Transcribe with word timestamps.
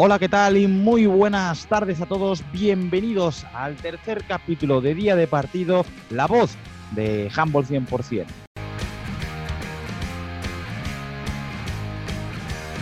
Hola, 0.00 0.20
¿qué 0.20 0.28
tal? 0.28 0.56
Y 0.56 0.68
muy 0.68 1.06
buenas 1.06 1.66
tardes 1.66 2.00
a 2.00 2.06
todos. 2.06 2.44
Bienvenidos 2.52 3.44
al 3.52 3.74
tercer 3.74 4.22
capítulo 4.28 4.80
de 4.80 4.94
Día 4.94 5.16
de 5.16 5.26
Partido, 5.26 5.84
La 6.10 6.28
Voz 6.28 6.56
de 6.92 7.28
Handball 7.34 7.66
100%. 7.66 8.24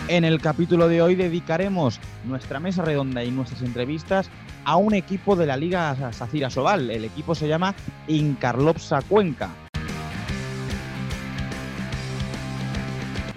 En 0.09 0.25
el 0.25 0.39
capítulo 0.39 0.87
de 0.87 1.01
hoy 1.01 1.15
dedicaremos 1.15 1.99
nuestra 2.23 2.59
mesa 2.59 2.83
redonda 2.83 3.23
y 3.23 3.31
nuestras 3.31 3.63
entrevistas 3.63 4.29
a 4.63 4.75
un 4.75 4.93
equipo 4.93 5.35
de 5.35 5.47
la 5.47 5.57
Liga 5.57 6.13
Sacira 6.13 6.51
Sobal. 6.51 6.91
El 6.91 7.03
equipo 7.03 7.33
se 7.33 7.47
llama 7.47 7.73
Incarlopsa 8.07 9.01
Cuenca. 9.01 9.66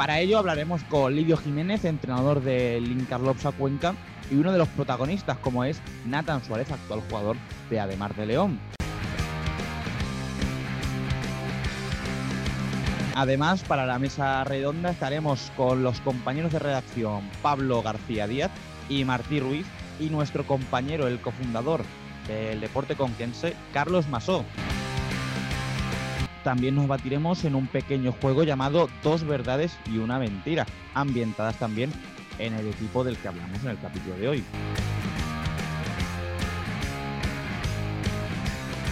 Para 0.00 0.18
ello 0.18 0.38
hablaremos 0.38 0.82
con 0.84 1.14
Lidio 1.14 1.36
Jiménez, 1.36 1.84
entrenador 1.84 2.42
del 2.42 2.90
Incarlopsa 2.90 3.52
Cuenca, 3.52 3.94
y 4.30 4.36
uno 4.36 4.50
de 4.50 4.56
los 4.56 4.68
protagonistas, 4.68 5.36
como 5.36 5.62
es 5.62 5.82
Nathan 6.06 6.42
Suárez, 6.42 6.70
actual 6.70 7.02
jugador 7.10 7.36
de 7.68 7.80
Ademar 7.80 8.14
de 8.14 8.24
León. 8.24 8.58
Además, 13.14 13.62
para 13.62 13.84
la 13.84 13.98
mesa 13.98 14.42
redonda 14.44 14.92
estaremos 14.92 15.52
con 15.54 15.82
los 15.82 16.00
compañeros 16.00 16.50
de 16.52 16.60
redacción 16.60 17.28
Pablo 17.42 17.82
García 17.82 18.26
Díaz 18.26 18.50
y 18.88 19.04
Martí 19.04 19.38
Ruiz 19.38 19.66
y 19.98 20.08
nuestro 20.08 20.46
compañero, 20.46 21.08
el 21.08 21.20
cofundador 21.20 21.82
del 22.26 22.58
deporte 22.62 22.96
conquense, 22.96 23.54
Carlos 23.74 24.08
Masó 24.08 24.46
también 26.44 26.74
nos 26.74 26.88
batiremos 26.88 27.44
en 27.44 27.54
un 27.54 27.66
pequeño 27.66 28.12
juego 28.12 28.42
llamado 28.44 28.88
Dos 29.02 29.24
verdades 29.24 29.76
y 29.92 29.98
una 29.98 30.18
mentira, 30.18 30.66
ambientadas 30.94 31.56
también 31.58 31.92
en 32.38 32.54
el 32.54 32.68
equipo 32.68 33.04
del 33.04 33.16
que 33.16 33.28
hablamos 33.28 33.62
en 33.62 33.70
el 33.70 33.80
capítulo 33.80 34.16
de 34.16 34.28
hoy. 34.28 34.44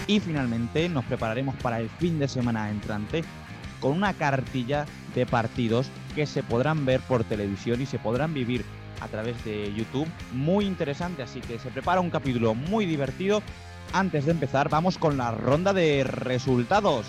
Y 0.07 0.19
finalmente 0.19 0.89
nos 0.89 1.05
prepararemos 1.05 1.55
para 1.57 1.79
el 1.79 1.89
fin 1.89 2.17
de 2.17 2.27
semana 2.27 2.69
entrante 2.69 3.23
con 3.79 3.91
una 3.91 4.13
cartilla 4.13 4.85
de 5.13 5.25
partidos 5.25 5.89
que 6.15 6.25
se 6.25 6.43
podrán 6.43 6.85
ver 6.85 6.99
por 7.01 7.23
televisión 7.23 7.81
y 7.81 7.85
se 7.85 7.99
podrán 7.99 8.33
vivir 8.33 8.65
a 9.01 9.07
través 9.07 9.43
de 9.45 9.73
YouTube. 9.73 10.07
Muy 10.33 10.65
interesante, 10.65 11.23
así 11.23 11.41
que 11.41 11.59
se 11.59 11.69
prepara 11.69 12.01
un 12.01 12.09
capítulo 12.09 12.55
muy 12.55 12.85
divertido. 12.85 13.41
Antes 13.93 14.25
de 14.25 14.31
empezar, 14.31 14.69
vamos 14.69 14.97
con 14.97 15.17
la 15.17 15.31
ronda 15.31 15.73
de 15.73 16.03
resultados. 16.03 17.05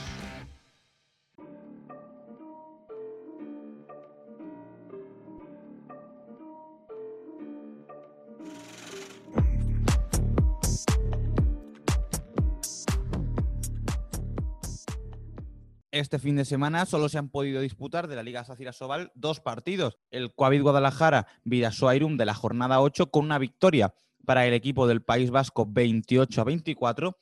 Este 16.10 16.18
fin 16.18 16.34
de 16.34 16.44
semana 16.44 16.86
solo 16.86 17.08
se 17.08 17.18
han 17.18 17.28
podido 17.28 17.60
disputar 17.60 18.08
de 18.08 18.16
la 18.16 18.24
Liga 18.24 18.42
Sacira 18.42 18.72
Sobal 18.72 19.12
dos 19.14 19.38
partidos. 19.38 19.96
El 20.10 20.34
Coavit 20.34 20.60
Guadalajara 20.60 21.28
Vidasoa-Irum 21.44 22.16
de 22.16 22.24
la 22.24 22.34
jornada 22.34 22.80
8 22.80 23.12
con 23.12 23.24
una 23.24 23.38
victoria 23.38 23.94
para 24.26 24.44
el 24.44 24.52
equipo 24.52 24.88
del 24.88 25.02
País 25.02 25.30
Vasco 25.30 25.66
28 25.70 26.40
a 26.40 26.44
24 26.44 27.16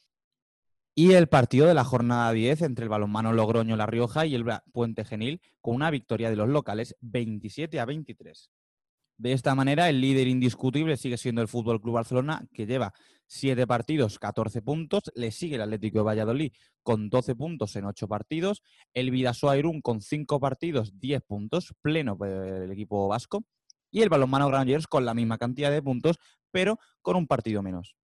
y 0.95 1.13
el 1.13 1.27
partido 1.27 1.67
de 1.67 1.75
la 1.75 1.85
jornada 1.85 2.33
10 2.33 2.63
entre 2.63 2.85
el 2.85 2.89
balonmano 2.89 3.35
Logroño 3.35 3.77
La 3.77 3.85
Rioja 3.85 4.25
y 4.25 4.35
el 4.35 4.47
Puente 4.73 5.05
Genil 5.05 5.43
con 5.61 5.75
una 5.75 5.91
victoria 5.91 6.31
de 6.31 6.37
los 6.37 6.49
locales 6.49 6.97
27 7.03 7.81
a 7.81 7.85
23. 7.85 8.51
De 9.19 9.33
esta 9.35 9.55
manera, 9.55 9.91
el 9.91 10.01
líder 10.01 10.29
indiscutible 10.29 10.97
sigue 10.97 11.19
siendo 11.19 11.43
el 11.43 11.49
Fútbol 11.49 11.83
Club 11.83 11.97
Barcelona, 11.97 12.47
que 12.55 12.65
lleva 12.65 12.95
7 13.29 13.67
partidos, 13.67 14.19
14 14.19 14.63
puntos. 14.63 15.05
Le 15.15 15.31
sigue 15.31 15.55
el 15.57 15.63
Atlético 15.63 15.99
de 15.99 16.05
Valladolid 16.05 16.53
con 16.83 17.09
12 17.11 17.37
puntos 17.37 17.77
en 17.77 17.85
8 17.85 18.09
partidos. 18.09 18.63
El 18.95 19.11
Vidasoa 19.11 19.57
Irún 19.57 19.81
con 19.81 20.01
5 20.01 20.41
partidos, 20.41 20.99
10 20.99 21.23
puntos, 21.23 21.75
pleno 21.81 22.19
el 22.25 22.73
equipo 22.73 23.07
vasco. 23.07 23.45
Y 23.91 24.03
el 24.03 24.09
Balonmano 24.09 24.49
Granollers 24.49 24.87
con 24.87 25.05
la 25.05 25.15
misma 25.15 25.39
cantidad 25.39 25.71
de 25.71 25.83
puntos, 25.83 26.19
pero 26.51 26.79
con 27.01 27.17
un 27.17 27.27
partido 27.27 27.63
menos. 27.63 27.95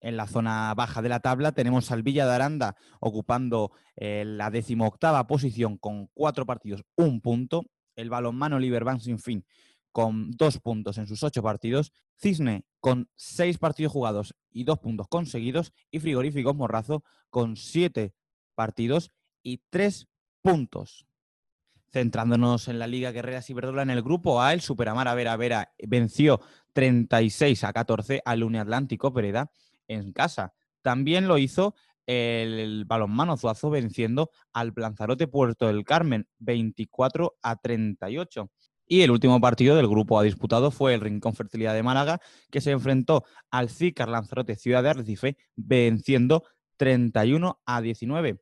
En 0.00 0.16
la 0.16 0.26
zona 0.26 0.74
baja 0.74 1.00
de 1.00 1.08
la 1.08 1.20
tabla 1.20 1.52
tenemos 1.52 1.90
al 1.92 2.02
Villa 2.02 2.26
de 2.26 2.34
Aranda 2.34 2.76
ocupando 3.00 3.70
eh, 3.96 4.24
la 4.26 4.50
decimoctava 4.50 5.26
posición 5.28 5.78
con 5.78 6.08
4 6.14 6.44
partidos, 6.44 6.82
1 6.96 7.20
punto. 7.20 7.64
El 7.94 8.10
balonmano 8.10 8.58
Liberbank 8.58 9.00
sin 9.00 9.18
fin 9.18 9.44
con 9.92 10.30
dos 10.32 10.58
puntos 10.58 10.98
en 10.98 11.06
sus 11.06 11.22
ocho 11.22 11.42
partidos, 11.42 11.92
Cisne 12.16 12.64
con 12.80 13.08
seis 13.14 13.58
partidos 13.58 13.92
jugados 13.92 14.34
y 14.50 14.64
dos 14.64 14.78
puntos 14.78 15.06
conseguidos, 15.08 15.72
y 15.90 16.00
Frigoríficos 16.00 16.56
Morrazo 16.56 17.04
con 17.30 17.56
siete 17.56 18.14
partidos 18.54 19.10
y 19.42 19.62
tres 19.70 20.08
puntos. 20.40 21.06
Centrándonos 21.90 22.68
en 22.68 22.78
la 22.78 22.86
Liga 22.86 23.12
Guerreras 23.12 23.50
Iberdrola 23.50 23.82
en 23.82 23.90
el 23.90 24.02
grupo 24.02 24.40
A, 24.40 24.54
el 24.54 24.62
Superamara 24.62 25.14
Vera 25.14 25.36
Vera 25.36 25.74
venció 25.86 26.40
36 26.72 27.64
a 27.64 27.72
14 27.72 28.22
al 28.24 28.56
Atlántico 28.56 29.12
Pereda 29.12 29.50
en 29.88 30.12
casa. 30.12 30.54
También 30.80 31.28
lo 31.28 31.36
hizo 31.36 31.74
el 32.06 32.84
balonmano 32.86 33.36
Zuazo 33.36 33.70
venciendo 33.70 34.30
al 34.52 34.72
Lanzarote 34.74 35.28
Puerto 35.28 35.66
del 35.66 35.84
Carmen 35.84 36.26
24 36.38 37.36
a 37.42 37.56
38. 37.56 38.50
Y 38.86 39.02
el 39.02 39.10
último 39.10 39.40
partido 39.40 39.76
del 39.76 39.88
grupo 39.88 40.18
A 40.18 40.22
disputado 40.22 40.70
fue 40.70 40.94
el 40.94 41.00
Rincón 41.00 41.34
Fertilidad 41.34 41.74
de 41.74 41.82
Málaga, 41.82 42.20
que 42.50 42.60
se 42.60 42.72
enfrentó 42.72 43.24
al 43.50 43.70
Cícar 43.70 44.08
Lanzarote 44.08 44.56
Ciudad 44.56 44.82
de 44.82 44.90
Arrecife, 44.90 45.36
venciendo 45.56 46.44
31 46.76 47.60
a 47.64 47.80
19. 47.80 48.40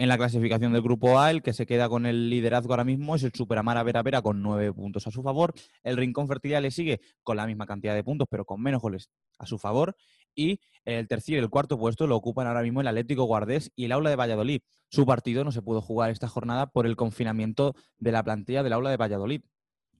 En 0.00 0.08
la 0.08 0.16
clasificación 0.16 0.72
del 0.72 0.80
grupo 0.80 1.18
A, 1.18 1.30
el 1.30 1.42
que 1.42 1.52
se 1.52 1.66
queda 1.66 1.90
con 1.90 2.06
el 2.06 2.30
liderazgo 2.30 2.72
ahora 2.72 2.84
mismo 2.84 3.16
es 3.16 3.22
el 3.22 3.32
Superamara 3.34 3.82
Vera 3.82 4.02
Vera 4.02 4.22
con 4.22 4.40
nueve 4.40 4.72
puntos 4.72 5.06
a 5.06 5.10
su 5.10 5.22
favor. 5.22 5.52
El 5.82 5.98
Rincón 5.98 6.26
Fertilidad 6.26 6.62
le 6.62 6.70
sigue 6.70 7.02
con 7.22 7.36
la 7.36 7.46
misma 7.46 7.66
cantidad 7.66 7.94
de 7.94 8.02
puntos, 8.02 8.26
pero 8.30 8.46
con 8.46 8.62
menos 8.62 8.80
goles 8.80 9.10
a 9.38 9.44
su 9.44 9.58
favor. 9.58 9.94
Y 10.34 10.58
el 10.86 11.06
tercer 11.06 11.34
y 11.34 11.38
el 11.38 11.50
cuarto 11.50 11.78
puesto 11.78 12.06
lo 12.06 12.16
ocupan 12.16 12.46
ahora 12.46 12.62
mismo 12.62 12.80
el 12.80 12.88
Atlético 12.88 13.24
Guardés 13.24 13.72
y 13.76 13.84
el 13.84 13.92
Aula 13.92 14.08
de 14.08 14.16
Valladolid. 14.16 14.62
Su 14.88 15.04
partido 15.04 15.44
no 15.44 15.52
se 15.52 15.60
pudo 15.60 15.82
jugar 15.82 16.10
esta 16.10 16.28
jornada 16.28 16.68
por 16.68 16.86
el 16.86 16.96
confinamiento 16.96 17.74
de 17.98 18.12
la 18.12 18.22
plantilla 18.24 18.62
del 18.62 18.72
Aula 18.72 18.88
de 18.88 18.96
Valladolid. 18.96 19.42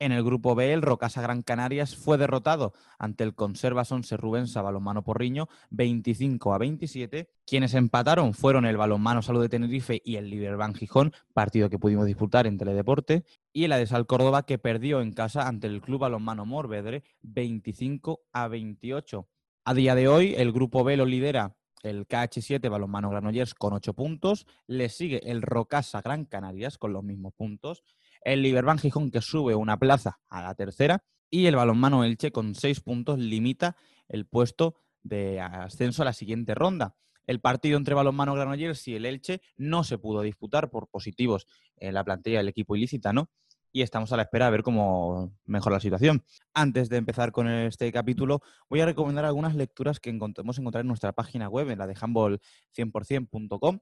En 0.03 0.12
el 0.12 0.25
grupo 0.25 0.55
B, 0.55 0.72
el 0.72 0.81
Rocasa 0.81 1.21
Gran 1.21 1.43
Canarias 1.43 1.94
fue 1.94 2.16
derrotado 2.16 2.72
ante 2.99 3.22
el 3.22 3.34
Conserva 3.34 3.84
Sonse 3.84 4.16
Rubensa 4.16 4.62
Balonmano 4.62 5.05
Porriño 5.05 5.50
25 5.69 6.55
a 6.55 6.59
27. 6.59 7.28
Quienes 7.47 7.75
empataron 7.75 8.33
fueron 8.33 8.65
el 8.65 8.78
Balonmano 8.78 9.21
Salud 9.21 9.43
de 9.43 9.50
Tenerife 9.50 10.00
y 10.03 10.16
el 10.16 10.31
Liberban 10.31 10.75
Gijón, 10.75 11.12
partido 11.34 11.69
que 11.69 11.78
pudimos 11.78 12.06
disputar 12.06 12.47
en 12.47 12.56
Teledeporte, 12.56 13.25
y 13.53 13.65
el 13.65 13.72
Adesal 13.72 14.06
Córdoba 14.06 14.47
que 14.47 14.56
perdió 14.56 15.03
en 15.03 15.12
casa 15.12 15.47
ante 15.47 15.66
el 15.66 15.83
Club 15.83 16.00
Balonmano 16.00 16.47
Morvedre 16.47 17.03
25 17.21 18.22
a 18.32 18.49
28. 18.49 19.28
A 19.67 19.75
día 19.75 19.94
de 19.94 20.09
hoy, 20.09 20.34
el 20.34 20.53
grupo 20.53 20.82
B 20.82 20.97
lo 20.97 21.05
lidera 21.05 21.56
el 21.82 22.09
KH7 22.09 22.71
Balonmano 22.71 23.11
Granollers 23.11 23.55
con 23.55 23.75
8 23.75 23.93
puntos, 23.93 24.47
le 24.67 24.88
sigue 24.88 25.31
el 25.31 25.43
Rocasa 25.43 26.00
Gran 26.00 26.25
Canarias 26.25 26.78
con 26.78 26.94
los 26.94 27.05
mismos 27.05 27.34
puntos 27.34 27.84
el 28.22 28.42
Liberban 28.42 28.78
Gijón 28.78 29.10
que 29.10 29.20
sube 29.20 29.54
una 29.54 29.78
plaza 29.78 30.20
a 30.28 30.42
la 30.42 30.54
tercera 30.54 31.04
y 31.31 31.47
el 31.47 31.56
balonmano 31.56 32.04
Elche 32.04 32.32
con 32.32 32.54
seis 32.54 32.81
puntos 32.81 33.19
limita 33.19 33.76
el 34.08 34.26
puesto 34.26 34.75
de 35.03 35.41
ascenso 35.41 36.03
a 36.03 36.06
la 36.06 36.12
siguiente 36.12 36.54
ronda. 36.54 36.97
El 37.26 37.41
partido 37.41 37.76
entre 37.76 37.94
balonmano 37.94 38.34
Granollers 38.34 38.88
y 38.88 38.97
el 38.97 39.06
Elche 39.06 39.41
no 39.56 39.84
se 39.84 39.98
pudo 39.98 40.22
disputar 40.22 40.70
por 40.70 40.88
positivos 40.88 41.47
en 41.76 41.94
la 41.94 42.05
plantilla 42.05 42.38
del 42.38 42.49
equipo 42.49 42.75
ilicitano 42.75 43.31
y 43.72 43.82
estamos 43.82 44.12
a 44.12 44.17
la 44.17 44.23
espera 44.23 44.46
de 44.46 44.50
ver 44.50 44.62
cómo 44.62 45.32
mejora 45.44 45.76
la 45.76 45.81
situación. 45.81 46.25
Antes 46.55 46.88
de 46.88 46.96
empezar 46.96 47.31
con 47.32 47.49
este 47.49 47.93
capítulo, 47.93 48.40
voy 48.69 48.81
a 48.81 48.87
recomendar 48.87 49.25
algunas 49.25 49.55
lecturas 49.55 50.00
que 50.00 50.12
podemos 50.12 50.58
encontrar 50.58 50.82
en 50.82 50.88
nuestra 50.88 51.12
página 51.12 51.49
web, 51.49 51.70
en 51.70 51.78
la 51.78 51.87
de 51.87 51.94
handball100%.com, 51.94 53.78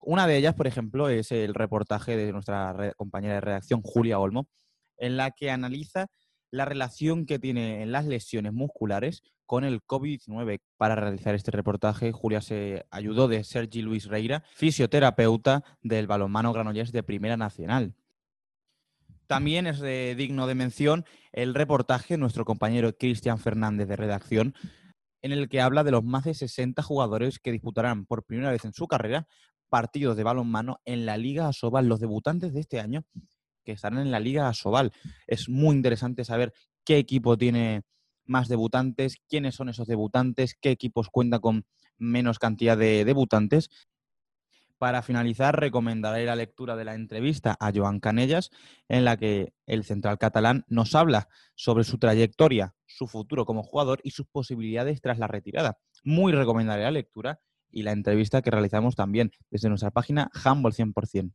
una 0.00 0.26
de 0.26 0.36
ellas, 0.36 0.54
por 0.54 0.66
ejemplo, 0.66 1.08
es 1.08 1.32
el 1.32 1.54
reportaje 1.54 2.16
de 2.16 2.32
nuestra 2.32 2.92
compañera 2.96 3.34
de 3.34 3.40
redacción, 3.40 3.82
Julia 3.82 4.18
Olmo, 4.18 4.48
en 4.96 5.16
la 5.16 5.30
que 5.30 5.50
analiza 5.50 6.06
la 6.50 6.64
relación 6.64 7.26
que 7.26 7.38
tiene 7.38 7.84
las 7.86 8.06
lesiones 8.06 8.52
musculares 8.52 9.22
con 9.44 9.64
el 9.64 9.82
COVID-19. 9.82 10.60
Para 10.76 10.94
realizar 10.94 11.34
este 11.34 11.50
reportaje, 11.50 12.12
Julia 12.12 12.40
se 12.40 12.86
ayudó 12.90 13.28
de 13.28 13.44
Sergi 13.44 13.82
Luis 13.82 14.06
Reira, 14.06 14.44
fisioterapeuta 14.54 15.64
del 15.82 16.06
balonmano 16.06 16.52
Granollers 16.52 16.92
de 16.92 17.02
Primera 17.02 17.36
Nacional. 17.36 17.94
También 19.26 19.66
es 19.66 19.82
digno 20.16 20.46
de 20.46 20.54
mención 20.54 21.04
el 21.32 21.54
reportaje 21.54 22.14
de 22.14 22.18
nuestro 22.18 22.46
compañero 22.46 22.96
Cristian 22.96 23.38
Fernández 23.38 23.88
de 23.88 23.96
redacción, 23.96 24.54
en 25.20 25.32
el 25.32 25.48
que 25.50 25.60
habla 25.60 25.84
de 25.84 25.90
los 25.90 26.04
más 26.04 26.24
de 26.24 26.32
60 26.32 26.82
jugadores 26.82 27.38
que 27.38 27.52
disputarán 27.52 28.06
por 28.06 28.24
primera 28.24 28.50
vez 28.50 28.64
en 28.64 28.72
su 28.72 28.86
carrera 28.86 29.26
partidos 29.68 30.16
de 30.16 30.24
balonmano 30.24 30.80
en 30.84 31.06
la 31.06 31.16
Liga 31.16 31.48
Asobal, 31.48 31.86
los 31.86 32.00
debutantes 32.00 32.52
de 32.52 32.60
este 32.60 32.80
año 32.80 33.04
que 33.64 33.72
estarán 33.72 34.00
en 34.00 34.10
la 34.10 34.20
Liga 34.20 34.48
Asobal. 34.48 34.92
Es 35.26 35.48
muy 35.48 35.76
interesante 35.76 36.24
saber 36.24 36.52
qué 36.84 36.96
equipo 36.96 37.36
tiene 37.36 37.82
más 38.24 38.48
debutantes, 38.48 39.16
quiénes 39.28 39.54
son 39.54 39.68
esos 39.68 39.86
debutantes, 39.86 40.56
qué 40.60 40.70
equipos 40.70 41.08
cuentan 41.10 41.40
con 41.40 41.66
menos 41.98 42.38
cantidad 42.38 42.78
de 42.78 43.04
debutantes. 43.04 43.68
Para 44.78 45.02
finalizar, 45.02 45.58
recomendaré 45.58 46.24
la 46.24 46.36
lectura 46.36 46.76
de 46.76 46.84
la 46.84 46.94
entrevista 46.94 47.56
a 47.58 47.72
Joan 47.74 47.98
Canellas, 47.98 48.50
en 48.88 49.04
la 49.04 49.16
que 49.16 49.52
el 49.66 49.84
central 49.84 50.18
catalán 50.18 50.64
nos 50.68 50.94
habla 50.94 51.28
sobre 51.56 51.82
su 51.82 51.98
trayectoria, 51.98 52.74
su 52.86 53.08
futuro 53.08 53.44
como 53.44 53.64
jugador 53.64 54.00
y 54.04 54.12
sus 54.12 54.26
posibilidades 54.26 55.00
tras 55.00 55.18
la 55.18 55.26
retirada. 55.26 55.78
Muy 56.04 56.32
recomendaré 56.32 56.84
la 56.84 56.92
lectura 56.92 57.40
y 57.70 57.82
la 57.82 57.92
entrevista 57.92 58.42
que 58.42 58.50
realizamos 58.50 58.96
también 58.96 59.32
desde 59.50 59.68
nuestra 59.68 59.90
página 59.90 60.30
Humble 60.44 60.72
100%. 60.72 61.32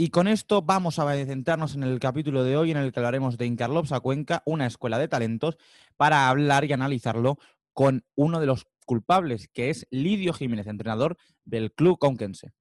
Y 0.00 0.10
con 0.10 0.28
esto 0.28 0.62
vamos 0.62 1.00
a 1.00 1.12
centrarnos 1.26 1.74
en 1.74 1.82
el 1.82 1.98
capítulo 1.98 2.44
de 2.44 2.56
hoy 2.56 2.70
en 2.70 2.76
el 2.76 2.92
que 2.92 3.00
hablaremos 3.00 3.36
de 3.36 3.46
Incarlops 3.46 3.90
Cuenca, 4.00 4.42
una 4.46 4.66
escuela 4.66 4.96
de 4.96 5.08
talentos, 5.08 5.56
para 5.96 6.28
hablar 6.28 6.64
y 6.64 6.72
analizarlo 6.72 7.38
con 7.72 8.04
uno 8.14 8.38
de 8.38 8.46
los 8.46 8.66
culpables, 8.86 9.48
que 9.48 9.70
es 9.70 9.88
Lidio 9.90 10.32
Jiménez, 10.32 10.68
entrenador 10.68 11.16
del 11.44 11.72
club 11.72 11.98
conquense. 11.98 12.52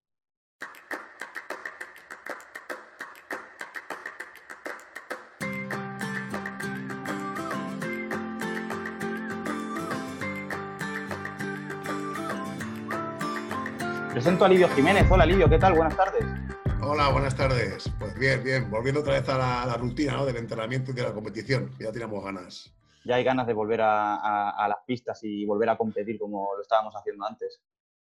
Presento 14.17 14.45
a 14.45 14.49
Lidio 14.49 14.67
Jiménez. 14.69 15.05
Hola 15.11 15.27
Lidio, 15.27 15.47
¿qué 15.47 15.59
tal? 15.59 15.73
Buenas 15.73 15.95
tardes. 15.95 16.25
Hola, 16.81 17.09
buenas 17.09 17.35
tardes. 17.35 17.87
Pues 17.99 18.17
bien, 18.17 18.43
bien. 18.43 18.67
Volviendo 18.67 19.01
otra 19.01 19.13
vez 19.13 19.29
a 19.29 19.37
la, 19.37 19.77
rutina 19.77 20.13
¿no? 20.13 20.25
del 20.25 20.37
entrenamiento 20.37 20.89
y 20.89 20.95
de 20.95 21.03
la 21.03 21.13
competición. 21.13 21.69
Ya 21.79 21.91
tenemos 21.91 22.23
ganas. 22.23 22.73
Ya 23.05 23.17
hay 23.17 23.23
ganas 23.23 23.45
de 23.45 23.53
volver 23.53 23.79
a, 23.83 24.65
las 24.67 24.79
pistas 24.87 25.19
y 25.21 25.45
volver 25.45 25.69
a 25.69 25.77
competir 25.77 26.17
como 26.17 26.49
lo 26.55 26.63
estábamos 26.63 26.95
haciendo 26.95 27.27
antes. 27.27 27.61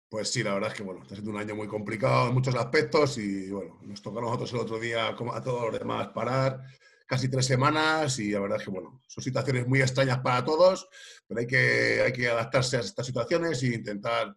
Pues 0.08 0.32
sí, 0.32 0.42
la 0.42 0.54
verdad 0.54 0.70
es 0.70 0.76
que 0.76 0.82
bueno, 0.82 1.02
está 1.02 1.14
siendo 1.14 1.30
un 1.30 1.36
año 1.36 1.54
muy 1.54 1.68
complicado 1.68 2.26
en 2.26 2.34
muchos 2.34 2.56
aspectos 2.56 3.16
y 3.16 3.48
bueno, 3.48 3.78
nos 3.82 4.02
toca 4.02 4.18
a 4.18 4.22
nosotros 4.22 4.52
el 4.52 4.58
otro 4.58 4.80
día, 4.80 5.14
como 5.14 5.32
a 5.32 5.40
todos 5.40 5.70
los 5.70 5.78
demás, 5.78 6.08
parar 6.08 6.60
casi 7.06 7.30
tres 7.30 7.46
semanas 7.46 8.18
y 8.18 8.32
la 8.32 8.40
verdad 8.40 8.58
es 8.58 8.64
que 8.64 8.70
bueno, 8.72 9.00
son 9.06 9.22
situaciones 9.22 9.64
muy 9.68 9.80
extrañas 9.80 10.18
para 10.18 10.44
todos, 10.44 10.88
pero 11.28 11.38
hay 11.38 11.46
que, 11.46 12.02
hay 12.04 12.12
que 12.12 12.28
adaptarse 12.28 12.78
a 12.78 12.80
estas 12.80 13.06
situaciones 13.06 13.62
e 13.62 13.68
intentar 13.68 14.34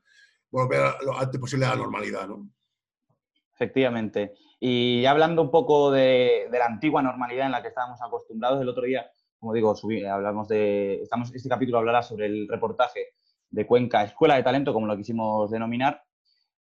volver 0.54 0.82
lo 1.04 1.18
antes 1.18 1.40
posible 1.40 1.66
a 1.66 1.70
la 1.70 1.78
normalidad, 1.78 2.28
¿no? 2.28 2.48
Efectivamente. 3.56 4.34
Y 4.60 5.06
hablando 5.06 5.42
un 5.42 5.52
poco 5.52 5.92
de, 5.92 6.48
la 6.52 6.66
antigua 6.66 7.02
normalidad 7.02 7.48
en 7.48 7.52
la 7.52 7.62
que 7.62 7.70
estábamos 7.70 8.02
acostumbrados, 8.02 8.62
el 8.62 8.70
otro 8.70 8.84
día, 8.84 9.10
como 9.40 9.54
digo, 9.54 9.76
hablamos 10.10 10.48
de, 10.48 11.02
estamos, 11.02 11.34
este 11.34 11.50
capítulo 11.50 11.80
hablará 11.80 12.04
sobre 12.04 12.28
el 12.28 12.48
reportaje 12.48 13.14
de 13.50 13.66
Cuenca 13.66 14.04
Escuela 14.04 14.36
de 14.36 14.44
Talento, 14.44 14.74
como 14.74 14.88
lo 14.88 14.96
quisimos 14.96 15.50
denominar, 15.52 16.04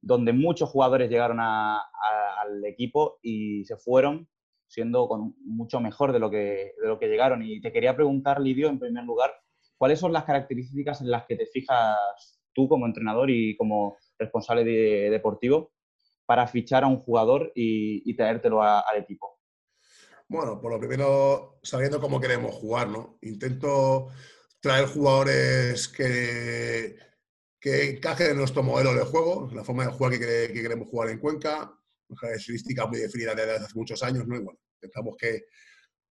donde 0.01 0.33
muchos 0.33 0.69
jugadores 0.69 1.09
llegaron 1.09 1.39
al 1.39 2.65
equipo 2.65 3.19
y 3.21 3.63
se 3.65 3.77
fueron 3.77 4.27
siendo 4.67 5.07
con 5.07 5.35
mucho 5.45 5.79
mejor 5.79 6.13
de 6.13 6.19
lo, 6.19 6.31
que, 6.31 6.73
de 6.81 6.87
lo 6.87 6.97
que 6.97 7.07
llegaron. 7.07 7.43
Y 7.43 7.61
te 7.61 7.71
quería 7.71 7.95
preguntar, 7.95 8.41
Lidio, 8.41 8.69
en 8.69 8.79
primer 8.79 9.03
lugar, 9.03 9.31
¿cuáles 9.77 9.99
son 9.99 10.11
las 10.11 10.23
características 10.23 11.01
en 11.01 11.11
las 11.11 11.25
que 11.25 11.35
te 11.35 11.45
fijas 11.45 12.32
tú 12.53 12.67
como 12.67 12.85
entrenador 12.85 13.29
y 13.29 13.55
como 13.57 13.97
responsable 14.17 14.63
deportivo 14.63 15.73
para 16.25 16.47
fichar 16.47 16.83
a 16.83 16.87
un 16.87 16.99
jugador 16.99 17.51
y, 17.55 18.15
traértelo 18.15 18.61
al 18.63 18.97
equipo? 18.97 19.39
Bueno, 20.27 20.59
por 20.61 20.71
lo 20.71 20.79
primero, 20.79 21.59
sabiendo 21.61 21.99
cómo 21.99 22.19
queremos 22.19 22.55
jugar, 22.55 22.87
¿no? 22.87 23.17
Intento 23.21 24.07
traer 24.59 24.85
jugadores 24.87 25.89
que, 25.89 26.97
que 27.59 27.91
encajen 27.91 28.31
en 28.31 28.37
nuestro 28.37 28.63
modelo 28.63 28.93
de 28.93 29.03
juego, 29.03 29.49
la 29.53 29.63
forma 29.63 29.85
de 29.85 29.91
jugar 29.91 30.13
que, 30.13 30.51
queremos 30.53 30.89
jugar 30.89 31.09
en 31.09 31.19
Cuenca, 31.19 31.73
una 32.07 32.19
característica 32.19 32.85
muy 32.87 32.99
definida 32.99 33.35
desde 33.35 33.55
hace 33.57 33.75
muchos 33.75 34.01
años, 34.03 34.27
¿no? 34.27 34.35
Y 34.35 34.39
bueno, 34.39 34.59
intentamos 34.75 35.15
que 35.17 35.45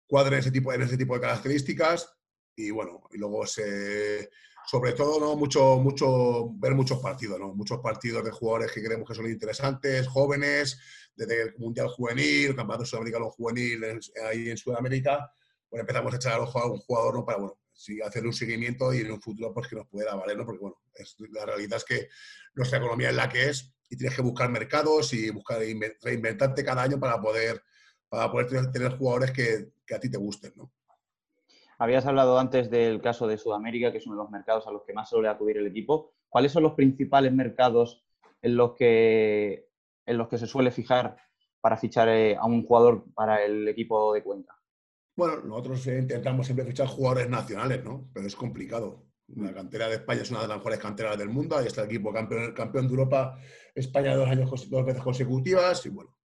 cuadren 0.07 0.41
ese 0.41 0.51
tipo, 0.51 0.73
en 0.73 0.83
ese 0.83 0.97
tipo 0.97 1.15
de 1.15 1.21
características 1.21 2.15
y 2.57 2.71
bueno, 2.71 3.03
y 3.13 3.19
luego 3.19 3.47
se, 3.47 4.31
sobre 4.69 4.93
todo, 4.93 5.19
¿no? 5.19 5.35
Mucho, 5.35 5.79
mucho, 5.79 6.51
ver 6.59 6.75
muchos 6.75 6.99
partidos, 6.99 7.41
¿no? 7.41 7.55
Muchos 7.55 7.81
partidos 7.81 8.23
de 8.23 8.31
jugadores 8.31 8.71
que 8.71 8.83
creemos 8.83 9.09
que 9.09 9.15
son 9.15 9.27
interesantes, 9.27 10.07
jóvenes, 10.07 10.79
desde 11.17 11.43
el 11.45 11.55
Mundial 11.57 11.89
Juvenil, 11.89 12.51
el 12.51 12.57
Campeonato 12.57 12.85
Sudamericano 12.85 13.31
Juvenil 13.31 13.83
ahí 14.29 14.51
en 14.51 14.59
Sudamérica, 14.59 15.33
pues 15.71 15.81
empezamos 15.81 16.13
a 16.13 16.17
echar 16.17 16.35
al 16.35 16.41
ojo 16.43 16.59
a 16.59 16.71
un 16.71 16.81
jugador, 16.81 17.15
¿no? 17.15 17.25
Para, 17.25 17.39
bueno, 17.39 17.59
sí, 17.73 17.99
hacer 18.03 18.27
un 18.27 18.35
seguimiento 18.35 18.93
y 18.93 18.99
en 18.99 19.13
un 19.13 19.23
futuro 19.23 19.55
pues 19.55 19.69
que 19.69 19.77
nos 19.77 19.89
pueda 19.89 20.15
valer, 20.15 20.37
¿no? 20.37 20.45
Porque, 20.45 20.61
bueno, 20.61 20.77
la 21.31 21.47
realidad 21.47 21.79
es 21.79 21.85
que 21.85 22.09
nuestra 22.55 22.77
economía 22.77 23.09
es 23.09 23.17
la 23.17 23.31
que 23.31 23.49
es 23.49 23.73
y 23.89 23.97
tienes 23.97 24.15
que 24.15 24.21
buscar 24.21 24.51
mercados 24.51 25.15
y 25.15 25.31
buscar 25.31 25.61
reinventarte 26.03 26.63
cada 26.63 26.83
año 26.83 27.01
para 27.01 27.19
poder, 27.19 27.63
para 28.11 28.31
poder 28.31 28.71
tener, 28.71 28.99
jugadores 28.99 29.31
que, 29.31 29.73
que 29.87 29.95
a 29.95 29.99
ti 29.99 30.11
te 30.11 30.19
gusten, 30.19 30.53
¿no? 30.57 30.71
Habías 31.79 32.07
hablado 32.07 32.39
antes 32.39 32.71
del 32.71 33.01
caso 33.01 33.29
de 33.29 33.39
Sudamérica, 33.39 33.93
que 33.93 33.99
es 33.99 34.07
uno 34.07 34.17
de 34.17 34.23
los 34.23 34.31
mercados 34.31 34.67
a 34.67 34.73
los 34.73 34.83
que 34.83 34.93
más 34.93 35.09
suele 35.09 35.29
acudir 35.29 35.59
el 35.59 35.67
equipo. 35.69 36.13
¿Cuáles 36.29 36.51
son 36.51 36.65
los 36.65 36.75
principales 36.75 37.33
mercados 37.33 38.05
en 38.43 38.57
los 38.57 38.75
que, 38.75 39.69
en 40.05 40.19
los 40.19 40.29
que 40.29 40.39
se 40.39 40.47
suele 40.47 40.73
fijar 40.73 41.17
para 41.61 41.77
fichar 41.77 42.09
eh, 42.09 42.37
a 42.37 42.47
un 42.47 42.65
jugador 42.67 43.05
para 43.15 43.45
el 43.45 43.69
equipo 43.69 44.13
de 44.13 44.25
Cuenca? 44.25 44.59
Bueno, 45.17 45.43
nosotros 45.45 45.87
intentamos 45.87 46.47
siempre 46.47 46.65
fichar 46.65 46.89
jugadores 46.89 47.29
nacionales, 47.29 47.85
¿no? 47.85 48.09
Pero 48.13 48.27
es 48.27 48.35
complicado. 48.35 49.05
La 49.37 49.53
cantera 49.53 49.89
de 49.89 49.97
España 49.97 50.23
es 50.23 50.31
una 50.31 50.43
de 50.43 50.49
las 50.49 50.59
mejores 50.59 50.79
canteras 50.81 51.19
del 51.19 51.29
mundo. 51.29 51.57
Ahí 51.57 51.67
está 51.67 51.83
el 51.83 51.89
equipo 51.89 52.13
campeón, 52.13 52.55
campeón 52.55 52.87
de 52.87 52.91
Europa, 52.91 53.39
España 53.75 54.17
dos, 54.17 54.29
años, 54.29 54.71
dos 54.71 54.85
veces 54.85 55.03
consecutivas. 55.03 55.85
Y 55.87 55.91
bueno, 55.91 56.18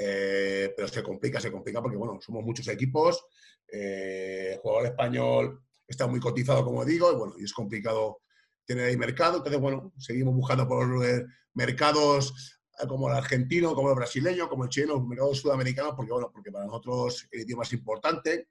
eh, 0.00 0.72
pero 0.76 0.86
se 0.86 1.02
complica, 1.02 1.40
se 1.40 1.50
complica 1.50 1.82
porque, 1.82 1.96
bueno, 1.96 2.20
somos 2.20 2.44
muchos 2.44 2.68
equipos 2.68 3.24
eh, 3.70 4.52
el 4.54 4.58
jugador 4.58 4.86
español 4.86 5.62
está 5.86 6.06
muy 6.06 6.20
cotizado, 6.20 6.64
como 6.64 6.84
digo, 6.84 7.12
y 7.12 7.16
bueno, 7.16 7.34
y 7.38 7.44
es 7.44 7.52
complicado 7.52 8.22
tener 8.64 8.86
ahí 8.86 8.96
mercado. 8.96 9.38
Entonces, 9.38 9.60
bueno, 9.60 9.92
seguimos 9.98 10.34
buscando 10.34 10.66
por 10.68 10.86
mercados 11.54 12.60
eh, 12.80 12.86
como 12.86 13.08
el 13.08 13.16
argentino, 13.16 13.74
como 13.74 13.90
el 13.90 13.96
brasileño, 13.96 14.48
como 14.48 14.64
el 14.64 14.70
chileno, 14.70 15.00
mercados 15.00 15.38
sudamericanos, 15.38 15.94
porque, 15.94 16.12
bueno, 16.12 16.30
porque 16.32 16.52
para 16.52 16.66
nosotros 16.66 17.26
el 17.30 17.40
idioma 17.40 17.62
es 17.62 17.72
importante. 17.72 18.48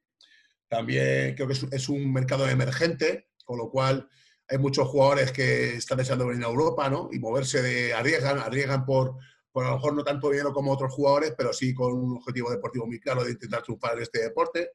También 0.68 1.36
creo 1.36 1.48
que 1.48 1.54
es, 1.72 1.90
un 1.90 2.12
mercado 2.12 2.48
emergente, 2.48 3.30
con 3.46 3.58
lo 3.58 3.70
cual 3.70 4.10
hay 4.50 4.58
muchos 4.58 4.88
jugadores 4.88 5.32
que 5.32 5.76
están 5.76 5.98
deseando 5.98 6.28
venir 6.28 6.44
a 6.46 6.50
Europa, 6.50 6.90
¿no? 6.90 7.10
Y 7.12 7.20
moverse 7.20 7.62
de, 7.62 7.94
arriesgan, 7.94 8.40
arriesgan 8.40 8.86
por, 8.86 9.18
por 9.58 9.66
a 9.66 9.70
lo 9.72 9.78
mejor 9.78 9.96
no 9.96 10.04
tanto 10.04 10.30
dinero 10.30 10.54
como 10.54 10.72
otros 10.72 10.94
jugadores, 10.94 11.34
pero 11.36 11.52
sí 11.52 11.74
con 11.74 11.92
un 11.92 12.18
objetivo 12.18 12.52
deportivo 12.52 12.86
muy 12.86 13.00
claro 13.00 13.24
de 13.24 13.32
intentar 13.32 13.64
triunfar 13.64 13.98
en 13.98 14.04
este 14.04 14.22
deporte. 14.22 14.74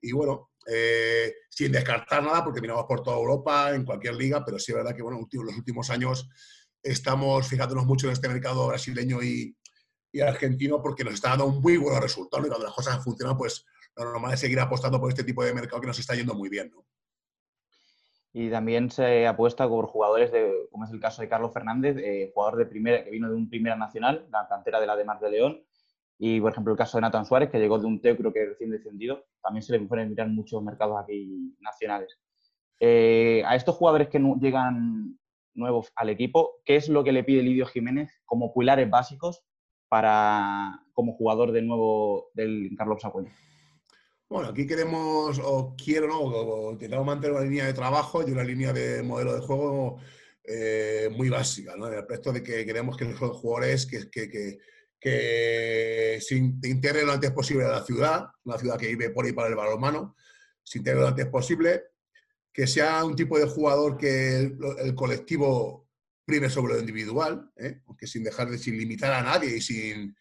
Y 0.00 0.10
bueno, 0.10 0.50
eh, 0.66 1.32
sin 1.48 1.70
descartar 1.70 2.24
nada, 2.24 2.42
porque 2.42 2.60
miramos 2.60 2.86
por 2.86 3.04
toda 3.04 3.18
Europa, 3.18 3.72
en 3.72 3.84
cualquier 3.84 4.16
liga, 4.16 4.44
pero 4.44 4.58
sí 4.58 4.72
es 4.72 4.78
verdad 4.78 4.96
que 4.96 5.02
bueno, 5.02 5.20
en 5.30 5.46
los 5.46 5.56
últimos 5.56 5.90
años 5.90 6.28
estamos 6.82 7.46
fijándonos 7.46 7.86
mucho 7.86 8.08
en 8.08 8.14
este 8.14 8.28
mercado 8.28 8.66
brasileño 8.66 9.22
y, 9.22 9.56
argentino 10.26 10.82
porque 10.82 11.04
nos 11.04 11.14
está 11.14 11.28
dando 11.28 11.46
muy 11.46 11.76
buen 11.76 12.02
resultado 12.02 12.44
y 12.44 12.48
cuando 12.48 12.66
las 12.66 12.74
cosas 12.74 13.04
funcionan, 13.04 13.36
pues 13.36 13.64
lo 13.94 14.06
normal 14.06 14.34
es 14.34 14.40
seguir 14.40 14.58
apostando 14.58 14.98
por 14.98 15.10
este 15.10 15.22
tipo 15.22 15.44
de 15.44 15.54
mercado 15.54 15.80
que 15.80 15.86
nos 15.86 16.00
está 16.00 16.16
yendo 16.16 16.34
muy 16.34 16.48
bien. 16.48 16.72
¿no? 16.74 16.84
Y 18.38 18.50
también 18.50 18.90
se 18.90 19.26
apuesta 19.26 19.66
por 19.66 19.86
jugadores, 19.86 20.30
de, 20.30 20.68
como 20.70 20.84
es 20.84 20.90
el 20.90 21.00
caso 21.00 21.22
de 21.22 21.28
Carlos 21.30 21.54
Fernández, 21.54 21.96
eh, 21.96 22.32
jugador 22.34 22.58
de 22.58 22.66
primera, 22.66 23.02
que 23.02 23.08
vino 23.10 23.30
de 23.30 23.34
un 23.34 23.48
Primera 23.48 23.76
Nacional, 23.76 24.26
la 24.30 24.46
cantera 24.46 24.78
de 24.78 24.86
la 24.86 24.94
de 24.94 25.06
Mar 25.06 25.18
de 25.20 25.30
León, 25.30 25.62
y, 26.18 26.38
por 26.38 26.52
ejemplo, 26.52 26.74
el 26.74 26.76
caso 26.76 26.98
de 26.98 27.00
Nathan 27.00 27.24
Suárez, 27.24 27.48
que 27.48 27.58
llegó 27.58 27.78
de 27.78 27.86
un 27.86 27.98
TEO, 27.98 28.14
creo 28.14 28.34
que 28.34 28.44
recién 28.44 28.68
descendido, 28.68 29.24
también 29.42 29.62
se 29.62 29.72
le 29.72 29.80
pueden 29.86 30.10
mirar 30.10 30.28
muchos 30.28 30.62
mercados 30.62 30.98
aquí 31.02 31.56
nacionales. 31.60 32.18
Eh, 32.78 33.42
a 33.46 33.56
estos 33.56 33.74
jugadores 33.74 34.08
que 34.08 34.18
llegan 34.38 35.18
nuevos 35.54 35.90
al 35.96 36.10
equipo, 36.10 36.60
¿qué 36.66 36.76
es 36.76 36.90
lo 36.90 37.04
que 37.04 37.12
le 37.12 37.24
pide 37.24 37.42
Lidio 37.42 37.64
Jiménez 37.64 38.20
como 38.26 38.52
pilares 38.52 38.90
básicos 38.90 39.46
para 39.88 40.78
como 40.92 41.14
jugador 41.14 41.52
de 41.52 41.62
nuevo 41.62 42.28
del 42.34 42.68
Carlos 42.76 43.00
Sacuel? 43.00 43.28
Bueno, 44.28 44.48
aquí 44.48 44.66
queremos, 44.66 45.40
o 45.42 45.74
quiero, 45.76 46.08
¿no? 46.08 46.20
O 46.20 46.72
intentamos 46.72 47.06
mantener 47.06 47.36
una 47.36 47.44
línea 47.44 47.66
de 47.66 47.72
trabajo 47.72 48.26
y 48.26 48.32
una 48.32 48.42
línea 48.42 48.72
de 48.72 49.02
modelo 49.02 49.34
de 49.34 49.40
juego 49.40 50.00
eh, 50.44 51.08
muy 51.12 51.28
básica, 51.28 51.76
¿no? 51.76 51.86
En 51.86 51.94
el 51.94 52.00
aspecto 52.00 52.32
de 52.32 52.42
que 52.42 52.66
queremos 52.66 52.96
que 52.96 53.04
los 53.04 53.18
jugadores 53.36 53.86
que, 53.86 54.10
que 54.10 54.58
que 55.00 56.18
se 56.20 56.36
integre 56.36 57.04
lo 57.04 57.12
antes 57.12 57.30
posible 57.30 57.64
a 57.64 57.68
la 57.68 57.84
ciudad, 57.84 58.26
una 58.44 58.58
ciudad 58.58 58.78
que 58.78 58.88
vive 58.88 59.10
por 59.10 59.24
ahí 59.24 59.32
para 59.32 59.48
el 59.48 59.54
balonmano, 59.54 60.16
se 60.62 60.78
integre 60.78 61.00
lo 61.00 61.08
antes 61.08 61.26
posible, 61.26 61.84
que 62.52 62.66
sea 62.66 63.04
un 63.04 63.14
tipo 63.14 63.38
de 63.38 63.46
jugador 63.46 63.96
que 63.98 64.38
el, 64.38 64.94
colectivo 64.94 65.88
prime 66.24 66.50
sobre 66.50 66.74
lo 66.74 66.80
individual, 66.80 67.52
¿eh? 67.56 67.82
que 67.96 68.06
sin 68.06 68.24
dejar 68.24 68.50
de, 68.50 68.58
sin 68.58 68.76
limitar 68.76 69.12
a 69.12 69.22
nadie 69.22 69.56
y 69.56 69.60
sin, 69.60 70.16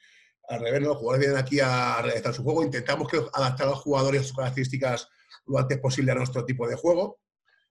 al 0.47 0.59
revés, 0.59 0.81
los 0.81 0.97
jugadores 0.97 1.27
vienen 1.27 1.43
aquí 1.43 1.59
a 1.59 2.01
realizar 2.01 2.33
su 2.33 2.43
juego, 2.43 2.63
intentamos 2.63 3.07
que 3.07 3.17
adaptar 3.33 3.67
a 3.67 3.71
los 3.71 3.79
jugadores 3.79 4.21
a 4.21 4.23
sus 4.23 4.35
características 4.35 5.09
lo 5.47 5.59
antes 5.59 5.79
posible 5.79 6.11
a 6.11 6.15
nuestro 6.15 6.45
tipo 6.45 6.67
de 6.67 6.75
juego. 6.75 7.19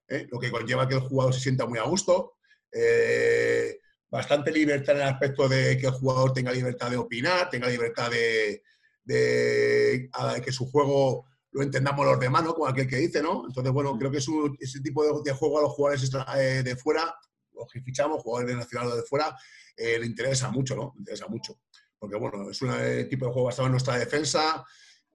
¿eh? 0.08 0.26
lo 0.30 0.38
que 0.38 0.50
conlleva 0.50 0.88
que 0.88 0.94
el 0.94 1.00
jugador 1.00 1.34
se 1.34 1.40
sienta 1.40 1.66
muy 1.66 1.78
a 1.78 1.84
gusto. 1.84 2.36
Eh, 2.72 3.78
bastante 4.10 4.52
libertad 4.52 4.96
en 4.96 5.02
el 5.02 5.08
aspecto 5.08 5.48
de 5.48 5.78
que 5.78 5.86
el 5.86 5.92
jugador 5.92 6.32
tenga 6.32 6.52
libertad 6.52 6.90
de 6.90 6.96
opinar, 6.96 7.50
tenga 7.50 7.68
libertad 7.68 8.10
de, 8.10 8.62
que 9.06 10.52
su 10.52 10.70
juego 10.70 11.26
lo 11.52 11.62
entendamos 11.62 12.04
los 12.04 12.18
demás, 12.18 12.44
¿no? 12.44 12.54
Como 12.54 12.66
aquel 12.66 12.88
que 12.88 12.96
dice, 12.96 13.22
¿no? 13.22 13.44
Entonces, 13.46 13.72
bueno, 13.72 13.96
creo 13.96 14.10
que 14.10 14.18
es 14.18 14.28
ese 14.58 14.80
tipo 14.80 15.22
de, 15.22 15.32
juego 15.32 15.58
a 15.58 15.62
los 15.62 15.72
jugadores 15.72 16.10
eh, 16.36 16.62
de 16.64 16.76
fuera, 16.76 17.14
los 17.52 17.68
que 17.72 17.80
fichamos, 17.80 18.22
jugadores 18.22 18.56
nacionales 18.56 18.96
de 18.96 19.02
fuera, 19.02 19.36
le 19.76 20.06
interesa 20.06 20.50
mucho, 20.50 20.74
¿no? 20.74 20.92
Le 20.96 21.00
interesa 21.00 21.26
mucho. 21.28 21.58
Porque, 22.04 22.16
bueno, 22.16 22.50
es 22.50 22.60
un 22.62 22.70
tipo 23.08 23.26
de 23.26 23.32
juego 23.32 23.46
basado 23.46 23.66
en 23.66 23.72
nuestra 23.72 23.98
defensa, 23.98 24.64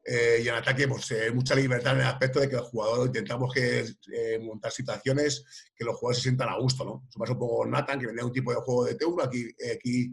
eh, 0.04 0.42
y 0.44 0.48
en 0.48 0.56
ataque, 0.56 0.88
pues 0.88 1.12
eh, 1.12 1.32
mucha 1.32 1.54
libertad 1.54 1.94
en 1.94 2.00
el 2.00 2.08
aspecto 2.08 2.40
de 2.40 2.50
que 2.50 2.56
el 2.56 2.62
jugador 2.62 3.08
intentamos 3.08 3.54
que, 3.54 3.86
eh, 4.12 4.40
montar 4.40 4.72
situaciones 4.72 5.70
que 5.76 5.86
los 5.86 5.98
jugadores 5.98 6.18
se 6.18 6.30
sientan 6.30 6.50
a 6.50 6.58
gusto, 6.58 6.84
¿no? 6.86 7.06
Eso 7.08 7.20
pasa 7.20 7.34
un 7.34 7.40
poco 7.40 7.66
Nathan, 7.66 8.00
que 8.00 8.08
venía 8.08 8.26
un 8.26 8.32
tipo 8.32 8.52
de 8.52 8.58
juego 8.58 8.86
de 8.86 8.96
Teuro, 8.96 9.24
aquí, 9.24 9.54
aquí 9.76 10.12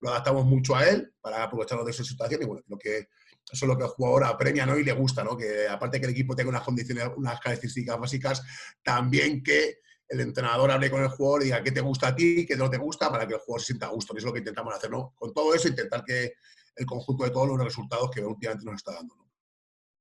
lo 0.00 0.10
adaptamos 0.10 0.46
mucho 0.46 0.74
a 0.74 0.88
él 0.88 1.12
para 1.20 1.44
aprovecharnos 1.44 1.86
de 1.86 1.92
esa 1.92 2.02
situación 2.02 2.42
y 2.42 2.46
bueno, 2.46 2.62
creo 2.66 2.78
que 2.78 2.96
eso 2.98 3.64
es 3.64 3.68
lo 3.68 3.76
que 3.76 3.84
el 3.84 3.90
jugador 3.90 4.24
apremia 4.24 4.66
¿no? 4.66 4.76
y 4.76 4.82
le 4.82 4.92
gusta, 4.92 5.22
¿no? 5.22 5.36
Que 5.36 5.68
aparte 5.68 6.00
que 6.00 6.06
el 6.06 6.12
equipo 6.12 6.34
tenga 6.34 6.50
unas 6.50 6.64
condiciones, 6.64 7.08
unas 7.16 7.38
características 7.38 8.00
básicas, 8.00 8.42
también 8.82 9.44
que 9.44 9.78
el 10.08 10.20
entrenador 10.20 10.70
hable 10.70 10.90
con 10.90 11.02
el 11.02 11.08
jugador 11.08 11.42
y 11.42 11.44
diga 11.46 11.62
qué 11.62 11.72
te 11.72 11.80
gusta 11.80 12.08
a 12.08 12.16
ti, 12.16 12.46
qué 12.46 12.56
no 12.56 12.70
te 12.70 12.78
gusta, 12.78 13.10
para 13.10 13.26
que 13.26 13.34
el 13.34 13.40
jugador 13.40 13.60
se 13.60 13.66
sienta 13.66 13.86
a 13.86 13.90
gusto. 13.90 14.14
Y 14.14 14.18
es 14.18 14.24
lo 14.24 14.32
que 14.32 14.40
intentamos 14.40 14.74
hacer, 14.74 14.90
¿no? 14.90 15.14
Con 15.16 15.32
todo 15.32 15.54
eso, 15.54 15.68
intentar 15.68 16.04
que 16.04 16.34
el 16.76 16.86
conjunto 16.86 17.24
de 17.24 17.30
todos 17.30 17.48
los 17.48 17.58
resultados 17.58 18.10
que 18.10 18.20
últimamente 18.20 18.64
nos 18.64 18.76
está 18.76 18.92
dando, 18.92 19.16
¿no? 19.16 19.26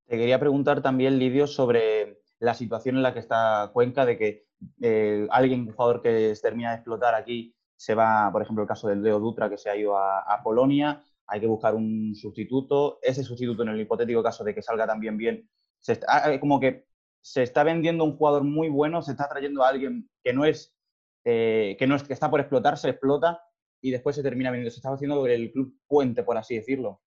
Te 0.05 0.17
quería 0.17 0.39
preguntar 0.39 0.81
también, 0.83 1.17
Lidio, 1.17 1.47
sobre 1.47 2.19
la 2.39 2.53
situación 2.53 2.97
en 2.97 3.03
la 3.03 3.13
que 3.13 3.19
está 3.19 3.71
Cuenca, 3.73 4.05
de 4.05 4.17
que 4.17 4.45
eh, 4.81 5.27
alguien, 5.31 5.61
un 5.61 5.73
jugador 5.73 6.01
que 6.01 6.33
termina 6.41 6.69
de 6.69 6.75
explotar 6.75 7.15
aquí, 7.15 7.55
se 7.75 7.95
va, 7.95 8.29
por 8.31 8.41
ejemplo, 8.41 8.61
el 8.63 8.67
caso 8.67 8.87
del 8.87 9.01
Leo 9.01 9.19
Dutra, 9.19 9.49
que 9.49 9.57
se 9.57 9.69
ha 9.69 9.75
ido 9.75 9.97
a, 9.97 10.41
Polonia, 10.43 11.03
hay 11.27 11.39
que 11.39 11.47
buscar 11.47 11.73
un 11.73 12.13
sustituto. 12.15 12.99
Ese 13.01 13.23
sustituto, 13.23 13.63
en 13.63 13.69
el 13.69 13.81
hipotético 13.81 14.21
caso 14.21 14.43
de 14.43 14.53
que 14.53 14.61
salga 14.61 14.85
también 14.85 15.17
bien, 15.17 15.49
se 15.79 15.93
está, 15.93 16.07
ah, 16.09 16.39
como 16.39 16.59
que 16.59 16.85
se 17.25 17.41
está 17.41 17.63
vendiendo 17.63 18.03
un 18.03 18.17
jugador 18.17 18.43
muy 18.43 18.69
bueno, 18.69 19.01
se 19.01 19.13
está 19.13 19.27
trayendo 19.27 19.63
a 19.63 19.69
alguien 19.69 20.07
que 20.23 20.31
no 20.31 20.45
es, 20.45 20.75
eh, 21.23 21.75
que 21.79 21.87
no 21.87 21.95
es, 21.95 22.03
que 22.03 22.13
está 22.13 22.29
por 22.29 22.39
explotar, 22.39 22.77
se 22.77 22.89
explota 22.89 23.41
y 23.81 23.89
después 23.89 24.15
se 24.15 24.21
termina 24.21 24.51
vendiendo. 24.51 24.69
Se 24.69 24.77
está 24.77 24.93
haciendo 24.93 25.25
el 25.25 25.51
club 25.51 25.75
puente, 25.87 26.21
por 26.21 26.37
así 26.37 26.55
decirlo. 26.55 27.01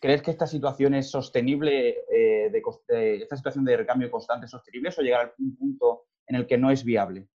¿Crees 0.00 0.22
que 0.22 0.30
esta 0.30 0.46
situación 0.46 0.94
es 0.94 1.10
sostenible, 1.10 2.04
eh, 2.08 2.52
de, 2.52 3.20
esta 3.20 3.36
situación 3.36 3.64
de 3.64 3.76
recambio 3.76 4.12
constante 4.12 4.46
es 4.46 4.52
sostenible 4.52 4.90
o 4.96 5.02
llegar 5.02 5.26
a 5.26 5.34
un 5.40 5.56
punto 5.56 6.04
en 6.28 6.36
el 6.36 6.46
que 6.46 6.56
no 6.56 6.70
es 6.70 6.84
viable? 6.84 7.26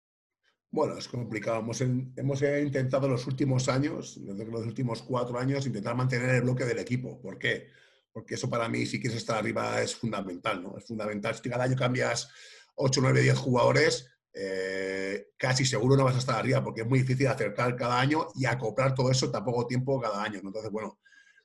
Bueno, 0.71 0.97
es 0.97 1.09
complicado. 1.09 1.59
Hemos, 1.59 1.81
hemos 1.81 2.43
intentado 2.43 3.07
en 3.07 3.13
los 3.15 3.27
últimos 3.27 3.69
años, 3.69 4.25
desde 4.25 4.49
los 4.49 4.65
últimos 4.65 5.03
cuatro 5.03 5.41
años, 5.41 5.67
intentar 5.67 5.97
mantener 5.97 6.37
el 6.37 6.43
bloque 6.43 6.65
del 6.65 6.79
equipo. 6.79 7.21
¿Por 7.21 7.37
qué? 7.37 7.67
Porque 8.13 8.35
eso 8.35 8.49
para 8.49 8.69
mí, 8.69 8.87
si 8.87 9.01
quieres 9.01 9.19
estar 9.19 9.39
arriba, 9.39 9.81
es 9.83 9.95
fundamental. 9.95 10.63
¿no? 10.63 10.77
Es 10.77 10.87
fundamental. 10.87 11.35
Si 11.35 11.49
cada 11.49 11.65
año 11.65 11.77
cambias 11.77 12.29
8, 12.75 13.01
9, 13.03 13.23
10 13.23 13.39
jugadores, 13.39 14.11
eh, 14.33 15.29
casi 15.37 15.65
seguro 15.65 15.97
no 15.97 16.05
vas 16.05 16.17
a 16.17 16.19
estar 16.19 16.37
arriba, 16.37 16.63
porque 16.63 16.83
es 16.83 16.87
muy 16.87 17.01
difícil 17.01 17.27
acertar 17.27 17.77
cada 17.77 18.01
año 18.01 18.29
y 18.35 18.47
acoplar 18.47 18.95
todo 18.95 19.11
eso 19.11 19.31
tan 19.31 19.45
poco 19.45 19.67
tiempo 19.67 20.01
cada 20.01 20.23
año. 20.23 20.41
Entonces, 20.43 20.71
bueno, 20.71 20.99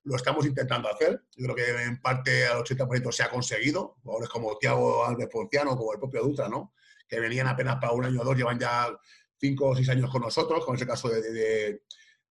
lo 0.03 0.15
estamos 0.15 0.45
intentando 0.45 0.89
hacer. 0.89 1.23
Yo 1.35 1.45
creo 1.45 1.55
que 1.55 1.83
en 1.83 2.01
parte 2.01 2.45
al 2.47 2.63
80% 2.63 3.11
se 3.11 3.23
ha 3.23 3.29
conseguido. 3.29 3.97
Jugadores 4.03 4.29
como 4.29 4.57
Tiago 4.57 5.05
Alves 5.05 5.27
Ponciano, 5.27 5.77
como 5.77 5.93
el 5.93 5.99
propio 5.99 6.23
Dutra, 6.23 6.49
¿no? 6.49 6.73
que 7.13 7.19
venían 7.19 7.47
apenas 7.47 7.75
para 7.75 7.93
un 7.93 8.05
año 8.05 8.21
o 8.21 8.23
dos, 8.23 8.35
llevan 8.35 8.59
ya 8.59 8.87
cinco 9.37 9.69
o 9.69 9.75
seis 9.75 9.89
años 9.89 10.09
con 10.09 10.21
nosotros, 10.21 10.65
con 10.65 10.75
ese 10.75 10.87
caso 10.87 11.09
de, 11.09 11.21
de, 11.21 11.83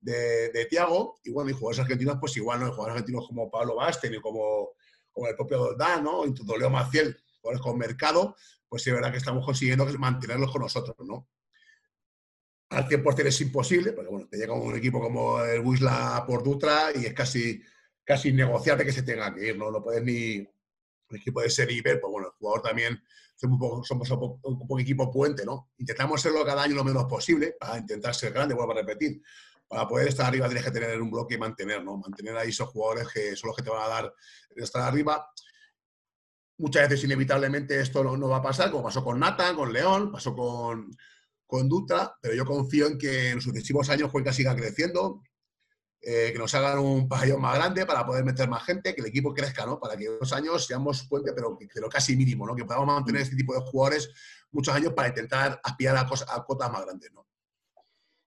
de, 0.03 0.67
Tiago. 0.69 1.21
Y 1.25 1.31
bueno, 1.31 1.51
y 1.51 1.55
jugadores 1.55 1.81
argentinos, 1.81 2.19
pues 2.21 2.37
igual, 2.37 2.61
¿no? 2.61 2.67
jugadores 2.67 2.95
argentinos 2.95 3.27
como 3.27 3.51
Pablo 3.51 3.77
Basten 3.77 4.15
y 4.15 4.21
como, 4.21 4.71
como 5.11 5.29
el 5.29 5.35
propio 5.35 5.59
Doldán, 5.59 6.05
¿no? 6.05 6.27
incluso 6.27 6.57
Leo 6.57 6.71
Maciel, 6.71 7.17
jugadores 7.41 7.63
con 7.63 7.79
mercado, 7.79 8.37
pues 8.69 8.87
es 8.87 8.93
verdad 8.93 9.11
que 9.11 9.19
estamos 9.19 9.45
consiguiendo 9.45 9.87
mantenerlos 9.99 10.51
con 10.51 10.63
nosotros, 10.63 10.97
¿no? 11.07 11.29
al 12.73 12.89
100% 12.89 13.27
es 13.27 13.41
imposible, 13.43 13.93
porque 13.93 14.11
bueno, 14.11 14.29
te 14.29 14.39
llega 14.39 14.55
un 14.55 14.75
equipo 14.75 15.01
como 15.01 15.43
el 15.43 15.61
Wisla 15.61 16.25
por 16.27 16.43
Dutra 16.43 16.91
y 16.95 17.05
es 17.05 17.13
casi, 17.13 17.61
casi 18.03 18.31
innegociable 18.31 18.85
que 18.85 18.93
se 18.93 19.03
tenga 19.03 19.35
que 19.35 19.49
ir, 19.49 19.59
¿no? 19.59 19.71
No 19.71 19.83
puedes 19.83 20.03
ni, 20.03 20.37
el 20.37 21.17
equipo 21.17 21.41
de 21.41 21.49
ese 21.49 21.67
nivel, 21.67 22.01
pues 22.01 22.11
bueno, 22.11 22.29
el 22.29 22.35
jugador 22.35 22.63
también 22.63 23.03
somos 23.37 23.53
un, 23.91 24.19
poco, 24.19 24.49
un, 24.49 24.59
poco, 24.59 24.79
equipo 24.79 25.11
puente, 25.11 25.45
¿no? 25.45 25.71
Intentamos 25.79 26.23
serlo 26.23 26.45
cada 26.45 26.63
año 26.63 26.77
lo 26.77 26.85
menos 26.85 27.05
posible 27.05 27.57
para 27.59 27.79
intentar 27.79 28.15
ser 28.15 28.33
grande, 28.33 28.55
vuelvo 28.55 28.73
a 28.73 28.77
repetir. 28.77 29.21
Para 29.73 29.89
poder 29.89 30.09
estar 30.09 30.27
arriba 30.27 30.49
tienes 30.49 30.67
que 30.67 30.71
tener 30.71 31.01
un 31.01 31.11
bloque 31.11 31.37
y 31.37 31.39
mantener, 31.39 31.83
¿no? 31.83 31.97
Mantener 31.97 32.37
ahí 32.37 32.51
esos 32.51 32.69
jugadores 32.69 33.09
que 33.09 33.35
son 33.35 33.49
los 33.49 33.57
que 33.57 33.63
te 33.63 33.71
van 33.71 33.83
a 33.83 33.89
dar 33.89 34.15
estar 34.55 34.83
arriba. 34.83 35.27
Muchas 36.59 36.91
veces 36.91 37.05
inevitablemente 37.05 37.81
esto 37.81 38.05
no, 38.05 38.29
va 38.29 38.37
a 38.37 38.43
pasar, 38.43 38.71
como 38.71 38.85
pasó 38.85 39.03
con 39.03 39.19
Nathan, 39.19 39.57
con 39.57 39.73
León, 39.73 40.13
pasó 40.13 40.37
con, 40.37 40.95
conducta, 41.47 42.19
pero 42.21 42.35
yo 42.35 42.45
confío 42.45 42.87
en 42.87 42.99
que 42.99 43.31
en 43.31 43.37
los 43.37 43.45
sucesivos 43.45 43.89
años 43.89 44.11
Cuenca 44.11 44.31
siga 44.31 44.55
creciendo, 44.55 45.23
eh, 46.03 46.29
que 46.35 46.39
nos 46.39 46.55
hagan 46.55 46.79
un 46.79 47.09
pabellón 47.09 47.41
más 47.41 47.55
grande 47.55 47.87
para 47.87 48.05
poder 48.05 48.27
meter 48.27 48.51
más 48.51 48.65
gente, 48.65 48.95
que 48.95 49.01
el 49.01 49.07
equipo 49.07 49.33
crezca, 49.33 49.65
¿no? 49.65 49.81
Para 49.81 49.97
que 49.97 50.05
en 50.05 50.19
los 50.21 50.35
años 50.35 50.67
seamos 50.67 51.07
puente, 51.09 51.33
pero, 51.33 51.59
pero 51.73 51.89
casi 51.89 52.15
mínimo, 52.15 52.47
¿no? 52.47 52.55
Que 52.55 52.67
podamos 52.67 52.89
mantener 52.89 53.23
este 53.23 53.37
tipo 53.37 53.55
de 53.55 53.63
jugadores 53.63 54.11
muchos 54.51 54.75
años 54.75 54.93
para 54.93 55.09
intentar 55.09 55.59
aspirar 55.65 55.97
a, 55.97 56.07
cosas, 56.07 56.29
a 56.31 56.45
cotas 56.45 56.71
más 56.71 56.85
grandes, 56.85 57.11
¿no? 57.11 57.27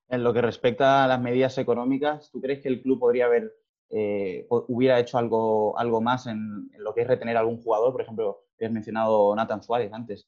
En 0.07 0.23
lo 0.23 0.33
que 0.33 0.41
respecta 0.41 1.03
a 1.03 1.07
las 1.07 1.21
medidas 1.21 1.57
económicas, 1.57 2.29
¿tú 2.31 2.39
crees 2.39 2.61
que 2.61 2.69
el 2.69 2.81
club 2.81 2.99
podría 2.99 3.25
haber, 3.25 3.53
eh, 3.89 4.45
hubiera 4.49 4.99
hecho 4.99 5.17
algo, 5.17 5.77
algo 5.79 6.01
más 6.01 6.27
en, 6.27 6.69
lo 6.77 6.93
que 6.93 7.01
es 7.01 7.07
retener 7.07 7.37
a 7.37 7.39
algún 7.39 7.61
jugador? 7.61 7.91
Por 7.91 8.01
ejemplo, 8.01 8.45
has 8.59 8.71
mencionado 8.71 9.35
Nathan 9.35 9.63
Suárez 9.63 9.91
antes. 9.91 10.27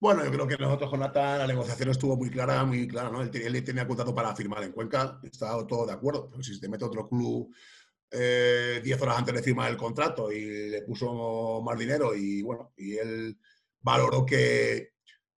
Bueno, 0.00 0.24
yo 0.24 0.30
creo 0.30 0.46
que 0.46 0.58
nosotros 0.58 0.90
con 0.90 1.00
Nathan 1.00 1.38
la 1.38 1.46
negociación 1.46 1.90
estuvo 1.90 2.16
muy 2.16 2.30
clara, 2.30 2.64
muy 2.64 2.86
clara, 2.86 3.10
¿no? 3.10 3.22
Él, 3.22 3.64
tenía 3.64 3.86
contrato 3.86 4.14
para 4.14 4.34
firmar 4.34 4.62
en 4.64 4.72
Cuenca, 4.72 5.18
estaba 5.22 5.66
todo 5.66 5.86
de 5.86 5.92
acuerdo. 5.92 6.30
Si 6.42 6.54
se 6.54 6.60
te 6.60 6.68
mete 6.68 6.84
otro 6.84 7.08
club 7.08 7.54
10 8.10 8.20
eh, 8.20 8.98
horas 9.00 9.18
antes 9.18 9.34
de 9.34 9.42
firmar 9.42 9.70
el 9.70 9.76
contrato 9.76 10.30
y 10.30 10.70
le 10.70 10.82
puso 10.82 11.62
más 11.62 11.78
dinero 11.78 12.14
y 12.14 12.42
bueno, 12.42 12.72
y 12.76 12.96
él 12.96 13.38
valoró 13.80 14.24
que 14.24 14.93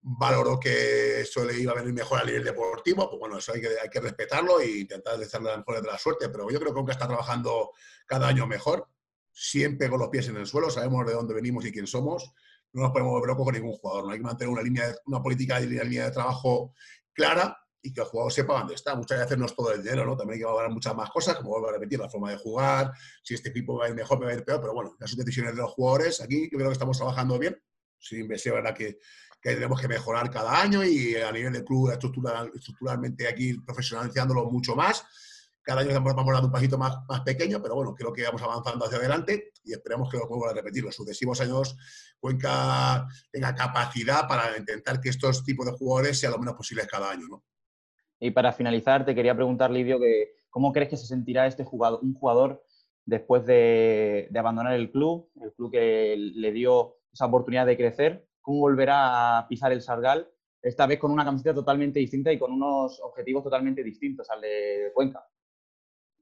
valoró 0.07 0.61
que 0.61 1.23
eso 1.23 1.45
le 1.45 1.59
iba 1.59 1.73
a 1.73 1.77
venir 1.77 1.95
mejor 1.95 2.21
a 2.21 2.25
nivel 2.25 2.45
deportivo, 2.45 3.09
pues 3.09 3.19
bueno, 3.19 3.39
eso 3.39 3.55
hay 3.55 3.63
que, 3.63 3.69
hay 3.69 3.89
que 3.89 4.01
respetarlo 4.01 4.61
e 4.61 4.81
intentar 4.81 5.17
desearle 5.19 5.51
la 5.51 5.57
mejor 5.57 5.81
de 5.81 5.89
la 5.89 5.99
suerte, 5.99 6.29
pero 6.29 6.51
yo 6.51 6.59
creo 6.59 6.73
que 6.73 6.75
Cuenca 6.75 6.93
está 6.93 7.07
trabajando 7.07 7.71
cada 8.07 8.29
año 8.29 8.47
mejor, 8.47 8.87
siempre 9.33 9.89
con 9.89 9.99
los 9.99 10.11
pies 10.11 10.29
en 10.29 10.37
el 10.37 10.47
suelo, 10.47 10.71
sabemos 10.71 11.07
de 11.07 11.15
dónde 11.15 11.33
venimos 11.33 11.65
y 11.65 11.73
quién 11.73 11.87
somos, 11.87 12.35
no 12.75 12.83
nos 12.83 12.91
podemos 12.91 13.13
volver 13.13 13.29
locos 13.29 13.45
con 13.45 13.55
ningún 13.55 13.73
jugador. 13.73 14.05
No 14.05 14.11
hay 14.11 14.19
que 14.19 14.25
mantener 14.25 14.53
una, 14.53 14.63
línea 14.63 14.95
una 15.07 15.23
política 15.23 15.61
y 15.61 15.67
una 15.67 15.85
línea 15.85 16.05
de 16.07 16.11
trabajo 16.11 16.75
clara 17.13 17.57
y 17.81 17.93
que 17.93 18.01
el 18.01 18.07
jugador 18.07 18.33
sepa 18.33 18.59
dónde 18.59 18.75
está. 18.75 18.95
Muchas 18.97 19.21
veces 19.21 19.39
no 19.39 19.47
es 19.47 19.55
todo 19.55 19.73
el 19.73 19.83
dinero, 19.83 20.05
¿no? 20.05 20.17
También 20.17 20.35
hay 20.35 20.41
que 20.41 20.47
valorar 20.47 20.71
muchas 20.71 20.95
más 20.95 21.09
cosas, 21.11 21.37
como 21.37 21.51
vuelvo 21.51 21.69
a 21.69 21.73
repetir, 21.73 22.01
la 22.01 22.09
forma 22.09 22.31
de 22.31 22.37
jugar, 22.37 22.93
si 23.23 23.35
este 23.35 23.51
equipo 23.51 23.79
va 23.79 23.87
a 23.87 23.89
ir 23.91 23.95
mejor, 23.95 24.23
va 24.23 24.31
a 24.31 24.35
ir 24.35 24.45
peor, 24.45 24.61
pero 24.61 24.75
bueno, 24.75 24.97
las 24.99 25.17
decisiones 25.17 25.55
de 25.55 25.63
los 25.63 25.71
jugadores, 25.71 26.21
aquí 26.21 26.49
yo 26.51 26.59
creo 26.59 26.69
que 26.69 26.73
estamos 26.73 26.97
trabajando 26.97 27.39
bien. 27.39 27.57
Sí, 27.99 28.27
es 28.29 28.45
verdad 28.45 28.75
que, 28.75 28.99
que 29.45 29.55
tenemos 29.55 29.81
que 29.81 29.89
mejorar 29.89 30.31
cada 30.31 30.61
año 30.61 30.83
y 30.83 31.15
a 31.17 31.31
nivel 31.31 31.53
de 31.53 31.63
club, 31.63 31.91
estructural, 31.91 32.51
estructuralmente 32.55 33.29
aquí 33.29 33.53
profesionalizándolo 33.59 34.51
mucho 34.51 34.75
más 34.75 35.05
cada 35.65 35.81
año 35.81 35.95
vamos 35.95 36.15
dando 36.35 36.49
un 36.49 36.53
pasito 36.53 36.77
más, 36.77 36.99
más 37.09 37.23
pequeño, 37.23 37.61
pero 37.61 37.75
bueno, 37.75 37.95
creo 37.95 38.13
que 38.13 38.23
vamos 38.23 38.43
avanzando 38.43 38.85
hacia 38.85 38.99
adelante 38.99 39.53
y 39.65 39.73
esperemos 39.73 40.11
que 40.11 40.19
lo 40.19 40.29
vuelva 40.29 40.51
a 40.51 40.55
repetir. 40.55 40.85
Los 40.85 40.95
sucesivos 40.95 41.41
años 41.41 41.77
Cuenca 42.21 43.09
tenga 43.31 43.55
capacidad 43.55 44.29
para 44.29 44.59
intentar 44.59 45.01
que 45.01 45.09
estos 45.09 45.43
tipos 45.43 45.65
de 45.65 45.73
jugadores 45.73 46.21
sean 46.21 46.33
lo 46.33 46.39
menos 46.39 46.55
posibles 46.55 46.87
cada 46.87 47.11
año. 47.11 47.27
¿no? 47.29 47.45
Y 48.21 48.31
para 48.31 48.53
finalizar, 48.53 49.07
te 49.07 49.15
quería 49.15 49.35
preguntar, 49.35 49.71
Livio, 49.71 49.99
que, 49.99 50.35
¿cómo 50.51 50.71
crees 50.71 50.91
que 50.91 50.97
se 50.99 51.07
sentirá 51.07 51.47
este 51.47 51.65
jugador, 51.65 52.01
un 52.03 52.13
jugador 52.13 52.63
después 53.07 53.47
de, 53.47 54.29
de 54.31 54.39
abandonar 54.39 54.75
el 54.75 54.91
club, 54.91 55.31
el 55.41 55.53
club 55.55 55.73
que 55.73 56.15
le 56.17 56.53
dio 56.53 56.99
esa 57.11 57.25
oportunidad 57.25 57.65
de 57.65 57.79
crecer? 57.79 58.27
¿Cómo 58.45 58.59
volverá 58.59 59.39
a 59.39 59.49
pisar 59.49 59.73
el 59.73 59.81
Sargal? 59.81 60.31
Esta 60.61 60.87
vez 60.87 60.99
con 60.99 61.11
una 61.11 61.25
camiseta 61.25 61.55
totalmente 61.55 61.99
distinta 61.99 62.31
y 62.31 62.39
con 62.39 62.53
unos 62.53 63.01
objetivos 63.01 63.43
totalmente 63.43 63.83
distintos 63.83 64.29
al 64.29 64.43
de 64.43 64.93
Cuenca. 64.93 65.27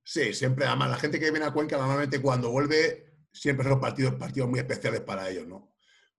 Sí, 0.04 0.32
siempre, 0.32 0.66
además, 0.66 0.90
la 0.90 0.96
gente 0.98 1.18
que 1.18 1.32
viene 1.32 1.46
a 1.46 1.50
Cuenca 1.52 1.76
normalmente 1.76 2.22
cuando 2.22 2.52
vuelve, 2.52 3.26
siempre 3.32 3.68
son 3.68 3.80
partidos, 3.80 4.14
partidos 4.14 4.48
muy 4.48 4.60
especiales 4.60 5.00
para 5.00 5.28
ellos, 5.28 5.48
¿no? 5.48 5.74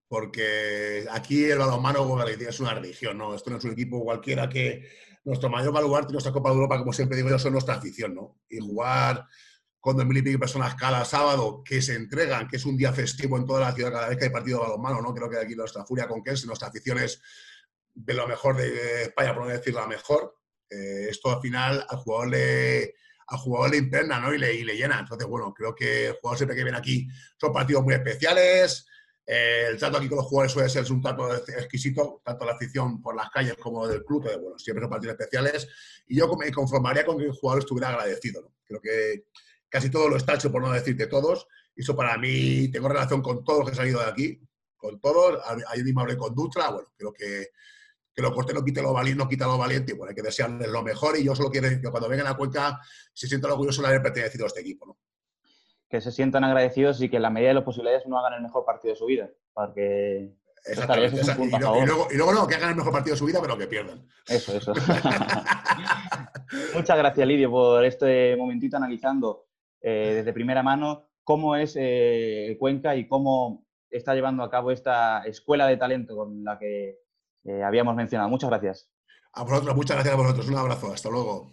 Porque 0.06 1.06
aquí 1.10 1.44
el 1.44 1.58
balonmano, 1.58 2.22
es 2.28 2.60
una 2.60 2.74
religión, 2.74 3.16
¿no? 3.16 3.34
Esto 3.34 3.48
no 3.48 3.56
es 3.56 3.64
un 3.64 3.72
equipo 3.72 4.04
cualquiera 4.04 4.46
que 4.46 4.86
nuestro 5.24 5.48
mayor 5.48 5.72
baluarte, 5.72 6.12
nuestra 6.12 6.32
Copa 6.32 6.50
de 6.50 6.56
Europa, 6.56 6.78
como 6.80 6.92
siempre 6.92 7.16
digo 7.16 7.30
yo, 7.30 7.38
son 7.38 7.52
nuestra 7.52 7.76
afición, 7.76 8.14
¿no? 8.14 8.42
Y 8.50 8.58
jugar 8.58 9.26
con 9.84 9.98
dos 9.98 10.06
mil 10.06 10.16
y 10.16 10.22
pico 10.22 10.38
personas 10.38 10.74
cada 10.76 11.04
sábado 11.04 11.62
que 11.62 11.82
se 11.82 11.94
entregan, 11.94 12.48
que 12.48 12.56
es 12.56 12.64
un 12.64 12.74
día 12.74 12.90
festivo 12.90 13.36
en 13.36 13.44
toda 13.44 13.60
la 13.60 13.72
ciudad 13.72 13.92
cada 13.92 14.08
vez 14.08 14.16
que 14.16 14.24
hay 14.24 14.30
partido 14.30 14.60
de 14.60 14.64
balonmano, 14.64 15.02
¿no? 15.02 15.12
Creo 15.12 15.28
que 15.28 15.36
aquí 15.36 15.54
nuestra 15.54 15.84
furia 15.84 16.08
con 16.08 16.22
Kels, 16.22 16.46
nuestra 16.46 16.68
afición 16.68 17.00
es 17.00 17.20
de 17.92 18.14
lo 18.14 18.26
mejor 18.26 18.56
de 18.56 19.02
España, 19.02 19.34
por 19.34 19.44
no 19.44 19.50
decir 19.50 19.74
la 19.74 19.86
mejor. 19.86 20.38
Eh, 20.70 21.08
esto 21.10 21.30
al 21.30 21.42
final 21.42 21.84
al 21.86 21.98
jugador 21.98 22.28
le, 22.30 22.94
al 23.26 23.38
jugador 23.38 23.72
le 23.72 23.76
impregna 23.76 24.20
¿no? 24.20 24.32
y, 24.32 24.38
le, 24.38 24.54
y 24.54 24.64
le 24.64 24.74
llena. 24.74 24.98
Entonces, 24.98 25.28
bueno, 25.28 25.52
creo 25.52 25.74
que 25.74 26.06
el 26.06 26.12
jugador 26.14 26.38
siempre 26.38 26.56
que 26.56 26.64
viene 26.64 26.78
aquí 26.78 27.06
son 27.38 27.52
partidos 27.52 27.84
muy 27.84 27.92
especiales. 27.92 28.86
Eh, 29.26 29.66
el 29.68 29.76
trato 29.76 29.98
aquí 29.98 30.08
con 30.08 30.16
los 30.16 30.26
jugadores 30.26 30.52
suele 30.52 30.70
ser 30.70 30.90
un 30.90 31.02
trato 31.02 31.30
exquisito, 31.36 32.22
tanto 32.24 32.46
la 32.46 32.52
afición 32.52 33.02
por 33.02 33.14
las 33.14 33.28
calles 33.28 33.58
como 33.58 33.86
del 33.86 34.02
club. 34.02 34.22
bueno, 34.40 34.58
siempre 34.58 34.82
son 34.82 34.90
partidos 34.90 35.12
especiales. 35.20 35.68
Y 36.06 36.16
yo 36.16 36.34
me 36.38 36.50
conformaría 36.50 37.04
con 37.04 37.18
que 37.18 37.24
el 37.24 37.32
jugador 37.32 37.60
estuviera 37.60 37.90
agradecido. 37.90 38.40
¿no? 38.40 38.54
Creo 38.64 38.80
que 38.80 39.26
casi 39.74 39.90
todo 39.90 40.08
lo 40.08 40.16
está 40.16 40.34
hecho, 40.34 40.52
por 40.52 40.62
no 40.62 40.70
decirte 40.70 41.08
todos. 41.08 41.48
Y 41.74 41.82
eso 41.82 41.96
para 41.96 42.16
mí, 42.16 42.68
tengo 42.68 42.86
relación 42.86 43.20
con 43.20 43.42
todos 43.42 43.58
los 43.58 43.66
que 43.66 43.72
han 43.72 43.76
salido 43.76 43.98
de 43.98 44.06
aquí, 44.06 44.40
con 44.76 45.00
todos. 45.00 45.42
Ayer 45.72 45.84
mismo 45.84 46.02
hablé 46.02 46.16
con 46.16 46.32
Dutra. 46.32 46.70
Bueno, 46.70 46.92
creo 46.96 47.12
que, 47.12 47.48
que 48.14 48.22
lo 48.22 48.32
corte 48.32 48.54
no 48.54 48.64
quite 48.64 48.80
lo 48.80 48.92
valiente, 48.92 49.20
no 49.20 49.28
quita 49.28 49.46
lo 49.46 49.58
valiente. 49.58 49.90
Y 49.90 49.96
bueno, 49.96 50.10
hay 50.10 50.14
que 50.14 50.22
desearles 50.22 50.68
lo 50.68 50.84
mejor. 50.84 51.18
Y 51.18 51.24
yo 51.24 51.34
solo 51.34 51.50
quiero 51.50 51.68
que 51.68 51.90
cuando 51.90 52.08
vengan 52.08 52.28
a 52.28 52.36
Cuenca 52.36 52.78
se 53.12 53.26
sientan 53.26 53.50
orgullosos 53.50 53.82
de 53.82 53.88
haber 53.88 54.00
pertenecido 54.00 54.44
a 54.44 54.46
este 54.46 54.60
equipo. 54.60 54.86
¿no? 54.86 54.96
que 55.90 56.00
se 56.00 56.12
sientan 56.12 56.44
agradecidos 56.44 57.02
y 57.02 57.08
que 57.08 57.16
en 57.16 57.22
la 57.22 57.30
medida 57.30 57.48
de 57.48 57.54
las 57.54 57.64
posibilidades 57.64 58.06
no 58.06 58.18
hagan 58.18 58.34
el 58.34 58.42
mejor 58.42 58.64
partido 58.64 58.94
de 58.94 58.98
su 58.98 59.06
vida. 59.06 59.28
Porque 59.52 60.36
Exactamente. 60.64 61.20
y, 61.20 61.60
luego, 61.60 62.08
y, 62.10 62.16
luego, 62.16 62.32
no, 62.32 62.46
que 62.46 62.54
hagan 62.54 62.70
el 62.70 62.76
mejor 62.76 62.92
partido 62.92 63.14
de 63.14 63.18
su 63.18 63.26
vida, 63.26 63.40
pero 63.40 63.58
que 63.58 63.66
pierdan. 63.66 64.06
Eso, 64.26 64.56
eso. 64.56 64.72
Muchas 66.74 66.96
gracias, 66.96 67.26
Lidio, 67.26 67.50
por 67.50 67.84
este 67.84 68.36
momentito 68.36 68.76
analizando 68.76 69.46
eh, 69.86 70.14
desde 70.14 70.32
primera 70.32 70.62
mano 70.62 71.10
cómo 71.24 71.56
es 71.56 71.76
eh, 71.78 72.56
Cuenca 72.58 72.96
y 72.96 73.06
cómo 73.06 73.66
está 73.90 74.14
llevando 74.14 74.42
a 74.42 74.50
cabo 74.50 74.70
esta 74.70 75.22
escuela 75.24 75.66
de 75.66 75.76
talento 75.76 76.16
con 76.16 76.42
la 76.42 76.58
que 76.58 77.00
eh, 77.44 77.62
habíamos 77.62 77.94
mencionado. 77.94 78.30
Muchas 78.30 78.48
gracias. 78.48 78.90
A 79.34 79.42
vosotros, 79.42 79.76
muchas 79.76 79.96
gracias 79.96 80.14
a 80.14 80.16
vosotros. 80.16 80.48
Un 80.48 80.56
abrazo. 80.56 80.90
Hasta 80.90 81.10
luego. 81.10 81.50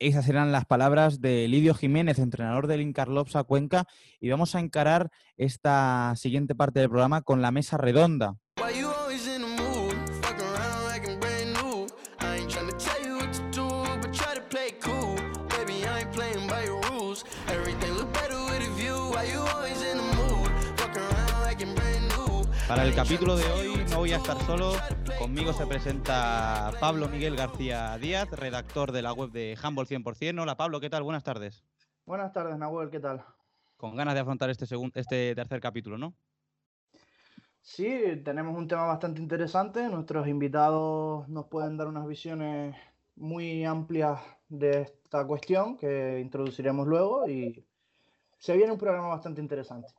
Esas 0.00 0.28
eran 0.28 0.50
las 0.50 0.64
palabras 0.64 1.20
de 1.20 1.46
Lidio 1.46 1.74
Jiménez, 1.74 2.18
entrenador 2.18 2.66
del 2.66 2.80
Incarlopsa 2.80 3.44
Cuenca, 3.44 3.86
y 4.20 4.28
vamos 4.28 4.54
a 4.56 4.60
encarar 4.60 5.10
esta 5.36 6.14
siguiente 6.16 6.56
parte 6.56 6.80
del 6.80 6.90
programa 6.90 7.22
con 7.22 7.42
la 7.42 7.52
mesa 7.52 7.78
redonda. 7.78 8.36
Para 22.68 22.82
el 22.82 22.96
capítulo 22.96 23.36
de 23.36 23.44
hoy 23.52 23.84
no 23.90 23.98
voy 23.98 24.10
a 24.10 24.16
estar 24.16 24.36
solo. 24.42 24.72
Conmigo 25.20 25.52
se 25.52 25.64
presenta 25.68 26.72
Pablo 26.80 27.08
Miguel 27.08 27.36
García 27.36 27.96
Díaz, 27.96 28.28
redactor 28.32 28.90
de 28.90 29.02
la 29.02 29.12
web 29.12 29.30
de 29.30 29.56
Humble 29.62 29.84
100%. 29.84 30.42
Hola 30.42 30.56
Pablo, 30.56 30.80
¿qué 30.80 30.90
tal? 30.90 31.04
Buenas 31.04 31.22
tardes. 31.22 31.62
Buenas 32.06 32.32
tardes, 32.32 32.58
Nahuel, 32.58 32.90
¿qué 32.90 32.98
tal? 32.98 33.24
Con 33.76 33.94
ganas 33.94 34.14
de 34.14 34.20
afrontar 34.20 34.50
este, 34.50 34.66
segundo, 34.66 34.98
este 34.98 35.32
tercer 35.36 35.60
capítulo, 35.60 35.96
¿no? 35.96 36.12
Sí, 37.62 38.20
tenemos 38.24 38.56
un 38.56 38.66
tema 38.66 38.86
bastante 38.86 39.20
interesante. 39.20 39.88
Nuestros 39.88 40.26
invitados 40.26 41.28
nos 41.28 41.46
pueden 41.46 41.76
dar 41.76 41.86
unas 41.86 42.06
visiones 42.08 42.74
muy 43.14 43.64
amplias 43.64 44.18
de 44.48 44.82
esta 44.82 45.24
cuestión 45.24 45.76
que 45.76 46.18
introduciremos 46.18 46.88
luego 46.88 47.28
y 47.28 47.64
se 48.38 48.56
viene 48.56 48.72
un 48.72 48.78
programa 48.78 49.06
bastante 49.06 49.40
interesante. 49.40 49.94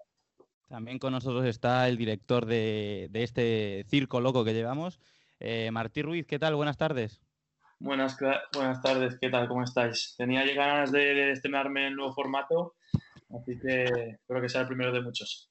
También 0.67 0.99
con 0.99 1.13
nosotros 1.13 1.45
está 1.45 1.87
el 1.87 1.97
director 1.97 2.45
de, 2.45 3.09
este 3.13 3.85
circo 3.87 4.19
loco 4.19 4.43
que 4.43 4.53
llevamos, 4.53 4.99
eh, 5.39 5.71
Martí 5.71 6.01
Ruiz. 6.01 6.27
¿Qué 6.27 6.39
tal? 6.39 6.55
Buenas 6.55 6.77
tardes. 6.77 7.21
Buenas, 7.79 8.17
buenas 8.53 8.81
tardes, 8.81 9.17
¿qué 9.21 9.29
tal? 9.29 9.47
¿Cómo 9.47 9.63
estáis? 9.63 10.15
Tenía 10.17 10.43
ganas 10.53 10.91
de 10.91 11.31
estrenarme 11.31 11.87
el 11.87 11.95
nuevo 11.95 12.11
formato, 12.11 12.75
así 13.29 13.59
que 13.59 13.83
espero 13.83 14.41
que 14.41 14.49
sea 14.49 14.61
el 14.61 14.67
primero 14.67 14.91
de 14.91 15.01
muchos. 15.01 15.46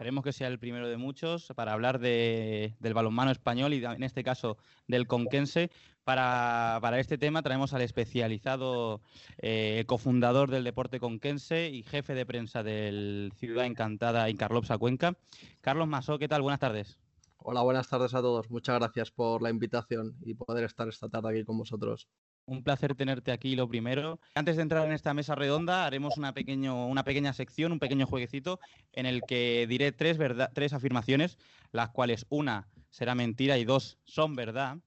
Esperemos 0.00 0.24
que 0.24 0.32
sea 0.32 0.48
el 0.48 0.58
primero 0.58 0.88
de 0.88 0.96
muchos 0.96 1.52
para 1.54 1.74
hablar 1.74 1.98
del 1.98 2.94
balonmano 2.94 3.30
español 3.30 3.74
y 3.74 3.84
en 3.84 4.02
este 4.02 4.24
caso 4.24 4.56
del 4.88 5.06
conquense. 5.06 5.70
Para, 6.04 6.80
este 6.98 7.18
tema 7.18 7.42
traemos 7.42 7.74
al 7.74 7.82
especializado 7.82 9.02
eh, 9.36 9.84
cofundador 9.86 10.50
del 10.50 10.64
deporte 10.64 11.00
conquense 11.00 11.68
y 11.68 11.82
jefe 11.82 12.14
de 12.14 12.24
prensa 12.24 12.62
del 12.62 13.30
Ciudad 13.36 13.66
Encantada 13.66 14.30
Incarlopsa 14.30 14.78
Cuenca, 14.78 15.18
Carlos 15.60 15.86
Masó. 15.86 16.18
¿Qué 16.18 16.28
tal? 16.28 16.40
Buenas 16.40 16.60
tardes. 16.60 16.98
Hola, 17.36 17.60
buenas 17.60 17.86
tardes 17.86 18.14
a 18.14 18.22
todos. 18.22 18.50
Muchas 18.50 18.78
gracias 18.78 19.10
por 19.10 19.42
la 19.42 19.50
invitación 19.50 20.16
y 20.22 20.32
poder 20.32 20.64
estar 20.64 20.88
esta 20.88 21.10
tarde 21.10 21.28
aquí 21.28 21.44
con 21.44 21.58
vosotros. 21.58 22.08
Un 22.46 22.64
placer 22.64 22.94
tenerte 22.94 23.30
aquí, 23.30 23.54
lo 23.54 23.68
primero. 23.68 24.18
Antes 24.34 24.56
de 24.56 24.62
entrar 24.62 24.86
en 24.86 24.92
esta 24.92 25.14
mesa 25.14 25.34
redonda, 25.34 25.86
haremos 25.86 26.16
una, 26.16 26.34
pequeño, 26.34 26.86
una 26.86 27.04
pequeña 27.04 27.32
sección, 27.32 27.72
un 27.72 27.78
pequeño 27.78 28.06
jueguecito, 28.06 28.58
en 28.92 29.06
el 29.06 29.22
que 29.22 29.66
diré 29.68 29.92
tres, 29.92 30.18
tres 30.52 30.72
afirmaciones, 30.72 31.38
las 31.70 31.90
cuales 31.90 32.26
una 32.28 32.68
será 32.90 33.14
mentira 33.14 33.56
y 33.58 33.64
dos 33.64 33.98
son 34.04 34.34
verdad. 34.34 34.78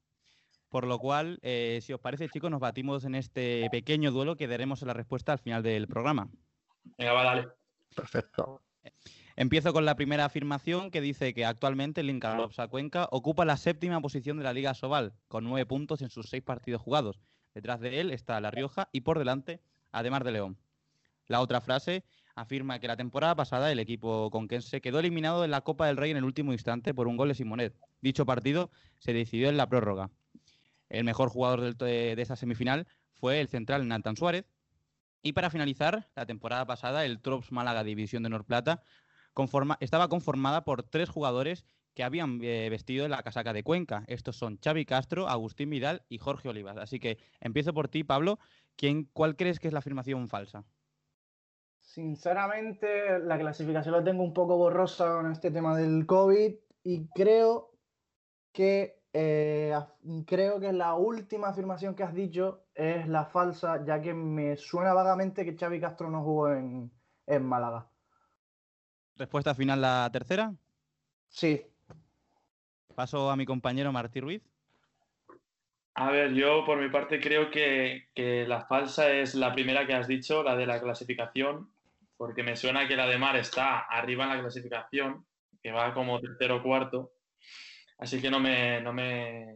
Por 0.69 0.87
lo 0.87 0.97
cual, 0.97 1.39
eh, 1.43 1.79
si 1.83 1.93
os 1.93 1.99
parece, 1.99 2.27
chicos, 2.29 2.49
nos 2.49 2.59
batimos 2.59 3.05
en 3.05 3.15
este 3.15 3.67
pequeño 3.71 4.11
duelo 4.11 4.35
que 4.35 4.47
daremos 4.47 4.81
la 4.81 4.93
respuesta 4.93 5.31
al 5.31 5.39
final 5.39 5.61
del 5.61 5.87
programa. 5.87 6.29
Venga, 6.97 7.13
va, 7.13 7.23
dale. 7.23 7.47
Perfecto. 7.95 8.61
Empiezo 9.35 9.73
con 9.73 9.85
la 9.85 9.95
primera 9.95 10.25
afirmación 10.25 10.91
que 10.91 11.01
dice 11.01 11.33
que 11.33 11.45
actualmente 11.45 12.01
el 12.01 12.09
Inca 12.09 12.37
Cuenca 12.69 13.07
ocupa 13.11 13.45
la 13.45 13.57
séptima 13.57 14.01
posición 14.01 14.37
de 14.37 14.43
la 14.43 14.53
Liga 14.53 14.73
Sobal, 14.73 15.13
con 15.27 15.43
nueve 15.43 15.65
puntos 15.65 16.01
en 16.01 16.09
sus 16.09 16.29
seis 16.29 16.43
partidos 16.43 16.81
jugados. 16.81 17.19
Detrás 17.53 17.79
de 17.79 17.99
él 17.99 18.11
está 18.11 18.39
La 18.41 18.51
Rioja 18.51 18.89
y 18.91 19.01
por 19.01 19.19
delante, 19.19 19.61
además 19.91 20.23
de 20.23 20.31
León. 20.31 20.57
La 21.27 21.41
otra 21.41 21.61
frase 21.61 22.03
afirma 22.35 22.79
que 22.79 22.87
la 22.87 22.97
temporada 22.97 23.35
pasada 23.35 23.71
el 23.71 23.79
equipo 23.79 24.29
conquense 24.31 24.81
quedó 24.81 24.99
eliminado 24.99 25.45
en 25.45 25.51
la 25.51 25.61
Copa 25.61 25.87
del 25.87 25.97
Rey 25.97 26.11
en 26.11 26.17
el 26.17 26.23
último 26.23 26.51
instante 26.51 26.93
por 26.93 27.07
un 27.07 27.17
gol 27.17 27.29
de 27.29 27.35
Simonet. 27.35 27.75
Dicho 28.01 28.25
partido 28.25 28.71
se 28.99 29.13
decidió 29.13 29.49
en 29.49 29.57
la 29.57 29.69
prórroga. 29.69 30.09
El 30.89 31.05
mejor 31.05 31.29
jugador 31.29 31.75
de, 31.75 32.15
esta 32.17 32.35
semifinal 32.35 32.87
fue 33.13 33.39
el 33.39 33.47
central 33.47 33.87
Nathan 33.87 34.15
Suárez. 34.15 34.45
Y 35.21 35.33
para 35.33 35.49
finalizar, 35.49 36.09
la 36.15 36.25
temporada 36.25 36.65
pasada 36.65 37.05
el 37.05 37.21
Trops 37.21 37.51
Málaga 37.51 37.83
División 37.83 38.23
de 38.23 38.29
Norplata 38.29 38.83
estaba 39.79 40.09
conformada 40.09 40.65
por 40.65 40.83
tres 40.83 41.09
jugadores 41.09 41.65
que 41.93 42.03
habían 42.03 42.39
eh, 42.43 42.69
vestido 42.69 43.07
la 43.07 43.23
casaca 43.23 43.53
de 43.53 43.63
Cuenca. 43.63 44.03
Estos 44.07 44.35
son 44.35 44.59
Xavi 44.63 44.85
Castro, 44.85 45.27
Agustín 45.27 45.69
Vidal 45.69 46.03
y 46.09 46.17
Jorge 46.17 46.49
Olivas. 46.49 46.77
Así 46.77 46.99
que 46.99 47.17
empiezo 47.39 47.73
por 47.73 47.87
ti, 47.87 48.03
Pablo. 48.03 48.39
¿Quién, 48.75 49.09
¿Cuál 49.13 49.35
crees 49.35 49.59
que 49.59 49.67
es 49.67 49.73
la 49.73 49.79
afirmación 49.79 50.27
falsa? 50.27 50.65
Sinceramente, 51.79 53.19
la 53.19 53.37
clasificación 53.37 53.93
la 53.93 54.03
tengo 54.03 54.23
un 54.23 54.33
poco 54.33 54.57
borrosa 54.57 55.15
con 55.15 55.31
este 55.31 55.51
tema 55.51 55.77
del 55.77 56.05
COVID 56.05 56.55
y 56.83 57.07
creo 57.09 57.77
que 58.51 59.03
eh, 59.13 59.77
creo 60.25 60.59
que 60.59 60.73
la 60.73 60.95
última 60.95 61.49
afirmación 61.49 61.93
que 61.93 62.03
has 62.03 62.13
dicho 62.15 62.65
es 62.73 63.07
la 63.07 63.25
falsa, 63.25 63.85
ya 63.85 64.01
que 64.01 64.13
me 64.13 64.57
suena 64.57 64.93
vagamente 64.93 65.45
que 65.45 65.55
Xavi 65.55 65.79
Castro 65.79 66.09
no 66.09 66.23
jugó 66.23 66.51
en, 66.51 66.91
en 67.27 67.45
Málaga. 67.45 67.87
¿Respuesta 69.15 69.53
final 69.53 69.81
la 69.81 70.09
tercera? 70.11 70.55
Sí, 71.27 71.72
Paso 72.95 73.29
a 73.29 73.35
mi 73.35 73.45
compañero 73.45 73.91
Martí 73.91 74.19
Ruiz. 74.19 74.43
A 75.95 76.09
ver, 76.09 76.33
yo 76.33 76.65
por 76.65 76.81
mi 76.81 76.89
parte 76.89 77.19
creo 77.19 77.51
que, 77.51 78.09
la 78.47 78.65
falsa 78.65 79.11
es 79.11 79.35
la 79.35 79.53
primera 79.53 79.85
que 79.85 79.93
has 79.93 80.07
dicho, 80.07 80.43
la 80.43 80.55
de 80.55 80.65
la 80.65 80.81
clasificación, 80.81 81.71
porque 82.17 82.41
me 82.41 82.55
suena 82.55 82.87
que 82.87 82.95
la 82.95 83.07
de 83.07 83.17
Mar 83.17 83.35
está 83.35 83.79
arriba 83.81 84.23
en 84.23 84.29
la 84.31 84.41
clasificación, 84.41 85.25
que 85.61 85.71
va 85.71 85.93
como 85.93 86.19
tercero 86.19 86.57
o 86.57 86.63
cuarto. 86.63 87.13
Así 87.99 88.21
que 88.21 88.31
no 88.31 88.39
me, 88.39 88.81
no 88.81 88.91
me. 88.91 89.55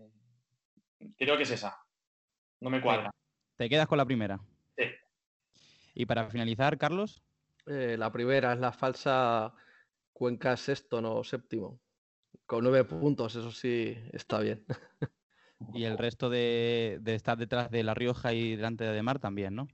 Creo 1.17 1.37
que 1.37 1.43
es 1.43 1.51
esa. 1.51 1.79
No 2.59 2.69
me 2.69 2.81
cuadra. 2.81 3.11
¿Te 3.55 3.67
quedas 3.67 3.87
con 3.87 3.97
la 3.97 4.05
primera? 4.05 4.39
Sí. 4.77 4.85
Y 5.95 6.05
para 6.05 6.29
finalizar, 6.29 6.77
Carlos. 6.77 7.23
Eh, 7.65 7.95
la 7.97 8.11
primera 8.11 8.53
es 8.53 8.59
la 8.59 8.71
falsa 8.71 9.53
Cuenca 10.13 10.55
sexto, 10.55 11.01
no 11.01 11.23
séptimo. 11.23 11.79
Con 12.45 12.63
nueve 12.63 12.85
puntos, 12.85 13.35
eso 13.35 13.51
sí 13.51 13.95
está 14.13 14.39
bien. 14.39 14.65
Y 15.73 15.85
el 15.85 15.97
resto 15.97 16.29
de, 16.29 17.01
estar 17.05 17.37
detrás 17.37 17.71
de 17.71 17.83
La 17.83 17.93
Rioja 17.93 18.33
y 18.33 18.55
delante 18.55 18.83
de 18.83 18.91
Ademar 18.91 19.19
también, 19.19 19.55
¿no? 19.55 19.67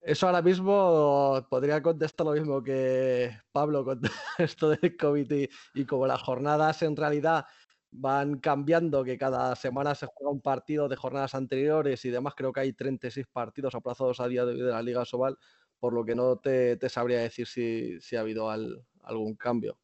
Eso 0.00 0.26
ahora 0.26 0.40
mismo 0.40 1.46
podría 1.50 1.82
contestar 1.82 2.26
lo 2.26 2.32
mismo 2.32 2.62
que 2.62 3.36
Pablo 3.52 3.84
con 3.84 4.00
esto 4.38 4.70
del 4.70 4.96
COVID 4.96 5.48
y, 5.74 5.84
como 5.84 6.06
las 6.06 6.22
jornadas 6.22 6.80
en 6.82 6.96
realidad 6.96 7.44
van 7.90 8.38
cambiando, 8.38 9.04
que 9.04 9.18
cada 9.18 9.54
semana 9.56 9.94
se 9.94 10.06
juega 10.06 10.30
un 10.30 10.40
partido 10.40 10.88
de 10.88 10.96
jornadas 10.96 11.34
anteriores 11.34 12.02
y 12.04 12.10
demás, 12.10 12.34
creo 12.34 12.52
que 12.52 12.60
hay 12.60 12.72
36 12.72 13.26
partidos 13.30 13.74
aplazados 13.74 14.20
a 14.20 14.28
día 14.28 14.46
de 14.46 14.52
hoy 14.52 14.62
de 14.62 14.70
la 14.70 14.82
Liga 14.82 15.04
Sobal, 15.04 15.36
por 15.78 15.92
lo 15.92 16.04
que 16.04 16.14
no 16.14 16.36
te, 16.36 16.78
sabría 16.88 17.18
decir 17.18 17.46
si, 17.46 18.00
si 18.00 18.16
ha 18.16 18.20
habido 18.20 18.48
algún 18.48 19.34
cambio. 19.34 19.78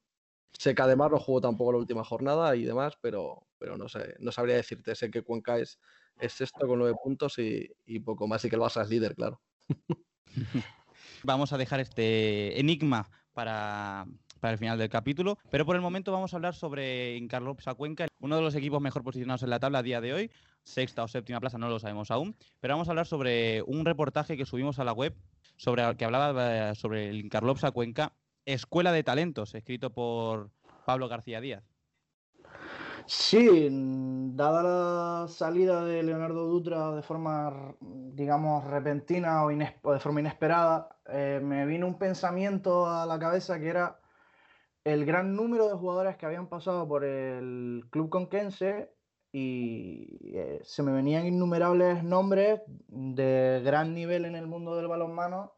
Sé 0.52 0.74
que 0.74 0.82
además 0.82 1.10
no 1.10 1.18
jugó 1.18 1.40
tampoco 1.40 1.72
la 1.72 1.78
última 1.78 2.04
jornada 2.04 2.56
y 2.56 2.64
demás, 2.64 2.94
pero, 3.00 3.46
pero 3.58 3.76
no 3.76 3.88
sé, 3.88 4.16
no 4.20 4.32
sabría 4.32 4.56
decirte. 4.56 4.94
Sé 4.94 5.10
que 5.10 5.22
Cuenca 5.22 5.58
es, 5.58 5.78
es 6.18 6.32
sexto 6.32 6.66
con 6.66 6.78
nueve 6.78 6.96
puntos 7.02 7.36
y, 7.38 8.00
poco 8.00 8.26
más, 8.26 8.44
y 8.44 8.50
que 8.50 8.56
el 8.56 8.62
Barça 8.62 8.82
es 8.82 8.88
líder, 8.88 9.14
claro. 9.14 9.40
Vamos 11.22 11.52
a 11.52 11.58
dejar 11.58 11.80
este 11.80 12.58
enigma 12.58 13.10
para, 13.32 14.06
para 14.40 14.52
el 14.52 14.58
final 14.58 14.78
del 14.78 14.88
capítulo. 14.88 15.38
Pero 15.50 15.66
por 15.66 15.76
el 15.76 15.82
momento 15.82 16.12
vamos 16.12 16.32
a 16.32 16.36
hablar 16.36 16.54
sobre 16.54 17.16
Incarlopsa 17.16 17.74
Cuenca, 17.74 18.06
uno 18.20 18.36
de 18.36 18.42
los 18.42 18.54
equipos 18.54 18.80
mejor 18.80 19.02
posicionados 19.02 19.42
en 19.42 19.50
la 19.50 19.58
tabla 19.58 19.80
a 19.80 19.82
día 19.82 20.00
de 20.00 20.14
hoy, 20.14 20.30
sexta 20.62 21.02
o 21.02 21.08
séptima 21.08 21.40
plaza, 21.40 21.58
no 21.58 21.68
lo 21.68 21.78
sabemos 21.78 22.10
aún. 22.10 22.36
Pero 22.60 22.74
vamos 22.74 22.88
a 22.88 22.92
hablar 22.92 23.06
sobre 23.06 23.62
un 23.62 23.84
reportaje 23.84 24.36
que 24.36 24.46
subimos 24.46 24.78
a 24.78 24.84
la 24.84 24.92
web 24.92 25.16
sobre 25.56 25.96
que 25.96 26.04
hablaba 26.04 26.70
eh, 26.70 26.74
sobre 26.74 27.08
el 27.08 27.20
Incarlopsa 27.20 27.70
Cuenca, 27.70 28.12
Escuela 28.46 28.92
de 28.92 29.02
Talentos, 29.02 29.54
escrito 29.54 29.92
por 29.92 30.50
Pablo 30.86 31.08
García 31.08 31.40
Díaz. 31.40 31.64
Sí, 33.06 33.68
dada 34.34 34.62
la 34.62 35.28
salida 35.28 35.84
de 35.84 36.02
Leonardo 36.02 36.46
Dutra 36.46 36.92
de 36.92 37.02
forma, 37.02 37.74
digamos, 37.80 38.64
repentina 38.64 39.44
o, 39.44 39.50
de 39.50 40.00
forma 40.00 40.20
inesperada, 40.20 40.88
eh, 41.08 41.40
me 41.42 41.66
vino 41.66 41.86
un 41.86 41.98
pensamiento 41.98 42.86
a 42.86 43.06
la 43.06 43.18
cabeza 43.18 43.60
que 43.60 43.68
era 43.68 44.00
el 44.84 45.04
gran 45.04 45.34
número 45.34 45.68
de 45.68 45.74
jugadores 45.74 46.16
que 46.16 46.26
habían 46.26 46.48
pasado 46.48 46.86
por 46.88 47.04
el 47.04 47.84
club 47.90 48.08
conquense 48.08 48.92
y 49.32 50.36
eh, 50.36 50.60
se 50.62 50.82
me 50.82 50.92
venían 50.92 51.26
innumerables 51.26 52.02
nombres 52.02 52.60
de 52.88 53.60
gran 53.64 53.94
nivel 53.94 54.24
en 54.24 54.36
el 54.36 54.46
mundo 54.46 54.76
del 54.76 54.88
balonmano 54.88 55.52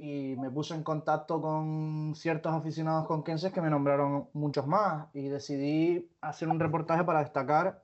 y 0.00 0.36
me 0.36 0.50
puse 0.50 0.74
en 0.74 0.82
contacto 0.82 1.40
con 1.40 2.14
ciertos 2.16 2.52
aficionados 2.52 3.06
conquenses 3.06 3.52
que 3.52 3.60
me 3.60 3.70
nombraron 3.70 4.28
muchos 4.32 4.66
más 4.66 5.08
y 5.12 5.28
decidí 5.28 6.10
hacer 6.20 6.48
un 6.48 6.58
reportaje 6.58 7.04
para 7.04 7.20
destacar 7.20 7.82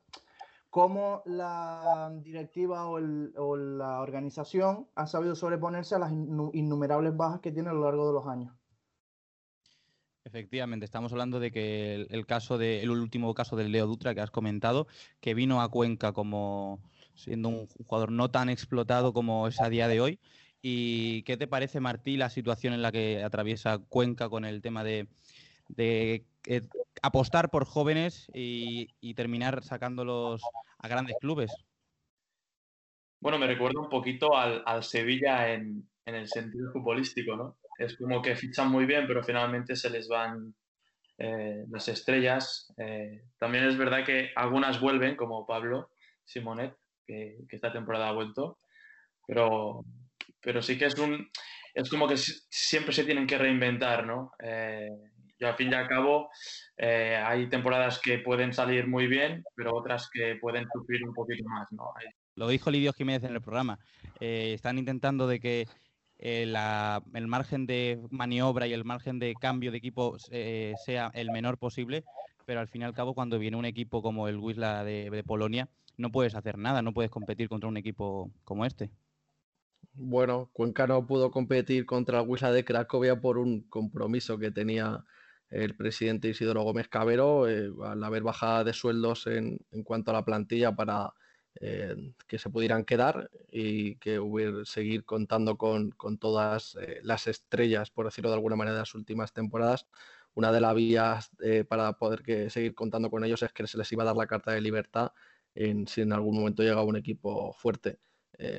cómo 0.70 1.22
la 1.26 2.11
directiva 2.22 2.87
o, 2.87 2.98
o 3.37 3.57
la 3.57 4.00
organización 4.00 4.88
ha 4.94 5.07
sabido 5.07 5.35
sobreponerse 5.35 5.94
a 5.94 5.98
las 5.98 6.11
innumerables 6.11 7.16
bajas 7.16 7.40
que 7.40 7.52
tiene 7.52 7.68
a 7.68 7.72
lo 7.72 7.85
largo 7.85 8.07
de 8.07 8.12
los 8.14 8.26
años. 8.26 8.55
Efectivamente, 10.24 10.85
estamos 10.85 11.12
hablando 11.12 11.38
de 11.38 11.52
que 11.52 12.07
el, 12.11 12.26
caso 12.26 12.59
de, 12.59 12.83
el 12.83 12.90
último 12.90 13.33
caso 13.33 13.55
del 13.55 13.70
Leo 13.70 13.87
Dutra 13.87 14.12
que 14.12 14.20
has 14.20 14.33
comentado, 14.33 14.88
que 15.20 15.35
vino 15.35 15.62
a 15.62 15.70
Cuenca 15.70 16.12
como 16.12 16.81
siendo 17.14 17.48
un 17.48 17.66
jugador 17.87 18.11
no 18.11 18.29
tan 18.31 18.48
explotado 18.48 19.12
como 19.12 19.46
es 19.46 19.61
a 19.61 19.68
día 19.68 19.87
de 19.87 20.00
hoy. 20.00 20.18
¿Y 20.68 21.22
qué 21.22 21.37
te 21.37 21.46
parece, 21.46 21.79
Martí, 21.79 22.16
la 22.16 22.29
situación 22.29 22.74
en 22.74 22.83
la 22.83 22.90
que 22.90 23.22
atraviesa 23.22 23.79
Cuenca 23.79 24.29
con 24.29 24.44
el 24.44 24.62
tema 24.62 24.83
de, 24.83 25.07
eh, 25.76 26.24
apostar 27.02 27.50
por 27.50 27.64
jóvenes 27.64 28.29
y, 28.35 29.14
terminar 29.14 29.62
sacándolos 29.62 30.42
a 30.79 30.88
grandes 30.88 31.14
clubes? 31.20 31.52
Bueno, 33.20 33.38
me 33.38 33.46
recuerda 33.46 33.81
un 33.81 33.88
poquito 33.88 34.37
al, 34.37 34.83
Sevilla 34.83 35.52
en, 35.52 35.88
el 36.05 36.26
sentido 36.26 36.72
futbolístico, 36.72 37.37
¿no? 37.37 37.59
es 37.79 37.96
como 37.96 38.20
que 38.20 38.35
fichan 38.35 38.68
muy 38.68 38.87
bien, 38.87 39.07
pero 39.07 39.22
finalmente 39.22 39.76
se 39.76 39.88
les 39.88 40.09
van 40.09 40.52
eh, 41.16 41.64
las 41.70 41.87
estrellas. 41.87 42.74
Eh, 42.76 43.22
también 43.38 43.66
es 43.66 43.79
verdad 43.79 44.05
que 44.05 44.31
algunas 44.35 44.81
vuelven, 44.81 45.14
como 45.14 45.46
Pablo 45.46 45.90
Simonet, 46.24 46.76
que, 47.07 47.38
esta 47.50 47.72
temporada 47.72 48.09
ha 48.09 48.12
vuelto, 48.12 48.59
pero, 49.29 49.85
pero 50.46 50.62
sí 50.62 50.78
que 50.78 50.87
es 50.87 50.98
un 50.98 51.28
es 51.74 51.90
como 51.90 52.09
que 52.09 52.16
siempre 52.16 52.94
se 52.94 53.04
tienen 53.04 53.26
que 53.26 53.37
reinventar, 53.37 54.06
¿no? 54.06 54.30
Eh, 54.42 54.88
y 55.38 55.44
al 55.44 55.56
fin 55.56 55.70
y 55.70 55.74
al 55.74 55.87
cabo 55.87 56.30
hay 56.78 57.46
temporadas 57.50 57.98
que 57.98 58.20
pueden 58.20 58.54
salir 58.54 58.87
muy 58.87 59.06
bien, 59.06 59.44
pero 59.54 59.74
otras 59.74 60.09
que 60.11 60.37
pueden 60.40 60.66
sufrir 60.72 61.04
un 61.04 61.12
poquito 61.12 61.44
más, 61.46 61.70
¿no? 61.72 61.92
Lo 62.37 62.48
dijo 62.48 62.70
Lidio 62.70 62.94
Jiménez 62.94 63.24
en 63.24 63.35
el 63.35 63.42
programa. 63.42 63.78
están 64.18 64.78
intentando 64.78 65.26
de 65.26 65.38
que 65.38 65.66
eh, 66.18 66.42
el 67.14 67.26
margen 67.26 67.66
de 67.66 68.00
maniobra 68.11 68.66
y 68.66 68.72
el 68.72 68.85
margen 68.85 69.18
de 69.18 69.35
cambio 69.35 69.70
de 69.70 69.78
equipo 69.78 70.16
eh, 70.30 70.74
sea 70.85 71.11
el 71.14 71.30
menor 71.30 71.59
posible, 71.59 72.04
pero 72.46 72.61
al 72.61 72.68
fin 72.68 72.82
y 72.82 72.85
al 72.85 72.94
cabo 72.94 73.14
cuando 73.14 73.38
viene 73.38 73.56
un 73.56 73.66
equipo 73.66 74.02
como 74.02 74.28
el 74.28 74.38
Wisla 74.38 74.85
de, 74.85 75.22
Polonia 75.26 75.68
no 75.98 76.11
puedes 76.11 76.35
hacer 76.35 76.59
nada, 76.59 76.82
no 76.82 76.92
puedes 76.92 77.11
competir 77.11 77.48
contra 77.48 77.68
un 77.68 77.76
equipo 77.76 78.30
como 78.44 78.64
este. 78.64 78.90
Bueno, 79.98 80.50
Cuenca 80.52 80.87
no 80.87 81.06
pudo 81.06 81.30
competir 81.30 81.87
contra 81.87 82.20
el 82.20 82.28
Wisla 82.28 82.52
de 82.52 82.64
Cracovia 82.66 83.18
por 83.18 83.38
un 83.38 83.62
compromiso 83.62 84.38
que 84.38 84.50
tenía 84.50 85.04
el 85.48 85.74
presidente 85.74 86.28
Isidoro 86.28 86.62
Gómez 86.64 86.88
Cabero 86.88 87.48
eh, 87.48 87.70
al 87.82 88.04
haber 88.04 88.22
bajado 88.22 88.64
de 88.64 88.74
sueldos 88.74 89.26
en, 89.26 89.59
cuanto 89.85 90.11
a 90.11 90.14
la 90.14 90.24
plantilla 90.24 90.76
para 90.76 91.14
eh, 91.61 92.12
que 92.28 92.38
se 92.38 92.50
pudieran 92.50 92.85
quedar 92.85 93.30
y 93.50 93.96
que 93.96 94.18
hubiera 94.18 94.66
seguir 94.66 95.04
contando 95.06 95.56
con, 95.56 95.94
todas 96.20 96.76
eh, 96.80 97.00
las 97.02 97.26
estrellas, 97.26 97.90
por 97.90 98.04
decirlo 98.04 98.28
de 98.30 98.37
alguna 98.37 98.56
manera, 98.56 98.74
de 98.74 98.80
las 98.82 98.94
últimas 98.94 99.32
temporadas. 99.32 99.87
Una 100.35 100.52
de 100.52 100.61
las 100.61 100.74
vías 100.74 101.30
eh, 101.42 101.64
para 101.64 101.94
poder 101.94 102.50
seguir 102.50 102.74
contando 102.74 103.11
con 103.11 103.24
ellos 103.24 103.42
es 103.42 103.52
que 103.52 103.66
se 103.66 103.78
les 103.78 103.90
iba 103.92 104.02
a 104.02 104.06
dar 104.06 104.16
la 104.16 104.26
carta 104.26 104.52
de 104.52 104.61
libertad 104.61 105.12
si 105.54 106.02
en 106.02 106.12
algún 106.12 106.37
momento 106.37 106.62
llegaba 106.62 106.85
un 106.85 106.96
equipo 106.96 107.54
fuerte. 107.54 107.98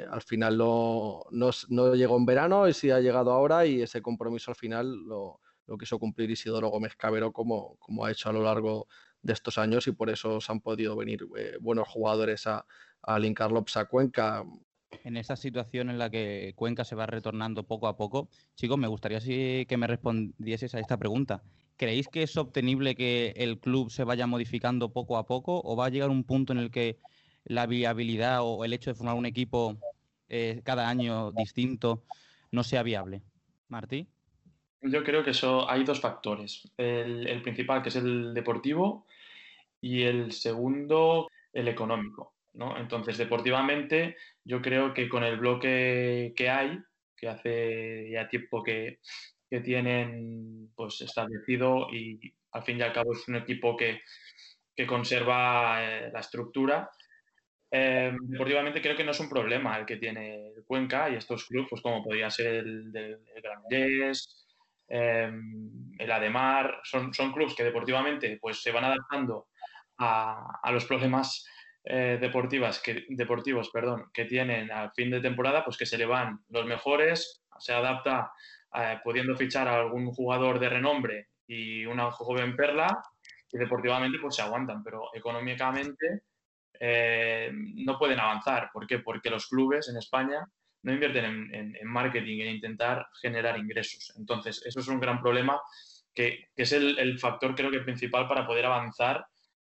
Al 0.09 0.21
final 0.21 0.57
no, 0.57 1.25
no, 1.31 1.95
llegó 1.95 2.17
en 2.17 2.25
verano 2.25 2.67
y 2.67 2.73
sí 2.73 2.89
ha 2.89 2.99
llegado 2.99 3.31
ahora 3.31 3.65
y 3.65 3.81
ese 3.81 4.01
compromiso 4.01 4.51
al 4.51 4.55
final 4.55 4.91
lo, 5.05 5.39
quiso 5.79 5.99
cumplir 5.99 6.31
Isidoro 6.31 6.69
Gómez 6.69 6.95
Cabero 6.95 7.31
como, 7.31 7.75
como 7.77 8.05
ha 8.05 8.11
hecho 8.11 8.29
a 8.29 8.33
lo 8.33 8.41
largo 8.41 8.87
de 9.21 9.33
estos 9.33 9.57
años 9.57 9.87
y 9.87 9.91
por 9.91 10.09
eso 10.09 10.41
se 10.41 10.51
han 10.51 10.61
podido 10.61 10.95
venir 10.95 11.27
buenos 11.59 11.87
jugadores 11.87 12.47
a, 12.47 12.65
al 13.01 13.25
Incarlops 13.25 13.77
a 13.77 13.85
Cuenca. 13.85 14.43
En 15.03 15.17
esta 15.17 15.35
situación 15.35 15.89
en 15.89 15.97
la 15.97 16.09
que 16.09 16.53
Cuenca 16.55 16.85
se 16.85 16.95
va 16.95 17.05
retornando 17.05 17.67
poco 17.67 17.87
a 17.87 17.97
poco, 17.97 18.29
chicos, 18.55 18.77
me 18.77 18.87
gustaría 18.87 19.19
que 19.19 19.77
me 19.77 19.87
respondieses 19.87 20.75
a 20.75 20.79
esta 20.79 20.97
pregunta. 20.97 21.43
¿Creéis 21.75 22.07
que 22.07 22.23
es 22.23 22.35
obtenible 22.37 22.95
que 22.95 23.33
el 23.35 23.59
club 23.59 23.91
se 23.91 24.03
vaya 24.03 24.27
modificando 24.27 24.93
poco 24.93 25.17
a 25.17 25.25
poco 25.25 25.61
o 25.63 25.75
va 25.75 25.85
a 25.85 25.89
llegar 25.89 26.09
un 26.09 26.23
punto 26.23 26.53
en 26.53 26.59
el 26.59 26.71
que 26.71 26.99
la 27.47 27.65
viabilidad 27.65 28.39
o 28.41 28.63
el 28.63 28.73
hecho 28.73 28.89
de 28.89 28.95
formar 28.95 29.15
un 29.15 29.25
equipo 29.25 29.77
eh, 30.29 30.61
cada 30.63 30.89
año 30.89 31.31
distinto 31.31 32.03
no 32.51 32.63
sea 32.63 32.83
viable? 32.83 33.21
Martí. 33.67 34.07
Yo 34.81 35.03
creo 35.03 35.23
que 35.23 35.31
eso 35.31 35.69
hay 35.69 35.83
dos 35.83 35.99
factores. 35.99 36.71
el, 36.77 37.41
principal, 37.41 37.81
que 37.81 37.89
es 37.89 37.95
el 37.95 38.33
deportivo, 38.33 39.07
y 39.81 40.03
el 40.03 40.31
segundo, 40.31 41.29
el 41.53 41.67
económico. 41.67 42.33
Entonces, 42.77 43.17
deportivamente, 43.17 44.17
yo 44.43 44.61
creo 44.61 44.93
que 44.93 45.07
con 45.07 45.23
el 45.23 45.37
bloque 45.37 46.33
que 46.35 46.49
hay, 46.49 46.79
que 47.15 47.27
hace 47.27 48.09
ya 48.11 48.27
tiempo 48.27 48.63
que, 48.63 48.99
tienen 49.63 50.71
pues, 50.75 50.99
establecido 51.01 51.87
y 51.93 52.19
al 52.51 52.63
fin 52.63 52.79
y 52.79 52.81
al 52.81 52.91
cabo 52.91 53.13
es 53.13 53.27
un 53.27 53.35
equipo 53.35 53.77
que, 53.77 54.01
conserva 54.85 55.83
eh, 55.83 56.11
la 56.11 56.19
estructura. 56.19 56.89
Eh, 57.69 58.15
deportivamente 58.21 58.81
creo 58.81 58.95
que 58.95 59.03
no 59.03 59.11
es 59.11 59.19
un 59.19 59.29
problema 59.29 59.77
el 59.77 59.85
que 59.85 59.97
tiene 59.97 60.53
el 60.55 60.63
Cuenca 60.63 61.09
y 61.09 61.15
estos 61.15 61.45
clubes, 61.45 61.67
pues 61.69 61.81
como 61.81 62.03
podría 62.03 62.29
ser 62.29 62.47
el 62.55 62.91
del 62.91 63.19
Granollers, 63.43 64.45
eh, 64.87 65.31
el 65.99 66.11
Ademar, 66.11 66.79
son, 66.83 67.13
son 67.13 67.33
clubes 67.33 67.55
que 67.55 67.63
deportivamente 67.63 68.37
pues, 68.39 68.61
se 68.61 68.71
van 68.71 68.85
adaptando 68.85 69.47
a, 69.97 70.59
a 70.63 70.71
los 70.71 70.85
problemas 70.85 71.45
eh, 71.89 72.17
deportivas 72.19 72.81
que, 72.81 73.05
deportivos 73.07 73.69
perdón, 73.69 74.09
que 74.13 74.25
tienen 74.25 74.69
al 74.71 74.91
fin 74.91 75.09
de 75.09 75.21
temporada, 75.21 75.63
pues 75.63 75.77
que 75.77 75.85
se 75.85 75.97
le 75.97 76.05
van 76.05 76.43
los 76.49 76.65
mejores, 76.65 77.45
se 77.59 77.71
adapta 77.71 78.31
eh, 78.75 78.99
pudiendo 79.05 79.37
fichar 79.37 79.69
a 79.69 79.79
algún 79.79 80.11
jugador 80.11 80.59
de 80.59 80.67
renombre 80.67 81.29
y 81.47 81.85
una 81.85 82.11
joven 82.11 82.57
perla, 82.57 82.87
y 83.49 83.57
deportivamente 83.57 84.17
pues 84.21 84.35
se 84.35 84.41
aguantan, 84.41 84.83
pero 84.83 85.09
económicamente 85.13 86.23
eh, 86.79 87.51
no 87.53 87.97
pueden 87.97 88.19
avanzar. 88.19 88.69
¿Por 88.73 88.87
qué? 88.87 88.99
Porque 88.99 89.29
los 89.29 89.47
clubes 89.47 89.89
en 89.89 89.97
España 89.97 90.45
no 90.83 90.93
invierten 90.93 91.25
en, 91.53 91.87
marketing, 91.87 92.39
en 92.41 92.55
intentar 92.55 93.07
generar 93.21 93.57
ingresos. 93.57 94.13
Entonces, 94.17 94.61
eso 94.65 94.79
es 94.79 94.87
un 94.87 94.99
gran 94.99 95.21
problema 95.21 95.59
que, 96.13 96.47
es 96.55 96.71
el, 96.71 96.97
el, 96.99 97.19
factor 97.19 97.55
creo 97.55 97.71
que 97.71 97.79
principal 97.79 98.27
para 98.27 98.47
poder 98.47 98.65
avanzar 98.65 99.25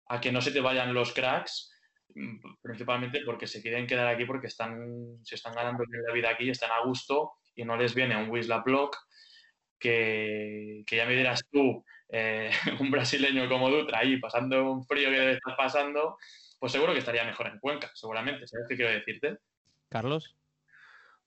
a 0.08 0.22
que 0.22 0.32
no 0.32 0.42
se 0.42 0.52
te 0.52 0.62
vayan 0.62 0.94
los 0.94 1.14
cracks 1.14 1.70
Mm, 2.16 2.40
principalmente 2.62 3.22
porque 3.26 3.48
se 3.48 3.62
quieren 3.62 3.86
quedar 3.86 4.08
aquí 4.08 4.26
porque 4.26 4.48
están, 4.48 5.20
se 5.24 5.36
están 5.36 5.54
ganando 5.54 5.84
la 6.08 6.14
vida 6.14 6.30
aquí, 6.32 6.50
están 6.50 6.72
a 6.72 6.84
gusto 6.86 7.34
y 7.56 7.64
no 7.64 7.78
les 7.78 7.94
viene 7.94 8.18
un 8.18 8.30
Wisla 8.30 8.60
Block 8.60 8.98
que, 9.80 10.84
que, 10.88 10.96
ya 10.98 11.06
me 11.06 11.16
dirás 11.16 11.42
tú, 11.52 11.86
eh, 12.10 12.52
un 12.80 12.92
brasileño 12.92 13.48
como 13.48 13.70
Dutra 13.70 14.00
ahí 14.00 14.20
pasando 14.20 14.72
un 14.72 14.86
frío 14.86 15.10
que 15.10 15.20
debe 15.20 15.32
estar 15.34 15.56
pasando, 15.56 16.18
pues 16.60 16.72
seguro 16.72 16.94
que 16.94 17.00
estaría 17.00 17.24
mejor 17.24 17.48
en 17.48 17.60
Cuenca, 17.60 17.90
seguramente. 17.94 18.48
¿Sabes 18.48 18.68
qué 18.68 18.76
quiero 18.76 18.92
decirte? 18.92 19.38
Carlos. 19.90 20.36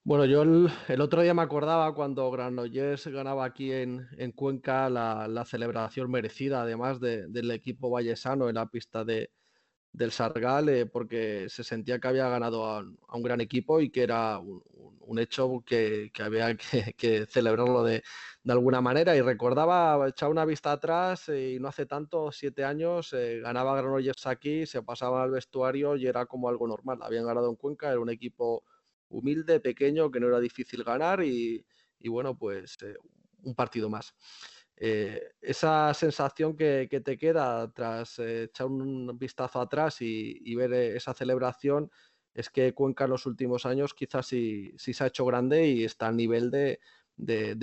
Bueno, 0.05 0.25
yo 0.25 0.41
el, 0.41 1.01
otro 1.01 1.21
día 1.21 1.33
me 1.33 1.41
acordaba 1.41 1.93
cuando 1.95 2.29
Granollers 2.29 3.07
ganaba 3.07 3.45
aquí 3.45 3.71
en, 3.71 4.07
en 4.17 4.33
Cuenca 4.33 4.89
la, 4.89 5.27
la, 5.29 5.45
celebración 5.45 6.11
merecida, 6.11 6.61
además 6.61 6.99
de, 6.99 7.27
del 7.27 7.49
equipo 7.51 7.89
vallesano 7.89 8.49
en 8.49 8.55
la 8.55 8.67
pista 8.67 9.05
de, 9.05 9.31
del 9.93 10.11
Sargal 10.11 10.69
eh, 10.69 10.85
porque 10.87 11.47
se 11.49 11.63
sentía 11.63 11.99
que 11.99 12.07
había 12.07 12.27
ganado 12.27 12.65
a, 12.65 12.79
un 12.79 13.23
gran 13.23 13.41
equipo 13.41 13.79
y 13.79 13.89
que 13.91 14.03
era 14.03 14.39
un, 14.39 15.19
hecho 15.19 15.63
que, 15.65 16.11
había 16.19 16.55
que, 16.97 17.25
celebrarlo 17.27 17.83
de, 17.83 18.03
alguna 18.47 18.81
manera. 18.81 19.15
Y 19.15 19.21
recordaba, 19.21 20.09
echaba 20.09 20.31
una 20.31 20.45
vista 20.45 20.71
atrás 20.71 21.29
y 21.29 21.59
no 21.59 21.67
hace 21.67 21.85
tanto, 21.85 22.31
siete 22.31 22.65
años, 22.65 23.13
eh, 23.13 23.39
ganaba 23.41 23.75
Granollers 23.75 24.25
aquí, 24.25 24.65
se 24.65 24.81
pasaba 24.81 25.23
al 25.23 25.31
vestuario 25.31 25.95
y 25.95 26.07
era 26.07 26.25
como 26.25 26.49
algo 26.49 26.67
normal. 26.67 26.99
Habían 27.01 27.25
ganado 27.25 27.49
en 27.49 27.55
Cuenca, 27.55 27.91
era 27.91 27.99
un 27.99 28.09
equipo 28.09 28.63
humilde, 29.09 29.59
pequeño, 29.59 30.09
que 30.09 30.19
no 30.19 30.27
era 30.27 30.39
difícil 30.39 30.83
ganar 30.83 31.23
y, 31.23 31.63
bueno, 32.05 32.35
pues 32.35 32.77
eh, 32.81 32.95
un 33.43 33.53
partido 33.53 33.89
más. 33.89 34.15
Eh, 34.77 35.21
esa 35.41 35.93
sensación 35.93 36.57
que, 36.57 36.87
te 37.03 37.17
queda 37.17 37.71
tras 37.71 38.19
eh, 38.19 38.43
echar 38.43 38.67
un 38.67 39.17
vistazo 39.17 39.61
atrás 39.61 40.01
y, 40.01 40.55
ver 40.55 40.73
esa 40.73 41.13
celebración 41.13 41.91
es 42.33 42.49
que 42.49 42.73
Cuenca 42.73 43.03
en 43.05 43.11
los 43.11 43.25
últimos 43.25 43.65
años 43.65 43.93
quizás 43.93 44.25
sí, 44.27 44.73
se 44.77 45.03
ha 45.03 45.07
hecho 45.07 45.25
grande 45.25 45.67
y 45.67 45.83
está 45.83 46.07
a 46.07 46.11
nivel 46.11 46.49
de, 46.51 46.79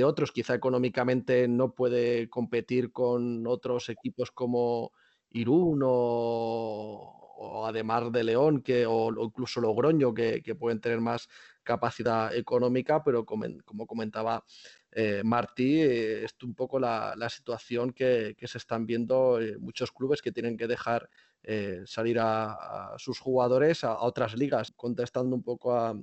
otros. 0.05 0.33
Quizá 0.33 0.55
económicamente 0.55 1.49
no 1.49 1.75
puede 1.75 2.31
competir 2.31 2.92
con 2.92 3.46
otros 3.46 3.88
equipos 3.88 4.31
como 4.31 4.92
Irún 5.31 5.81
o, 5.85 7.64
además 7.66 8.12
de 8.12 8.25
León 8.25 8.62
que, 8.62 8.87
o, 8.87 9.11
incluso 9.25 9.61
Logroño 9.61 10.14
que, 10.14 10.42
pueden 10.59 10.81
tener 10.81 11.01
más 11.01 11.29
capacidad 11.64 12.35
económica, 12.35 13.03
pero 13.03 13.25
como, 13.25 13.46
comentaba 13.87 14.44
eh, 14.92 15.22
Martí, 15.24 15.81
eh, 15.81 16.24
es 16.24 16.35
un 16.42 16.55
poco 16.55 16.79
la, 16.79 17.14
situación 17.29 17.92
que, 17.92 18.37
se 18.42 18.59
están 18.59 18.87
viendo 18.87 19.38
muchos 19.61 19.92
clubes 19.92 20.20
que 20.20 20.33
tienen 20.33 20.57
que 20.57 20.66
dejar 20.66 21.09
eh, 21.42 21.83
salir 21.87 22.18
a, 22.20 22.94
sus 22.98 23.18
jugadores 23.18 23.85
a, 23.85 24.00
otras 24.00 24.35
ligas. 24.35 24.72
Contestando 24.76 25.37
un 25.37 25.42
poco 25.42 25.76
a, 25.76 25.94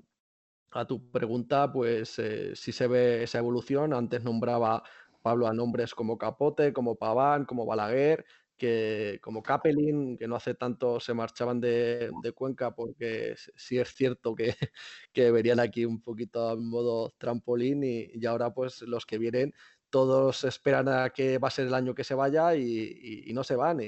tu 0.88 1.12
pregunta, 1.12 1.72
pues 1.72 2.22
si 2.54 2.72
se 2.72 2.88
ve 2.88 3.24
esa 3.24 3.40
evolución. 3.40 3.94
Antes 3.94 4.24
nombraba 4.24 4.84
Pablo 5.22 5.48
a 5.48 5.54
nombres 5.54 5.96
como 5.96 6.18
Capote, 6.18 6.72
como 6.72 6.96
Paván, 6.96 7.46
como 7.46 7.66
Balaguer, 7.66 8.26
que 8.58 9.20
como 9.22 9.44
Capelin, 9.44 10.18
que 10.18 10.28
no 10.28 10.36
hace 10.36 10.56
tanto 10.56 11.00
se 11.00 11.14
marchaban 11.14 11.62
de, 11.62 12.12
Cuenca 12.36 12.76
porque 12.76 13.36
sí 13.56 13.78
es 13.78 13.94
cierto 13.94 14.36
que, 14.36 14.56
que, 15.14 15.32
verían 15.32 15.60
aquí 15.60 15.86
un 15.86 16.02
poquito 16.02 16.54
en 16.54 16.68
modo 16.68 17.14
trampolín 17.18 17.84
y, 17.84 18.26
ahora 18.26 18.54
pues 18.54 18.82
los 18.82 19.06
que 19.06 19.18
vienen 19.18 19.54
todos 19.90 20.44
esperan 20.44 20.90
a 20.90 21.12
que 21.12 21.38
va 21.38 21.48
a 21.48 21.52
ser 21.52 21.68
el 21.68 21.74
año 21.74 21.96
que 21.96 22.04
se 22.04 22.16
vaya 22.16 22.56
y, 22.56 23.32
no 23.34 23.44
se 23.44 23.56
van. 23.56 23.80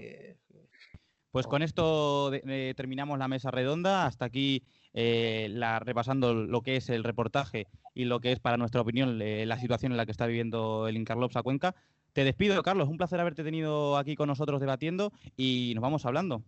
pues 1.32 1.46
con 1.48 1.62
esto 1.62 2.32
terminamos 2.76 3.20
la 3.20 3.28
mesa 3.28 3.52
redonda. 3.52 4.06
Hasta 4.06 4.26
aquí 4.26 4.64
eh, 4.94 5.48
la, 5.52 5.80
repasando 5.80 6.34
lo 6.34 6.62
que 6.62 6.78
es 6.78 6.90
el 6.90 7.04
reportaje 7.04 7.68
y 7.94 8.06
lo 8.06 8.22
que 8.22 8.32
es, 8.32 8.40
para 8.40 8.58
nuestra 8.58 8.82
opinión, 8.82 9.20
la 9.20 9.60
situación 9.60 9.92
en 9.92 9.98
la 9.98 10.06
que 10.06 10.12
está 10.12 10.26
viviendo 10.26 10.88
el 10.88 10.96
Incarlops 10.96 11.36
a 11.36 11.44
Cuenca. 11.44 11.76
Te 12.20 12.26
despido, 12.26 12.62
Carlos. 12.64 12.90
Un 12.90 12.98
placer 12.98 13.18
haberte 13.22 13.46
tenido 13.46 13.96
aquí 13.96 14.18
con 14.18 14.28
nosotros 14.28 14.60
debatiendo 14.60 15.14
y 15.38 15.72
nos 15.74 15.82
vamos 15.82 16.06
hablando. 16.06 16.44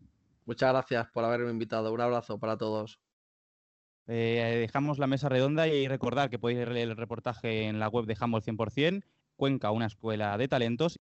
Muchas 0.46 0.70
gracias 0.74 1.08
por 1.14 1.24
haberme 1.24 1.50
invitado. 1.50 1.94
Un 1.94 2.02
abrazo 2.02 2.38
para 2.38 2.58
todos. 2.58 3.00
Eh, 4.06 4.58
dejamos 4.60 5.00
la 5.00 5.08
mesa 5.08 5.30
redonda 5.30 5.70
y 5.70 5.88
recordar 5.88 6.30
que 6.30 6.38
podéis 6.38 6.68
leer 6.68 6.90
el 6.90 6.98
reportaje 6.98 7.70
en 7.70 7.80
la 7.80 7.88
web 7.88 8.06
de 8.06 8.18
Humble 8.22 8.42
100%, 8.42 9.06
Cuenca, 9.38 9.72
una 9.72 9.86
escuela 9.86 10.38
de 10.38 10.50
talentos. 10.50 11.00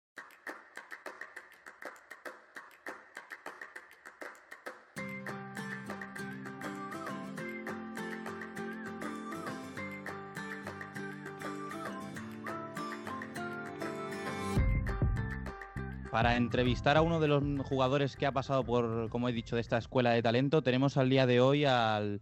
Para 16.15 16.37
entrevistar 16.37 16.95
a 16.95 17.01
uno 17.01 17.19
de 17.19 17.27
los 17.27 17.43
jugadores 17.67 18.15
que 18.15 18.25
ha 18.25 18.31
pasado 18.31 18.63
por, 18.63 19.09
como 19.09 19.27
he 19.27 19.33
dicho, 19.33 19.57
de 19.57 19.61
esta 19.61 19.77
escuela 19.77 20.11
de 20.11 20.23
talento, 20.23 20.61
tenemos 20.61 20.95
al 20.95 21.09
día 21.09 21.25
de 21.25 21.41
hoy 21.41 21.65
al, 21.65 22.21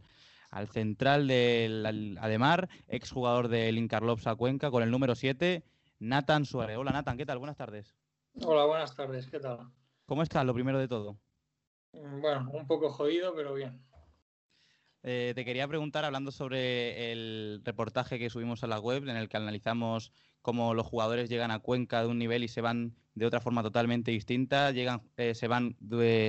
central 0.72 1.28
del 1.28 2.18
Ademar, 2.20 2.70
exjugador 2.88 3.50
del 3.50 3.78
Incarlopsa 3.78 4.34
Cuenca, 4.34 4.72
con 4.72 4.82
el 4.82 4.90
número 4.90 5.14
7, 5.14 5.64
Nathan 6.00 6.46
Suárez. 6.46 6.78
Hola 6.78 6.90
Nathan, 6.92 7.18
¿qué 7.18 7.26
tal? 7.28 7.38
Buenas 7.38 7.56
tardes. 7.56 7.94
Hola, 8.42 8.66
buenas 8.66 8.96
tardes, 8.96 9.28
¿qué 9.28 9.40
tal? 9.40 9.60
¿Cómo 10.08 10.24
estás? 10.24 10.44
Lo 10.44 10.56
primero 10.56 10.80
de 10.80 10.88
todo. 10.88 11.20
Mm, 11.92 12.20
bueno, 12.20 12.50
un 12.52 12.66
poco 12.66 12.90
jodido, 12.90 13.36
pero 13.36 13.54
bien. 13.54 13.80
Eh, 15.04 15.34
te 15.36 15.46
quería 15.46 15.68
preguntar, 15.68 16.04
hablando 16.04 16.32
sobre 16.32 17.12
el 17.12 17.62
reportaje 17.64 18.18
que 18.18 18.32
subimos 18.32 18.64
a 18.64 18.68
la 18.68 18.80
web, 18.80 19.08
en 19.08 19.18
el 19.18 19.30
que 19.30 19.38
analizamos 19.38 20.12
cómo 20.42 20.74
los 20.74 20.88
jugadores 20.88 21.30
llegan 21.30 21.52
a 21.52 21.60
Cuenca 21.60 22.02
de 22.02 22.08
un 22.08 22.18
nivel 22.18 22.44
y 22.44 22.48
se 22.48 22.62
van 22.62 22.96
de 23.15 23.26
otra 23.26 23.39
forma 23.39 23.63
totalmente 23.63 24.12
distinta, 24.12 24.71
llegan, 24.71 25.02
eh, 25.17 25.36
se 25.36 25.47
van 25.47 25.78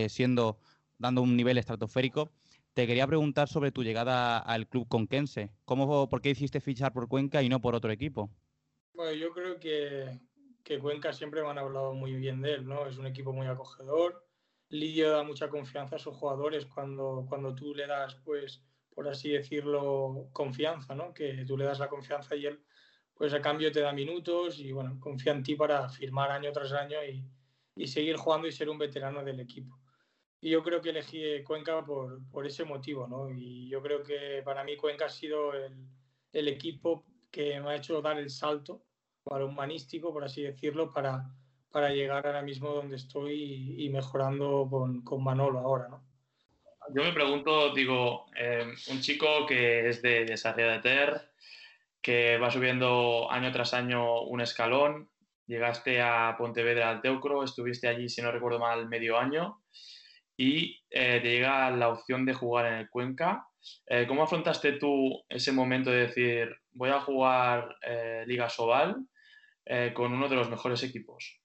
siendo, 0.09 0.59
dando 0.99 1.23
un 1.23 1.37
nivel 1.37 1.59
estratosférico. 1.59 2.33
Te 2.75 2.87
quería 2.87 3.07
preguntar 3.07 3.49
sobre 3.49 3.71
tu 3.71 3.85
llegada 3.85 4.39
al 4.39 4.67
club 4.67 4.89
conquense. 4.89 5.53
¿Cómo, 5.65 6.09
¿Por 6.09 6.21
qué 6.21 6.31
hiciste 6.31 6.61
fichar 6.61 6.93
por 6.93 7.09
Cuenca 7.09 7.43
y 7.43 7.49
no 7.49 7.61
por 7.61 7.75
otro 7.75 7.93
equipo? 7.93 8.31
Bueno, 8.95 9.13
yo 9.13 9.33
creo 9.33 9.61
que, 9.61 10.21
que 10.65 10.79
Cuenca 10.79 11.13
siempre 11.13 11.43
me 11.43 11.51
han 11.51 11.59
hablado 11.59 11.95
muy 11.95 12.15
bien 12.15 12.43
de 12.43 12.55
él, 12.55 12.67
¿no? 12.67 12.87
Es 12.87 12.99
un 12.99 13.07
equipo 13.07 13.33
muy 13.33 13.47
acogedor. 13.47 14.27
Lidio 14.71 15.13
da 15.13 15.23
mucha 15.23 15.49
confianza 15.49 15.97
a 15.97 15.99
sus 16.01 16.17
jugadores 16.17 16.67
cuando, 16.67 17.27
cuando 17.29 17.55
tú 17.55 17.75
le 17.75 17.87
das, 17.87 18.17
pues, 18.25 18.65
por 18.95 19.07
así 19.09 19.31
decirlo, 19.31 20.29
confianza, 20.33 20.95
¿no? 20.95 21.15
Que 21.15 21.45
tú 21.47 21.57
le 21.57 21.65
das 21.65 21.79
la 21.79 21.89
confianza 21.89 22.35
y 22.35 22.47
él 22.47 22.61
pues 23.15 23.33
a 23.33 23.41
cambio 23.41 23.71
te 23.71 23.81
da 23.81 23.93
minutos 23.93 24.59
y 24.59 24.73
bueno, 24.73 24.99
confía 25.01 25.33
en 25.33 25.43
ti 25.43 25.55
para 25.55 25.89
firmar 25.89 26.31
año 26.31 26.53
tras 26.53 26.73
año 26.73 26.99
y, 27.05 27.25
seguir 27.87 28.17
jugando 28.17 28.47
y 28.47 28.53
ser 28.53 28.69
un 28.69 28.79
veterano 28.79 29.25
del 29.25 29.41
equipo. 29.41 29.79
Y 30.41 30.51
yo 30.51 30.63
creo 30.63 30.81
que 30.81 30.91
elegí 30.91 31.43
Cuenca 31.43 31.85
por, 31.85 32.21
por 32.31 32.47
ese 32.47 32.65
motivo, 32.65 33.07
¿no? 33.07 33.31
Y 33.31 33.69
yo 33.69 33.83
creo 33.83 34.03
que 34.03 34.43
para 34.45 34.63
mí 34.63 34.77
Cuenca 34.77 35.07
ha 35.07 35.09
sido 35.09 35.53
el, 35.55 36.49
equipo 36.49 37.05
que 37.31 37.61
me 37.61 37.71
ha 37.71 37.77
hecho 37.77 38.03
dar 38.03 38.19
el 38.19 38.31
salto 38.31 38.85
para 39.23 39.45
humanístico, 39.45 40.13
por 40.13 40.25
así 40.25 40.43
decirlo, 40.43 40.93
para, 40.93 41.25
para 41.71 41.91
llegar 41.91 42.27
ahora 42.27 42.43
mismo 42.43 42.71
donde 42.71 42.97
estoy 42.97 43.75
y, 43.79 43.89
mejorando 43.89 44.69
con, 44.71 45.03
con, 45.03 45.25
Manolo 45.25 45.61
ahora, 45.61 45.89
¿no? 45.89 46.05
Yo 46.95 47.03
me 47.03 47.13
pregunto, 47.13 47.73
digo, 47.73 48.27
eh, 48.37 48.67
un 48.91 49.01
chico 49.01 49.47
que 49.47 49.89
es 49.89 50.03
de, 50.03 50.27
de 50.27 50.35
de 50.35 50.79
Ter, 50.81 51.35
que 52.05 52.39
va 52.39 52.51
subiendo 52.51 53.31
año 53.31 53.51
tras 53.51 53.75
año 53.75 54.23
un 54.23 54.43
escalón. 54.43 55.11
Llegaste 55.47 56.01
a 56.01 56.37
Pontevedra 56.39 56.91
al 56.91 57.01
Teucro, 57.01 57.43
estuviste 57.43 57.89
allí, 57.89 58.09
si 58.09 58.23
no 58.23 58.31
recuerdo 58.31 58.59
mal, 58.59 58.89
medio 58.89 59.19
año 59.19 59.65
y 60.37 60.83
eh, 60.91 61.21
te 61.23 61.31
llega 61.31 61.71
la 61.71 61.89
opción 61.89 62.27
de 62.27 62.35
jugar 62.35 62.67
en 62.67 62.75
el 62.75 62.91
Cuenca. 62.91 63.47
Eh, 63.87 64.07
¿Cómo 64.07 64.23
afrontaste 64.23 64.73
tú 64.73 65.25
ese 65.29 65.53
momento 65.53 65.91
de 65.91 66.07
decir, 66.07 66.55
voy 66.73 66.91
a 66.91 67.01
jugar 67.01 67.77
eh, 67.83 68.25
Liga 68.27 68.49
Sobal 68.49 68.97
con 69.95 70.13
uno 70.13 70.29
de 70.29 70.37
los 70.37 70.51
mejores 70.51 70.83
equipos? 70.83 71.41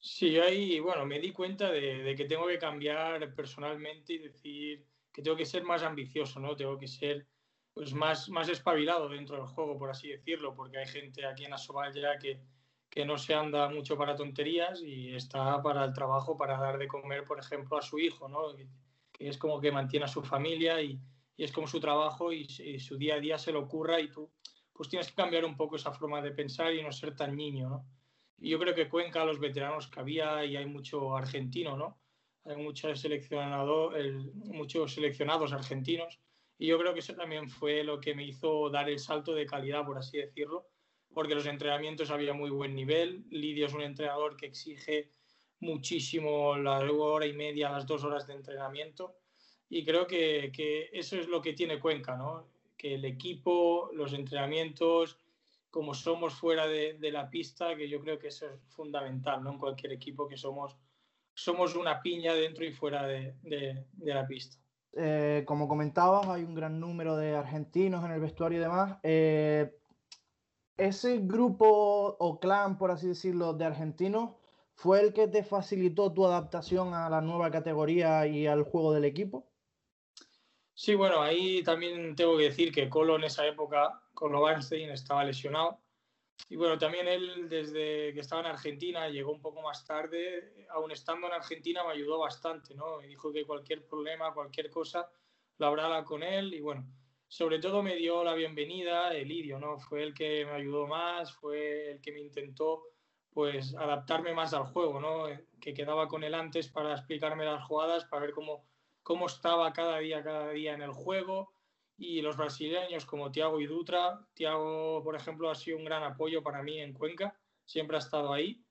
Sí, 0.00 0.38
ahí, 0.38 0.80
bueno, 0.80 1.04
me 1.04 1.20
di 1.20 1.32
cuenta 1.32 1.70
de, 1.70 2.02
de, 2.02 2.14
que 2.14 2.24
tengo 2.24 2.46
que 2.46 2.58
cambiar 2.58 3.34
personalmente 3.34 4.14
y 4.14 4.18
decir 4.18 4.86
que 5.12 5.20
tengo 5.20 5.36
que 5.36 5.44
ser 5.44 5.64
más 5.64 5.82
ambicioso, 5.82 6.40
¿no? 6.40 6.56
Tengo 6.56 6.78
que 6.78 6.88
ser 6.88 7.26
pues 7.74 7.92
más, 7.92 8.28
más 8.28 8.48
espabilado 8.48 9.08
dentro 9.08 9.36
del 9.36 9.46
juego, 9.46 9.76
por 9.76 9.90
así 9.90 10.08
decirlo, 10.08 10.54
porque 10.54 10.78
hay 10.78 10.86
gente 10.86 11.26
aquí 11.26 11.44
en 11.44 11.52
Asobal 11.52 11.92
ya 11.92 12.16
que, 12.18 12.40
que 12.88 13.04
no 13.04 13.18
se 13.18 13.34
anda 13.34 13.68
mucho 13.68 13.98
para 13.98 14.14
tonterías 14.14 14.80
y 14.80 15.12
está 15.14 15.60
para 15.60 15.84
el 15.84 15.92
trabajo, 15.92 16.36
para 16.36 16.56
dar 16.56 16.78
de 16.78 16.86
comer, 16.86 17.24
por 17.24 17.40
ejemplo, 17.40 17.76
a 17.76 17.82
su 17.82 17.98
hijo, 17.98 18.28
¿no? 18.28 18.54
que, 18.54 18.68
es 19.18 19.36
como 19.36 19.60
que 19.60 19.72
mantiene 19.72 20.04
a 20.04 20.08
su 20.08 20.22
familia 20.22 20.80
y, 20.80 21.00
y 21.36 21.44
es 21.44 21.50
como 21.50 21.66
su 21.66 21.80
trabajo 21.80 22.32
y, 22.32 22.46
su 22.78 22.96
día 22.96 23.16
a 23.16 23.20
día 23.20 23.38
se 23.38 23.50
le 23.50 23.58
ocurra 23.58 24.00
y 24.00 24.08
tú 24.08 24.30
pues 24.72 24.88
tienes 24.88 25.08
que 25.08 25.14
cambiar 25.14 25.44
un 25.44 25.56
poco 25.56 25.76
esa 25.76 25.92
forma 25.92 26.20
de 26.20 26.32
pensar 26.32 26.74
y 26.74 26.82
no 26.82 26.90
ser 26.90 27.14
tan 27.14 27.36
niño. 27.36 27.84
Y 28.38 28.50
yo 28.50 28.58
creo 28.58 28.74
que 28.74 28.88
Cuenca, 28.88 29.24
los 29.24 29.38
veteranos 29.38 29.86
que 29.86 30.00
había, 30.00 30.44
y 30.44 30.56
hay 30.56 30.66
mucho 30.66 31.16
argentino, 31.16 31.76
¿no? 31.76 32.00
Hay 32.44 32.56
muchos, 32.56 33.00
seleccionado, 33.00 33.92
muchos 34.46 34.94
seleccionados 34.94 35.52
argentinos 35.52 36.18
y 36.58 36.66
yo 36.68 36.78
creo 36.78 36.94
que 36.94 37.00
eso 37.00 37.14
también 37.14 37.48
fue 37.48 37.82
lo 37.84 38.00
que 38.00 38.14
me 38.14 38.24
hizo 38.24 38.70
dar 38.70 38.88
el 38.88 38.98
salto 38.98 39.34
de 39.34 39.46
calidad, 39.46 39.84
por 39.84 39.98
así 39.98 40.18
decirlo, 40.18 40.68
porque 41.12 41.34
los 41.34 41.46
entrenamientos 41.46 42.10
había 42.10 42.32
muy 42.32 42.50
buen 42.50 42.74
nivel. 42.74 43.24
Lidio 43.30 43.66
es 43.66 43.74
un 43.74 43.82
entrenador 43.82 44.36
que 44.36 44.46
exige 44.46 45.10
muchísimo 45.60 46.56
la 46.56 46.78
hora 46.80 47.26
y 47.26 47.32
media, 47.32 47.70
las 47.70 47.86
dos 47.86 48.04
horas 48.04 48.26
de 48.26 48.34
entrenamiento. 48.34 49.16
Y 49.68 49.84
creo 49.84 50.06
que, 50.06 50.52
que 50.54 50.90
eso 50.92 51.16
es 51.16 51.28
lo 51.28 51.40
que 51.40 51.52
tiene 51.52 51.80
Cuenca, 51.80 52.16
¿no? 52.16 52.48
Que 52.76 52.94
el 52.94 53.04
equipo, 53.04 53.90
los 53.94 54.12
entrenamientos, 54.12 55.18
como 55.70 55.94
somos 55.94 56.34
fuera 56.34 56.66
de, 56.66 56.94
de, 56.94 57.10
la 57.10 57.30
pista, 57.30 57.76
que 57.76 57.88
yo 57.88 58.00
creo 58.00 58.18
que 58.18 58.28
eso 58.28 58.48
es 58.48 58.60
fundamental, 58.68 59.42
¿no? 59.42 59.52
En 59.52 59.58
cualquier 59.58 59.92
equipo 59.92 60.28
que 60.28 60.36
somos 60.36 60.76
somos 61.34 61.74
una 61.74 62.00
piña 62.00 62.32
dentro 62.32 62.64
y 62.64 62.72
fuera 62.72 63.06
de, 63.06 63.34
la 63.98 64.26
pista. 64.26 64.56
Eh, 64.96 65.44
como 65.46 65.68
comentabas, 65.68 66.28
hay 66.28 66.44
un 66.44 66.54
gran 66.54 66.78
número 66.78 67.16
de 67.16 67.34
argentinos 67.34 68.04
en 68.04 68.12
el 68.12 68.20
vestuario 68.20 68.58
y 68.58 68.62
demás. 68.62 68.98
Eh, 69.02 69.76
ese 70.76 71.18
grupo 71.18 72.16
o 72.18 72.40
clan, 72.40 72.78
por 72.78 72.90
así 72.90 73.08
decirlo, 73.08 73.54
de 73.54 73.64
argentinos, 73.64 74.30
¿fue 74.74 75.00
el 75.00 75.12
que 75.12 75.28
te 75.28 75.42
facilitó 75.42 76.12
tu 76.12 76.24
adaptación 76.24 76.94
a 76.94 77.08
la 77.08 77.20
nueva 77.20 77.50
categoría 77.50 78.26
y 78.26 78.46
al 78.46 78.62
juego 78.62 78.92
del 78.92 79.04
equipo? 79.04 79.46
Sí, 80.74 80.94
bueno, 80.94 81.20
ahí 81.20 81.62
también 81.62 82.16
tengo 82.16 82.36
que 82.36 82.44
decir 82.44 82.72
que 82.72 82.88
Colo 82.88 83.16
en 83.16 83.24
esa 83.24 83.46
época, 83.46 84.02
Colo 84.12 84.42
Weinstein, 84.42 84.90
estaba 84.90 85.24
lesionado 85.24 85.83
y 86.48 86.56
bueno, 86.56 86.78
también 86.78 87.08
él 87.08 87.48
desde 87.48 88.12
que 88.12 88.20
estaba 88.20 88.42
en 88.42 88.48
Argentina 88.48 89.08
llegó 89.08 89.32
un 89.32 89.40
poco 89.40 89.62
más 89.62 89.84
tarde, 89.84 90.66
aún 90.70 90.90
estando 90.92 91.26
en 91.26 91.32
Argentina 91.32 91.82
me 91.84 91.92
ayudó 91.92 92.18
bastante, 92.18 92.74
¿no? 92.74 92.98
Me 92.98 93.06
dijo 93.06 93.32
que 93.32 93.46
cualquier 93.46 93.86
problema, 93.86 94.34
cualquier 94.34 94.70
cosa, 94.70 95.08
lo 95.58 95.66
hablara 95.66 96.04
con 96.04 96.22
él 96.22 96.52
y 96.52 96.60
bueno, 96.60 96.86
sobre 97.28 97.58
todo 97.58 97.82
me 97.82 97.96
dio 97.96 98.22
la 98.22 98.34
bienvenida 98.34 99.14
el 99.14 99.32
Idio, 99.32 99.58
¿no? 99.58 99.78
Fue 99.78 100.02
el 100.02 100.14
que 100.14 100.44
me 100.44 100.52
ayudó 100.52 100.86
más, 100.86 101.32
fue 101.32 101.92
el 101.92 102.00
que 102.00 102.12
me 102.12 102.20
intentó 102.20 102.84
pues 103.32 103.74
adaptarme 103.74 104.32
más 104.34 104.54
al 104.54 104.66
juego, 104.66 105.00
¿no? 105.00 105.26
Que 105.60 105.74
quedaba 105.74 106.06
con 106.08 106.22
él 106.22 106.34
antes 106.34 106.68
para 106.68 106.92
explicarme 106.92 107.44
las 107.44 107.64
jugadas, 107.64 108.04
para 108.04 108.22
ver 108.22 108.32
cómo, 108.32 108.64
cómo 109.02 109.26
estaba 109.26 109.72
cada 109.72 109.98
día, 109.98 110.22
cada 110.22 110.50
día 110.50 110.74
en 110.74 110.82
el 110.82 110.92
juego 110.92 111.52
y 111.96 112.20
los 112.22 112.36
brasileños 112.36 113.06
como 113.06 113.30
Tiago 113.30 113.60
y 113.60 113.66
Dutra. 113.66 114.20
Tiago, 114.34 115.02
por 115.02 115.16
ejemplo, 115.16 115.50
ha 115.50 115.54
sido 115.54 115.78
un 115.78 115.84
gran 115.84 116.02
apoyo 116.02 116.42
para 116.42 116.62
mí 116.62 116.80
en 116.80 116.92
Cuenca, 116.92 117.38
siempre 117.64 117.96
ha 117.96 118.00
estado 118.00 118.32
ahí 118.32 118.64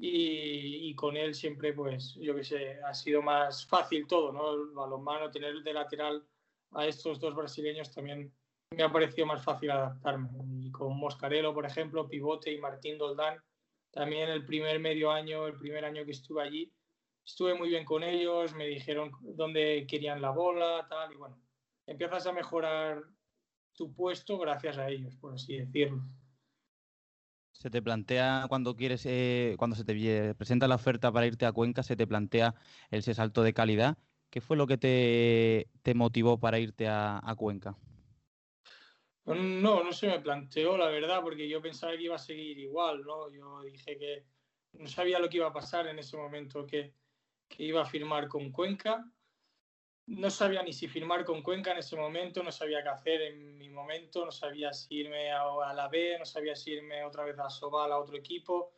y, 0.00 0.94
con 0.94 1.16
él 1.16 1.34
siempre, 1.34 1.72
pues, 1.72 2.14
yo 2.20 2.34
qué 2.36 2.44
sé, 2.44 2.80
ha 2.82 2.94
sido 2.94 3.20
más 3.20 3.66
fácil 3.66 4.06
todo, 4.06 4.32
¿no? 4.32 4.54
El 4.54 4.70
balonmano, 4.70 5.30
tener 5.30 5.60
de 5.62 5.72
lateral 5.72 6.24
a 6.72 6.86
estos 6.86 7.18
dos 7.18 7.34
brasileños 7.34 7.92
también 7.92 8.32
me 8.70 8.82
ha 8.82 8.92
parecido 8.92 9.26
más 9.26 9.42
fácil 9.42 9.70
adaptarme. 9.70 10.28
Y 10.60 10.70
con 10.70 10.96
Moscarelo, 10.96 11.52
por 11.52 11.66
ejemplo, 11.66 12.08
Pivote 12.08 12.52
y 12.52 12.58
Martín 12.58 12.96
Doldán, 12.96 13.42
también 13.90 14.28
el 14.28 14.44
primer 14.44 14.78
medio 14.78 15.10
año, 15.10 15.46
el 15.46 15.54
primer 15.54 15.84
año 15.84 16.04
que 16.04 16.12
estuve 16.12 16.42
allí, 16.42 16.72
estuve 17.24 17.54
muy 17.54 17.70
bien 17.70 17.84
con 17.84 18.04
ellos, 18.04 18.54
me 18.54 18.66
dijeron 18.66 19.10
dónde 19.20 19.86
querían 19.88 20.22
la 20.22 20.30
bola, 20.30 20.86
tal, 20.88 21.12
y 21.12 21.16
bueno, 21.16 21.38
empiezas 21.88 22.26
a 22.26 22.32
mejorar 22.32 23.02
tu 23.72 23.92
puesto 23.94 24.38
gracias 24.38 24.76
a 24.78 24.88
ellos, 24.88 25.16
por 25.16 25.34
así 25.34 25.56
decirlo. 25.56 26.02
Se 27.52 27.70
te 27.70 27.82
plantea 27.82 28.46
cuando 28.48 28.76
quieres, 28.76 29.04
eh, 29.06 29.56
cuando 29.58 29.74
se 29.74 29.84
te 29.84 30.34
presenta 30.34 30.68
la 30.68 30.76
oferta 30.76 31.10
para 31.10 31.26
irte 31.26 31.46
a 31.46 31.52
Cuenca, 31.52 31.82
se 31.82 31.96
te 31.96 32.06
plantea 32.06 32.54
ese 32.90 33.14
salto 33.14 33.42
de 33.42 33.54
calidad. 33.54 33.96
¿Qué 34.30 34.40
fue 34.40 34.56
lo 34.56 34.66
que 34.66 34.76
te, 34.76 35.94
motivó 35.94 36.38
para 36.38 36.58
irte 36.58 36.86
a, 36.86 37.34
Cuenca? 37.36 37.76
No, 39.24 39.82
no 39.82 39.92
se 39.92 40.08
me 40.08 40.20
planteó, 40.20 40.76
la 40.76 40.88
verdad, 40.88 41.22
porque 41.22 41.48
yo 41.48 41.62
pensaba 41.62 41.96
que 41.96 42.04
iba 42.04 42.16
a 42.16 42.18
seguir 42.18 42.58
igual, 42.58 43.02
¿no? 43.02 43.30
Yo 43.30 43.62
dije 43.62 43.98
que 43.98 44.24
no 44.74 44.86
sabía 44.86 45.18
lo 45.18 45.28
que 45.28 45.38
iba 45.38 45.48
a 45.48 45.52
pasar 45.52 45.86
en 45.86 45.98
ese 45.98 46.16
momento, 46.16 46.66
que, 46.66 46.94
que 47.48 47.64
iba 47.64 47.82
a 47.82 47.86
firmar 47.86 48.28
con 48.28 48.52
Cuenca 48.52 49.10
no 50.08 50.30
sabía 50.30 50.62
ni 50.62 50.72
si 50.72 50.88
firmar 50.88 51.24
con 51.24 51.42
Cuenca 51.42 51.72
en 51.72 51.78
ese 51.78 51.94
momento, 51.94 52.42
no 52.42 52.50
sabía 52.50 52.82
qué 52.82 52.88
hacer 52.88 53.20
en 53.20 53.58
mi 53.58 53.68
momento, 53.68 54.24
no 54.24 54.32
sabía 54.32 54.72
si 54.72 54.96
irme 54.96 55.30
a, 55.30 55.74
la 55.74 55.88
B, 55.88 56.16
no 56.18 56.24
sabía 56.24 56.56
si 56.56 56.72
irme 56.72 57.04
otra 57.04 57.24
vez 57.24 57.38
a 57.38 57.50
Sobal, 57.50 57.92
a 57.92 57.98
otro 57.98 58.16
equipo. 58.16 58.72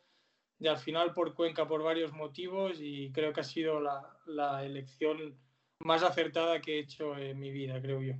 Y 0.59 0.67
al 0.67 0.77
final 0.77 1.13
por 1.13 1.33
Cuenca 1.33 1.67
por 1.67 1.83
varios 1.83 2.11
motivos 2.11 2.77
y 2.81 3.11
creo 3.13 3.31
que 3.31 3.39
ha 3.39 3.45
sido 3.45 3.79
la, 3.79 4.63
elección 4.63 5.37
más 5.79 6.03
acertada 6.03 6.59
que 6.59 6.75
he 6.75 6.79
hecho 6.79 7.17
en 7.17 7.39
mi 7.39 7.49
vida, 7.49 7.81
creo 7.81 8.01
yo. 8.01 8.13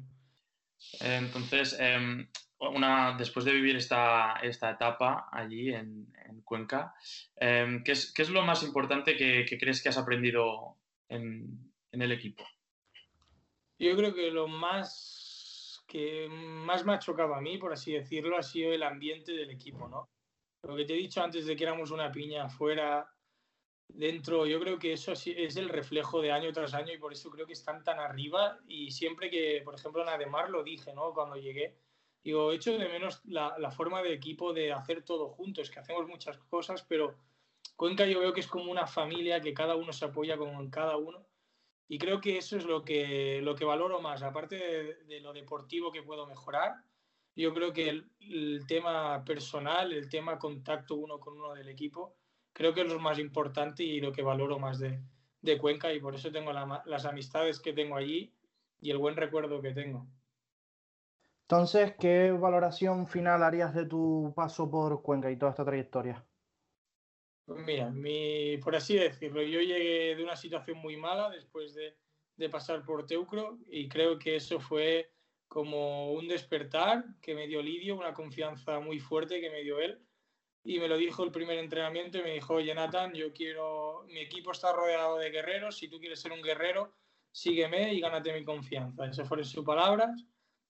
Entonces, 1.02 1.78
em, 1.80 2.28
una, 2.60 3.15
después 3.17 3.45
de 3.45 3.52
vivir 3.52 3.76
esta, 3.76 4.39
esta 4.41 4.71
etapa 4.71 5.28
allí 5.32 5.74
en, 5.74 6.08
Cuenca, 6.45 6.93
em, 7.36 7.84
¿qué, 7.84 7.91
es, 7.91 8.30
lo 8.30 8.41
más 8.41 8.63
importante 8.63 9.15
que, 9.15 9.45
crees 9.60 9.84
que 9.84 9.89
has 9.89 9.97
aprendido 9.97 10.78
en 11.08 11.71
el 11.91 12.12
equipo? 12.12 12.43
Yo 13.82 13.96
creo 13.96 14.13
que 14.13 14.30
lo 14.30 14.48
más 14.48 15.84
que 15.88 16.28
más 16.30 16.86
me 16.86 16.94
ha 16.94 17.00
chocado 17.00 17.34
a 17.34 17.41
mí, 17.41 17.58
por 17.58 17.74
así 17.74 17.91
decirlo, 17.94 18.38
ha 18.38 18.44
sido 18.44 18.72
el 18.72 18.84
ambiente 18.84 19.32
del 19.32 19.50
equipo, 19.50 19.88
¿no? 19.88 20.08
Lo 20.62 20.76
que 20.76 20.86
te 20.86 20.94
he 20.94 20.98
dicho 20.98 21.24
antes 21.24 21.48
de 21.48 21.56
que 21.56 21.63
éramos 21.63 21.89
una 21.89 22.12
piña 22.12 22.46
afuera, 22.46 23.12
dentro, 23.88 24.46
yo 24.46 24.60
creo 24.60 24.78
que 24.78 24.94
eso 24.94 25.13
es 25.13 25.58
el 25.58 25.67
reflejo 25.67 26.22
de 26.22 26.32
año 26.32 26.54
tras 26.54 26.76
año 26.76 26.94
y 26.94 27.00
por 27.00 27.12
eso 27.12 27.32
creo 27.32 27.48
que 27.48 27.54
están 27.54 27.84
tan 27.84 28.00
arriba 28.00 28.60
y 28.67 28.91
siempre 28.91 29.32
que, 29.32 29.63
por 29.65 29.74
ejemplo, 29.74 30.04
en 30.04 30.10
Ademar 30.10 30.52
lo 30.52 30.63
dije, 30.63 30.94
¿no? 30.94 31.12
Cuando 31.15 31.38
llegué, 31.38 31.76
digo, 32.24 32.52
echo 32.52 32.78
de 32.78 32.88
menos 32.88 33.26
la, 33.26 33.56
la 33.58 33.72
forma 33.72 34.04
de 34.04 34.13
equipo 34.13 34.54
de 34.54 34.72
hacer 34.72 35.04
todo 35.04 35.28
juntos, 35.28 35.72
que 35.72 35.80
hacemos 35.80 36.08
muchas 36.08 36.38
cosas, 36.38 36.86
pero 36.88 37.15
Cuenca 37.76 38.06
yo 38.06 38.20
veo 38.20 38.32
que 38.32 38.41
es 38.41 38.48
como 38.48 38.72
una 38.72 38.86
familia, 38.86 39.41
que 39.41 39.56
cada 39.56 39.76
uno 39.76 39.91
se 39.91 40.06
apoya 40.06 40.38
con 40.38 40.70
cada 40.70 40.98
uno 40.98 41.31
y 41.92 41.98
creo 41.98 42.22
que 42.22 42.38
eso 42.38 42.56
es 42.56 42.64
lo 42.64 42.86
que, 42.86 43.42
lo 43.42 43.54
que 43.54 43.66
valoro 43.66 44.00
más, 44.00 44.24
aparte 44.24 44.96
de, 45.10 45.20
lo 45.20 45.34
deportivo 45.34 45.92
que 45.92 46.02
puedo 46.02 46.26
mejorar. 46.26 46.76
Yo 47.36 47.54
creo 47.54 47.74
que 47.74 47.90
el, 47.90 48.66
tema 48.66 49.26
personal, 49.26 49.92
el 49.92 50.08
tema 50.08 50.40
contacto 50.40 50.96
uno 50.96 51.20
con 51.20 51.38
uno 51.38 51.54
del 51.54 51.68
equipo, 51.68 52.16
creo 52.54 52.74
que 52.74 52.84
es 52.84 52.88
lo 52.88 52.98
más 53.02 53.20
importante 53.20 53.84
y 53.84 54.00
lo 54.00 54.14
que 54.14 54.22
valoro 54.22 54.58
más 54.58 54.80
de, 54.80 55.02
de 55.42 55.58
Cuenca 55.58 55.92
y 55.92 56.00
por 56.00 56.16
eso 56.16 56.32
tengo 56.32 56.54
las 56.54 57.04
amistades 57.04 57.60
que 57.60 57.74
tengo 57.74 57.98
allí 57.98 58.34
y 58.80 58.90
el 58.90 58.98
buen 58.98 59.18
recuerdo 59.18 59.62
que 59.62 59.74
tengo. 59.74 60.08
Entonces, 61.42 61.94
¿qué 62.00 62.32
valoración 62.32 63.06
final 63.06 63.44
harías 63.44 63.76
de 63.76 63.86
tu 63.86 64.32
paso 64.34 64.72
por 64.72 65.02
Cuenca 65.02 65.30
y 65.30 65.36
toda 65.36 65.52
esta 65.52 65.66
trayectoria? 65.66 66.26
Mira, 67.48 67.90
mi, 67.90 68.58
por 68.58 68.76
así 68.76 68.96
decirlo, 68.96 69.42
yo 69.42 69.60
llegué 69.60 70.16
de 70.16 70.24
una 70.24 70.36
situación 70.36 70.78
muy 70.78 70.96
mala 70.96 71.30
después 71.30 71.74
de, 71.74 71.98
de 72.38 72.50
pasar 72.50 72.84
por 72.84 73.06
Teucro 73.06 73.60
y 73.70 73.88
creo 73.90 74.18
que 74.18 74.36
eso 74.36 74.60
fue 74.60 75.12
como 75.48 76.14
un 76.14 76.28
despertar 76.28 77.04
que 77.22 77.36
me 77.36 77.46
dio 77.48 77.62
Lidio, 77.62 77.98
una 77.98 78.14
confianza 78.14 78.80
muy 78.80 79.00
fuerte 79.00 79.42
que 79.42 79.50
me 79.50 79.64
dio 79.64 79.80
él. 79.80 80.00
Y 80.64 80.80
me 80.80 80.88
lo 80.88 80.96
dijo 80.96 81.24
el 81.24 81.32
primer 81.32 81.58
entrenamiento 81.58 82.20
y 82.20 82.24
me 82.24 82.34
dijo, 82.34 82.54
oye 82.54 82.74
Nathan, 82.74 83.14
yo 83.14 83.34
quiero, 83.34 84.06
mi 84.08 84.20
equipo 84.20 84.52
está 84.52 84.72
rodeado 84.72 85.18
de 85.18 85.30
guerreros, 85.30 85.78
si 85.78 85.88
tú 85.88 86.00
quieres 86.00 86.22
ser 86.22 86.32
un 86.32 86.42
guerrero, 86.42 86.94
sígueme 87.32 87.94
y 87.94 88.00
gánate 88.00 88.32
mi 88.32 88.46
confianza. 88.46 89.06
Esas 89.06 89.28
fueron 89.28 89.46
sus 89.46 89.66
palabras. 89.66 90.24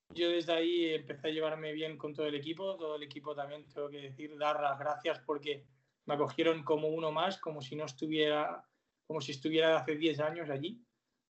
Yo 0.08 0.30
desde 0.30 0.52
ahí 0.52 0.94
empecé 0.94 1.28
a 1.28 1.30
llevarme 1.30 1.72
bien 1.72 1.96
con 1.96 2.12
todo 2.12 2.26
el 2.26 2.34
equipo, 2.34 2.76
todo 2.76 2.96
el 2.96 3.02
equipo 3.02 3.34
también 3.34 3.66
tengo 3.68 3.88
que 3.88 4.00
decir, 4.00 4.36
dar 4.36 4.60
las 4.60 4.78
gracias 4.78 5.20
porque 5.20 5.64
me 6.06 6.14
acogieron 6.14 6.62
como 6.64 6.88
uno 6.88 7.12
más, 7.12 7.38
como 7.38 7.62
si 7.62 7.76
no 7.76 7.84
estuviera, 7.84 8.64
como 9.06 9.20
si 9.20 9.32
estuviera 9.32 9.76
hace 9.76 9.96
10 9.96 10.20
años 10.20 10.50
allí. 10.50 10.84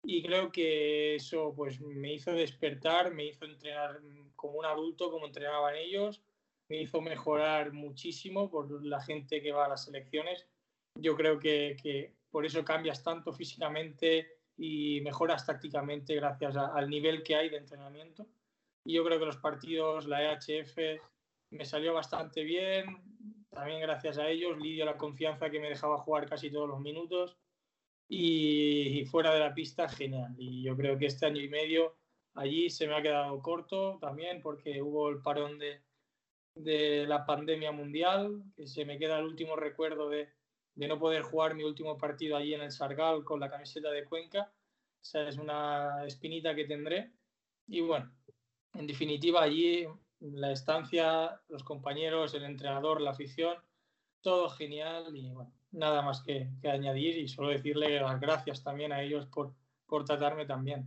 Y 0.03 0.23
creo 0.23 0.53
que 0.53 1.17
eso 1.17 1.53
pues 1.55 1.81
me 1.81 2.15
hizo 2.15 2.33
despertar, 2.33 3.13
me 3.13 3.27
hizo 3.27 3.45
entrenar 3.45 4.01
como 4.37 4.59
un 4.59 4.65
adulto, 4.65 5.11
como 5.11 5.27
entrenaban 5.27 5.75
ellos, 5.75 6.23
me 6.69 6.83
hizo 6.83 7.01
mejorar 7.01 7.73
muchísimo 7.73 8.51
por 8.51 8.85
la 8.85 9.01
gente 9.01 9.43
que 9.43 9.53
va 9.53 9.67
a 9.67 9.69
las 9.69 9.85
selecciones. 9.85 10.47
Yo 10.95 11.17
creo 11.17 11.39
que, 11.39 11.77
que 11.83 12.15
por 12.31 12.47
eso 12.47 12.65
cambias 12.65 13.03
tanto 13.03 13.33
físicamente 13.33 14.29
y 14.57 15.01
mejoras 15.03 15.45
tácticamente 15.45 16.15
gracias 16.15 16.57
al 16.57 16.89
nivel 16.89 17.23
que 17.23 17.37
hay 17.37 17.49
de 17.49 17.59
entrenamiento. 17.59 18.27
Y 18.85 18.95
yo 18.95 19.05
creo 19.05 19.19
que 19.19 19.27
los 19.27 19.39
partidos, 19.39 20.07
la 20.07 20.33
EHF, 20.33 21.01
me 21.51 21.65
salió 21.65 21.95
bastante 21.95 22.45
bien, 22.45 22.87
también 23.57 23.81
gracias 23.81 24.19
a 24.19 24.29
ellos, 24.29 24.59
Lidio 24.59 24.85
la 24.85 24.99
confianza 24.99 25.49
que 25.49 25.59
me 25.59 25.71
dejaba 25.71 25.97
jugar 25.97 26.29
casi 26.29 26.51
todos 26.51 26.69
los 26.69 26.79
minutos 26.79 27.39
y, 28.07 29.03
fuera 29.07 29.33
de 29.33 29.41
la 29.41 29.55
pista, 29.55 29.89
genial. 29.89 30.35
Y 30.37 30.63
yo 30.63 30.77
creo 30.77 30.99
que 30.99 31.07
este 31.07 31.25
año 31.25 31.41
y 31.41 31.49
medio 31.49 31.97
allí 32.35 32.69
se 32.69 32.87
me 32.87 32.95
ha 32.95 33.01
quedado 33.01 33.41
corto 33.41 33.99
también 33.99 34.43
porque 34.43 34.83
hubo 34.83 35.09
el 35.09 35.23
parón 35.23 35.59
de, 35.59 35.81
de 36.55 37.07
la 37.07 37.25
pandemia 37.25 37.73
mundial, 37.73 38.43
que 38.55 38.67
se 38.67 38.85
me 38.85 38.99
queda 38.99 39.19
el 39.19 39.25
último 39.25 39.57
recuerdo 39.57 40.11
de, 40.11 40.29
de 40.75 40.87
no 40.87 40.99
poder 40.99 41.23
jugar 41.23 41.55
mi 41.55 41.65
último 41.65 41.97
partido 41.97 42.37
allí 42.37 42.53
en 42.53 42.61
el 42.61 42.73
Sargal 42.73 43.25
con 43.25 43.41
la 43.41 43.51
camiseta 43.51 43.91
de 43.91 44.05
Cuenca. 44.05 44.53
Esa 45.03 45.27
es 45.27 45.39
una 45.39 46.05
espinita 46.05 46.55
que 46.55 46.67
tendré. 46.67 47.11
Y 47.69 47.81
bueno, 47.81 48.13
en 48.75 48.87
definitiva, 48.87 49.43
allí 49.43 49.87
la 50.21 50.53
estancia, 50.53 51.41
los 51.49 51.63
compañeros, 51.63 52.35
el 52.35 52.45
entrenador, 52.45 53.01
la 53.01 53.11
afición, 53.11 53.57
todo 54.21 54.49
genial 54.51 55.17
y 55.17 55.31
bueno, 55.31 55.53
nada 55.73 56.03
más 56.03 56.23
que, 56.23 56.51
añadir 56.65 57.19
y 57.19 57.29
solo 57.29 57.49
decirle 57.49 58.01
las 58.01 58.21
gracias 58.21 58.63
también 58.63 58.93
a 58.93 59.03
ellos 59.03 59.27
por, 59.27 59.55
por 59.87 60.05
tratarme 60.05 60.47
también. 60.47 60.87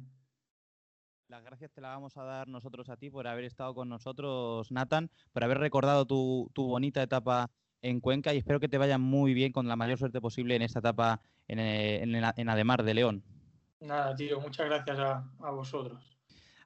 Las 1.27 1.43
gracias 1.43 1.71
te 1.71 1.79
las 1.79 1.91
vamos 1.91 2.17
a 2.17 2.23
dar 2.23 2.47
nosotros 2.47 2.89
a 2.89 2.97
ti 2.97 3.11
por 3.11 3.27
haber 3.27 3.45
estado 3.45 3.75
con 3.75 3.87
nosotros, 3.87 4.71
Nathan, 4.71 5.11
por 5.31 5.43
haber 5.43 5.59
recordado 5.59 6.05
tu, 6.05 6.49
bonita 6.55 7.03
etapa 7.03 7.51
en 7.81 7.99
Cuenca 7.99 8.33
y 8.33 8.39
espero 8.39 8.59
que 8.59 8.67
te 8.67 8.79
vaya 8.79 8.97
muy 8.97 9.33
bien 9.33 9.51
con 9.51 9.67
la 9.67 9.75
mayor 9.75 9.99
suerte 9.99 10.19
posible 10.19 10.55
en 10.55 10.63
esta 10.63 10.79
etapa 10.79 11.21
en, 11.47 11.59
eh, 11.59 12.01
en, 12.01 12.15
en 12.15 12.49
Ademar 12.49 12.83
de 12.83 12.93
León. 12.95 13.23
Nada, 13.79 14.15
tío, 14.15 14.41
muchas 14.41 14.65
gracias 14.65 14.99
a, 14.99 15.23
a, 15.39 15.51
vosotros. 15.51 16.18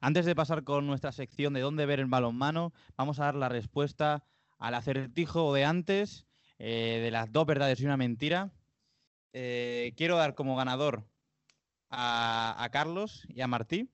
Antes 0.04 0.26
de 0.26 0.36
pasar 0.36 0.66
con 0.66 0.86
nuestra 0.86 1.14
sección 1.14 1.54
de 1.54 1.62
dónde 1.62 1.86
ver 1.86 2.02
el 2.02 2.08
balonmano, 2.08 2.74
vamos 2.98 3.22
a 3.22 3.24
dar 3.24 3.36
la 3.36 3.48
respuesta 3.48 4.26
al 4.60 4.74
acertijo 4.74 5.54
de 5.54 5.64
antes, 5.64 6.28
eh, 6.60 7.00
de 7.02 7.10
las 7.10 7.32
dos 7.32 7.46
verdades 7.46 7.80
y 7.80 7.86
una 7.86 7.96
mentira. 7.96 8.52
Eh, 9.32 9.94
quiero 9.96 10.18
dar 10.18 10.36
como 10.36 10.58
ganador 10.58 11.06
a, 11.90 12.68
Carlos 12.74 13.26
y 13.30 13.40
a 13.40 13.48
Martí, 13.48 13.92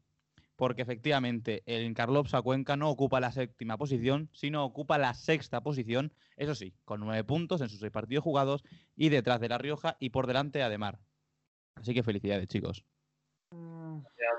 porque 0.56 0.82
efectivamente 0.82 1.62
el 1.68 1.94
Carlopsa 1.94 2.42
Cuenca 2.42 2.76
no 2.76 2.90
ocupa 2.90 3.20
la 3.20 3.32
séptima 3.32 3.78
posición, 3.78 4.32
sino 4.34 4.66
ocupa 4.66 4.98
la 4.98 5.14
sexta 5.14 5.62
posición, 5.62 6.12
eso 6.38 6.56
sí, 6.56 6.74
con 6.86 7.02
nueve 7.02 7.24
puntos 7.24 7.62
en 7.62 7.70
sus 7.70 7.82
seis 7.82 7.92
partidos 7.92 8.24
jugados 8.24 8.64
y 8.96 9.10
detrás 9.10 9.40
de 9.42 9.50
La 9.50 9.60
Rioja 9.60 9.96
y 10.00 10.10
por 10.10 10.26
delante 10.26 10.64
Ademar. 10.64 10.98
Así 11.76 11.94
que 11.94 12.02
felicidades, 12.02 12.48
chicos. 12.48 12.84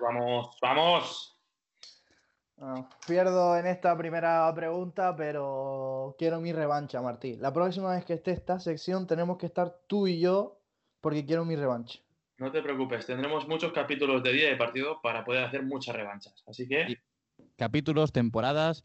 Vamos, 0.02 0.56
vamos. 0.60 1.39
Uh, 2.60 2.84
pierdo 3.06 3.56
en 3.56 3.66
esta 3.66 3.96
primera 3.96 4.52
pregunta, 4.54 5.16
pero 5.16 6.14
quiero 6.18 6.42
mi 6.42 6.52
revancha, 6.52 7.00
Martí. 7.00 7.36
La 7.36 7.54
próxima 7.54 7.94
vez 7.94 8.04
que 8.04 8.12
esté 8.12 8.32
esta 8.32 8.60
sección 8.60 9.06
tenemos 9.06 9.38
que 9.38 9.46
estar 9.46 9.78
tú 9.86 10.06
y 10.06 10.20
yo 10.20 10.60
porque 11.00 11.24
quiero 11.24 11.46
mi 11.46 11.56
revancha. 11.56 12.00
No 12.36 12.52
te 12.52 12.60
preocupes, 12.60 13.06
tendremos 13.06 13.48
muchos 13.48 13.72
capítulos 13.72 14.22
de 14.22 14.32
día 14.32 14.48
de 14.50 14.56
partido 14.56 15.00
para 15.02 15.24
poder 15.24 15.44
hacer 15.44 15.62
muchas 15.62 15.96
revanchas. 15.96 16.44
Así 16.46 16.68
que... 16.68 16.98
Capítulos, 17.56 18.12
temporadas, 18.12 18.84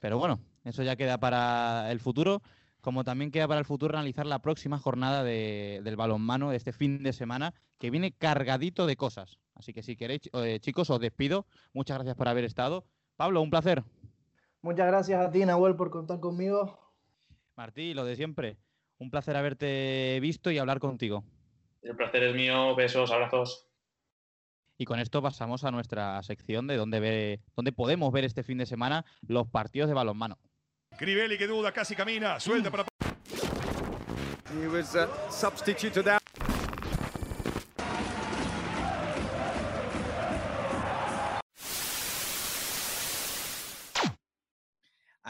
pero 0.00 0.16
bueno, 0.18 0.40
eso 0.64 0.84
ya 0.84 0.94
queda 0.94 1.18
para 1.18 1.90
el 1.90 1.98
futuro. 1.98 2.42
Como 2.80 3.02
también 3.02 3.32
queda 3.32 3.48
para 3.48 3.60
el 3.60 3.66
futuro 3.66 3.98
analizar 3.98 4.24
la 4.24 4.40
próxima 4.40 4.78
jornada 4.78 5.24
de, 5.24 5.80
del 5.82 5.96
balonmano 5.96 6.50
de 6.50 6.56
este 6.56 6.72
fin 6.72 7.02
de 7.02 7.12
semana, 7.12 7.54
que 7.78 7.90
viene 7.90 8.12
cargadito 8.12 8.86
de 8.86 8.96
cosas. 8.96 9.38
Así 9.54 9.74
que 9.74 9.82
si 9.82 9.96
queréis, 9.96 10.22
eh, 10.32 10.58
chicos, 10.60 10.88
os 10.88 11.00
despido. 11.00 11.46
Muchas 11.74 11.98
gracias 11.98 12.16
por 12.16 12.28
haber 12.28 12.44
estado. 12.44 12.86
Pablo, 13.20 13.42
un 13.42 13.50
placer. 13.50 13.84
Muchas 14.62 14.86
gracias 14.86 15.20
a 15.20 15.30
ti, 15.30 15.44
Nahuel, 15.44 15.76
por 15.76 15.90
contar 15.90 16.20
conmigo. 16.20 16.78
Martí, 17.54 17.92
lo 17.92 18.06
de 18.06 18.16
siempre. 18.16 18.56
Un 18.96 19.10
placer 19.10 19.36
haberte 19.36 20.18
visto 20.22 20.50
y 20.50 20.56
hablar 20.56 20.78
contigo. 20.78 21.22
El 21.82 21.96
placer 21.96 22.22
es 22.22 22.34
mío. 22.34 22.74
Besos, 22.74 23.10
abrazos. 23.10 23.68
Y 24.78 24.86
con 24.86 24.98
esto 25.00 25.20
pasamos 25.20 25.64
a 25.64 25.70
nuestra 25.70 26.22
sección 26.22 26.66
de 26.66 26.78
dónde, 26.78 26.98
ve, 26.98 27.40
dónde 27.54 27.72
podemos 27.72 28.10
ver 28.10 28.24
este 28.24 28.42
fin 28.42 28.56
de 28.56 28.64
semana 28.64 29.04
los 29.28 29.46
partidos 29.46 29.90
de 29.90 29.94
balonmano. 29.94 30.38
Crivelli 30.96 31.36
que 31.36 31.46
duda, 31.46 31.72
casi 31.72 31.94
camina, 31.94 32.40
suelta 32.40 32.70
para... 32.70 32.86
He 34.50 34.66
was 34.66 34.96
uh, 34.96 36.19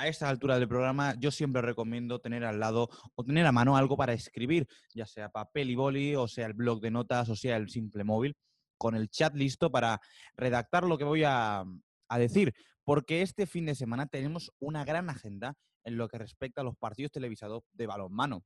a 0.01 0.09
esta 0.09 0.29
altura 0.29 0.59
del 0.59 0.69
programa 0.69 1.15
yo 1.19 1.31
siempre 1.31 1.61
recomiendo 1.61 2.21
tener 2.21 2.45
al 2.45 2.59
lado 2.59 2.89
o 3.15 3.25
tener 3.25 3.47
a 3.47 3.53
mano 3.53 3.77
algo 3.77 3.97
para 3.97 4.15
escribir, 4.15 4.67
ya 4.95 5.07
sea 5.07 5.29
papel 5.29 5.71
y 5.71 5.75
boli, 5.75 6.17
o 6.17 6.27
sea 6.27 6.47
el 6.47 6.55
blog 6.55 6.81
de 6.81 6.91
notas, 6.91 7.29
o 7.29 7.37
sea 7.37 7.57
el 7.57 7.69
simple 7.69 8.03
móvil, 8.03 8.37
con 8.79 8.95
el 8.95 9.11
chat 9.11 9.35
listo 9.35 9.71
para 9.71 10.01
redactar 10.37 10.85
lo 10.85 10.97
que 10.97 11.05
voy 11.05 11.25
a, 11.25 11.65
a 12.09 12.19
decir, 12.19 12.55
porque 12.83 13.21
este 13.21 13.47
fin 13.47 13.67
de 13.67 13.75
semana 13.75 14.07
tenemos 14.07 14.51
una 14.59 14.85
gran 14.85 15.11
agenda 15.11 15.55
en 15.85 15.97
lo 15.97 16.09
que 16.09 16.19
respecta 16.19 16.63
a 16.63 16.65
los 16.65 16.77
partidos 16.77 17.13
televisados 17.13 17.63
de 17.73 17.87
balonmano. 17.87 18.45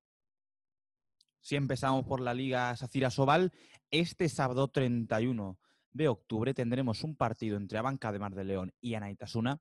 Si 1.40 1.56
empezamos 1.56 2.04
por 2.04 2.20
la 2.20 2.34
Liga 2.34 2.74
Sacira 2.74 3.10
Sobal, 3.10 3.52
este 3.90 4.28
sábado 4.28 4.68
31 4.68 5.58
de 5.92 6.08
octubre 6.08 6.52
tendremos 6.52 7.04
un 7.04 7.16
partido 7.16 7.56
entre 7.56 7.78
Abanca 7.78 8.10
de 8.10 8.18
Mar 8.18 8.34
de 8.34 8.44
León 8.44 8.72
y 8.80 8.94
Anaitasuna 8.94 9.60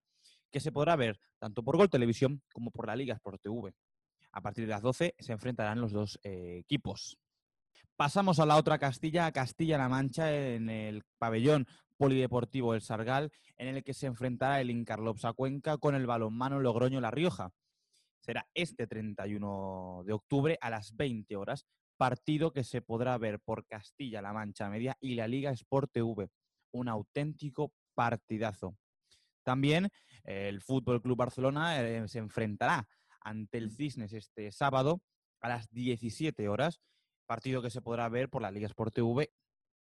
que 0.53 0.59
se 0.59 0.71
podrá 0.71 0.95
ver 0.95 1.19
tanto 1.39 1.63
por 1.63 1.75
Gol 1.75 1.89
Televisión 1.89 2.43
como 2.53 2.69
por 2.69 2.85
la 2.85 2.95
Liga 2.95 3.15
Sport 3.15 3.41
TV. 3.41 3.73
A 4.31 4.41
partir 4.41 4.65
de 4.65 4.69
las 4.69 4.83
12 4.83 5.15
se 5.17 5.33
enfrentarán 5.33 5.81
los 5.81 5.91
dos 5.91 6.19
eh, 6.23 6.57
equipos. 6.59 7.17
Pasamos 7.95 8.39
a 8.39 8.45
la 8.45 8.55
otra 8.55 8.77
Castilla, 8.77 9.25
a 9.25 9.31
Castilla-La 9.31 9.89
Mancha, 9.89 10.31
en 10.31 10.69
el 10.69 11.03
pabellón 11.17 11.67
polideportivo 11.97 12.75
El 12.75 12.81
Sargal, 12.81 13.31
en 13.57 13.67
el 13.67 13.83
que 13.83 13.93
se 13.95 14.05
enfrentará 14.05 14.61
el 14.61 14.69
Incarlopsa 14.69 15.33
Cuenca 15.33 15.77
con 15.77 15.95
el 15.95 16.05
balonmano 16.05 16.59
Logroño-La 16.59 17.11
Rioja. 17.11 17.51
Será 18.19 18.47
este 18.53 18.87
31 18.87 20.03
de 20.05 20.13
octubre 20.13 20.57
a 20.61 20.69
las 20.69 20.95
20 20.95 21.35
horas, 21.35 21.65
partido 21.97 22.53
que 22.53 22.63
se 22.63 22.81
podrá 22.81 23.17
ver 23.17 23.39
por 23.39 23.65
Castilla-La 23.65 24.33
Mancha 24.33 24.69
Media 24.69 24.97
y 24.99 25.15
la 25.15 25.27
Liga 25.27 25.51
Sport 25.51 25.91
TV. 25.91 26.29
Un 26.71 26.89
auténtico 26.89 27.73
partidazo. 27.95 28.77
También 29.43 29.89
el 30.23 30.61
Fútbol 30.61 31.01
Club 31.01 31.17
Barcelona 31.17 31.81
eh, 31.81 32.07
se 32.07 32.19
enfrentará 32.19 32.87
ante 33.21 33.57
el 33.57 33.71
Cisnes 33.71 34.13
este 34.13 34.51
sábado 34.51 35.01
a 35.41 35.49
las 35.49 35.69
17 35.71 36.47
horas, 36.47 36.81
partido 37.25 37.61
que 37.61 37.69
se 37.69 37.81
podrá 37.81 38.07
ver 38.09 38.29
por 38.29 38.41
la 38.41 38.51
Liga 38.51 38.67
Sport 38.67 38.93
TV 38.93 39.31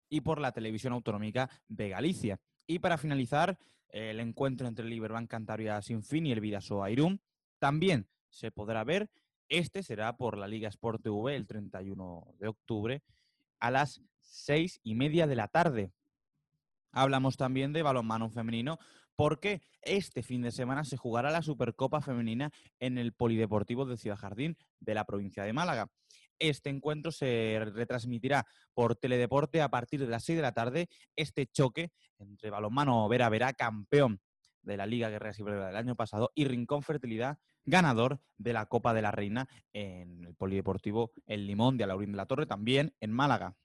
y 0.09 0.21
por 0.21 0.41
la 0.41 0.53
televisión 0.53 0.93
autonómica 0.93 1.51
de 1.69 1.89
Galicia. 1.89 2.41
Y 2.67 2.79
para 2.79 2.99
finalizar, 2.99 3.59
el 3.89 4.21
encuentro 4.21 4.69
entre 4.69 4.85
el 4.85 4.91
Liberbank 4.91 5.31
Cantabria 5.31 5.81
Sinfín 5.83 6.27
y 6.27 6.33
el 6.33 6.41
Vidaso 6.41 6.83
Airum 6.83 7.19
también 7.59 8.09
se 8.29 8.51
podrá 8.51 8.85
ver. 8.85 9.11
Este 9.49 9.83
será 9.83 10.17
por 10.17 10.37
la 10.37 10.47
Liga 10.47 10.69
Sport 10.69 11.03
TV 11.03 11.35
el 11.35 11.47
31 11.47 12.35
de 12.39 12.49
octubre 12.49 13.03
a 13.59 13.71
las 13.71 14.03
seis 14.21 14.79
y 14.83 14.95
media 14.95 15.27
de 15.27 15.37
la 15.37 15.49
tarde. 15.49 15.93
Hablamos 16.93 17.37
también 17.37 17.73
de 17.73 17.83
balonmano 17.83 18.31
femenino 18.31 18.79
porque 19.19 19.61
este 19.83 20.23
fin 20.23 20.43
de 20.43 20.53
semana 20.53 20.85
se 20.85 20.97
jugará 20.97 21.33
la 21.33 21.43
Supercopa 21.43 22.01
Femenina 22.01 22.53
en 22.79 22.99
el 22.99 23.13
Polideportivo 23.13 23.85
de 23.85 23.97
Ciudad 23.97 24.17
Jardín 24.17 24.57
de 24.79 24.95
la 24.95 25.05
provincia 25.05 25.43
de 25.43 25.53
Málaga. 25.53 25.91
Este 26.39 26.71
encuentro 26.71 27.11
se 27.11 27.61
retransmitirá 27.75 28.47
por 28.75 28.95
Teledeporte 28.95 29.61
a 29.61 29.71
partir 29.71 29.99
de 29.99 30.07
las 30.07 30.23
6 30.25 30.37
de 30.37 30.43
la 30.43 30.53
tarde. 30.53 30.89
Este 31.17 31.49
choque 31.49 31.91
entre 32.21 32.51
balonmano 32.51 33.09
Vera 33.09 33.29
Vera, 33.29 33.53
campeón 33.55 34.21
de 34.63 34.77
la 34.77 34.87
Liga 34.87 35.11
Guerrera 35.11 35.35
Ciberra 35.35 35.67
del 35.67 35.77
año 35.77 35.97
pasado, 35.97 36.31
y 36.37 36.45
Rincón 36.45 36.85
Fertilidad, 36.85 37.39
ganador 37.65 38.21
de 38.37 38.53
la 38.53 38.67
Copa 38.67 38.95
de 38.95 39.03
la 39.03 39.11
Reina 39.11 39.49
en 39.73 40.27
el 40.27 40.37
Polideportivo 40.37 41.11
El 41.27 41.45
Limón 41.45 41.77
de 41.77 41.83
Alaurín 41.83 42.13
de 42.13 42.19
la 42.19 42.27
Torre, 42.27 42.47
también 42.47 42.95
en 43.01 43.11
Málaga 43.11 43.57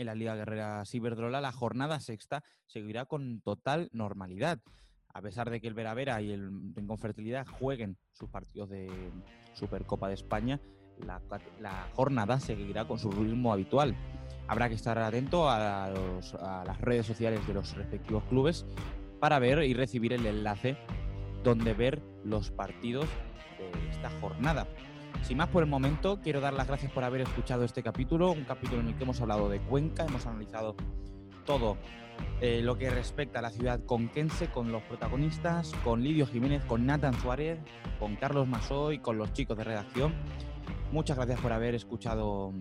en 0.00 0.06
la 0.06 0.14
Liga 0.14 0.34
Guerrera 0.34 0.84
Ciberdrola, 0.86 1.40
la 1.40 1.52
jornada 1.52 2.00
sexta 2.00 2.42
seguirá 2.66 3.04
con 3.04 3.42
total 3.42 3.90
normalidad. 3.92 4.58
A 5.12 5.20
pesar 5.20 5.50
de 5.50 5.60
que 5.60 5.68
el 5.68 5.74
Vera 5.74 5.92
Vera 5.92 6.22
y 6.22 6.30
el 6.32 6.50
Rincón 6.74 6.98
Fertilidad 6.98 7.46
jueguen 7.46 7.98
sus 8.12 8.30
partidos 8.30 8.70
de 8.70 8.88
Supercopa 9.52 10.08
de 10.08 10.14
España, 10.14 10.60
la, 11.58 11.88
jornada 11.94 12.40
seguirá 12.40 12.86
con 12.86 12.98
su 12.98 13.10
ritmo 13.10 13.52
habitual. 13.52 13.94
Habrá 14.48 14.68
que 14.68 14.74
estar 14.74 14.98
atento 14.98 15.48
a 15.48 15.90
las 16.66 16.80
redes 16.80 17.06
sociales 17.06 17.46
de 17.46 17.54
los 17.54 17.74
respectivos 17.76 18.24
clubes 18.24 18.66
para 19.20 19.38
ver 19.38 19.62
y 19.64 19.74
recibir 19.74 20.12
el 20.12 20.24
enlace 20.24 20.76
donde 21.44 21.74
ver 21.74 22.02
los 22.24 22.50
partidos 22.50 23.06
de 23.58 23.90
esta 23.90 24.10
jornada. 24.20 24.66
Sin 25.22 25.36
más 25.36 25.48
por 25.48 25.62
el 25.62 25.68
momento, 25.68 26.20
quiero 26.22 26.40
dar 26.40 26.54
las 26.54 26.66
gracias 26.66 26.90
por 26.92 27.04
haber 27.04 27.20
escuchado 27.20 27.64
este 27.64 27.82
capítulo, 27.82 28.32
un 28.32 28.44
capítulo 28.44 28.80
en 28.80 28.88
el 28.88 28.96
que 28.96 29.04
hemos 29.04 29.20
hablado 29.20 29.48
de 29.48 29.60
Cuenca, 29.60 30.04
hemos 30.04 30.26
analizado 30.26 30.74
todo 31.44 31.76
eh, 32.40 32.60
lo 32.62 32.76
que 32.78 32.90
respecta 32.90 33.38
a 33.38 33.42
la 33.42 33.50
ciudad 33.50 33.84
conquense 33.84 34.48
con 34.48 34.72
los 34.72 34.82
protagonistas, 34.82 35.72
con 35.84 36.02
Lidio 36.02 36.26
Jiménez, 36.26 36.64
con 36.64 36.86
Nathan 36.86 37.14
Suárez, 37.20 37.58
con 37.98 38.16
Carlos 38.16 38.48
Masó 38.48 38.92
y 38.92 38.98
con 38.98 39.18
los 39.18 39.32
chicos 39.32 39.56
de 39.58 39.64
redacción. 39.64 40.14
Muchas 40.90 41.16
gracias 41.16 41.40
por 41.40 41.52
haber 41.52 41.74
escuchado 41.74 42.52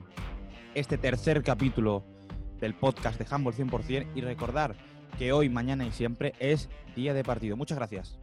este 0.75 0.97
tercer 0.97 1.41
capítulo 1.43 2.03
del 2.59 2.75
podcast 2.75 3.19
de 3.19 3.35
Humble 3.35 3.53
100% 3.53 4.11
y 4.15 4.21
recordar 4.21 4.75
que 5.17 5.31
hoy, 5.31 5.49
mañana 5.49 5.85
y 5.85 5.91
siempre 5.91 6.33
es 6.39 6.69
día 6.95 7.13
de 7.13 7.23
partido. 7.23 7.57
Muchas 7.57 7.77
gracias. 7.77 8.19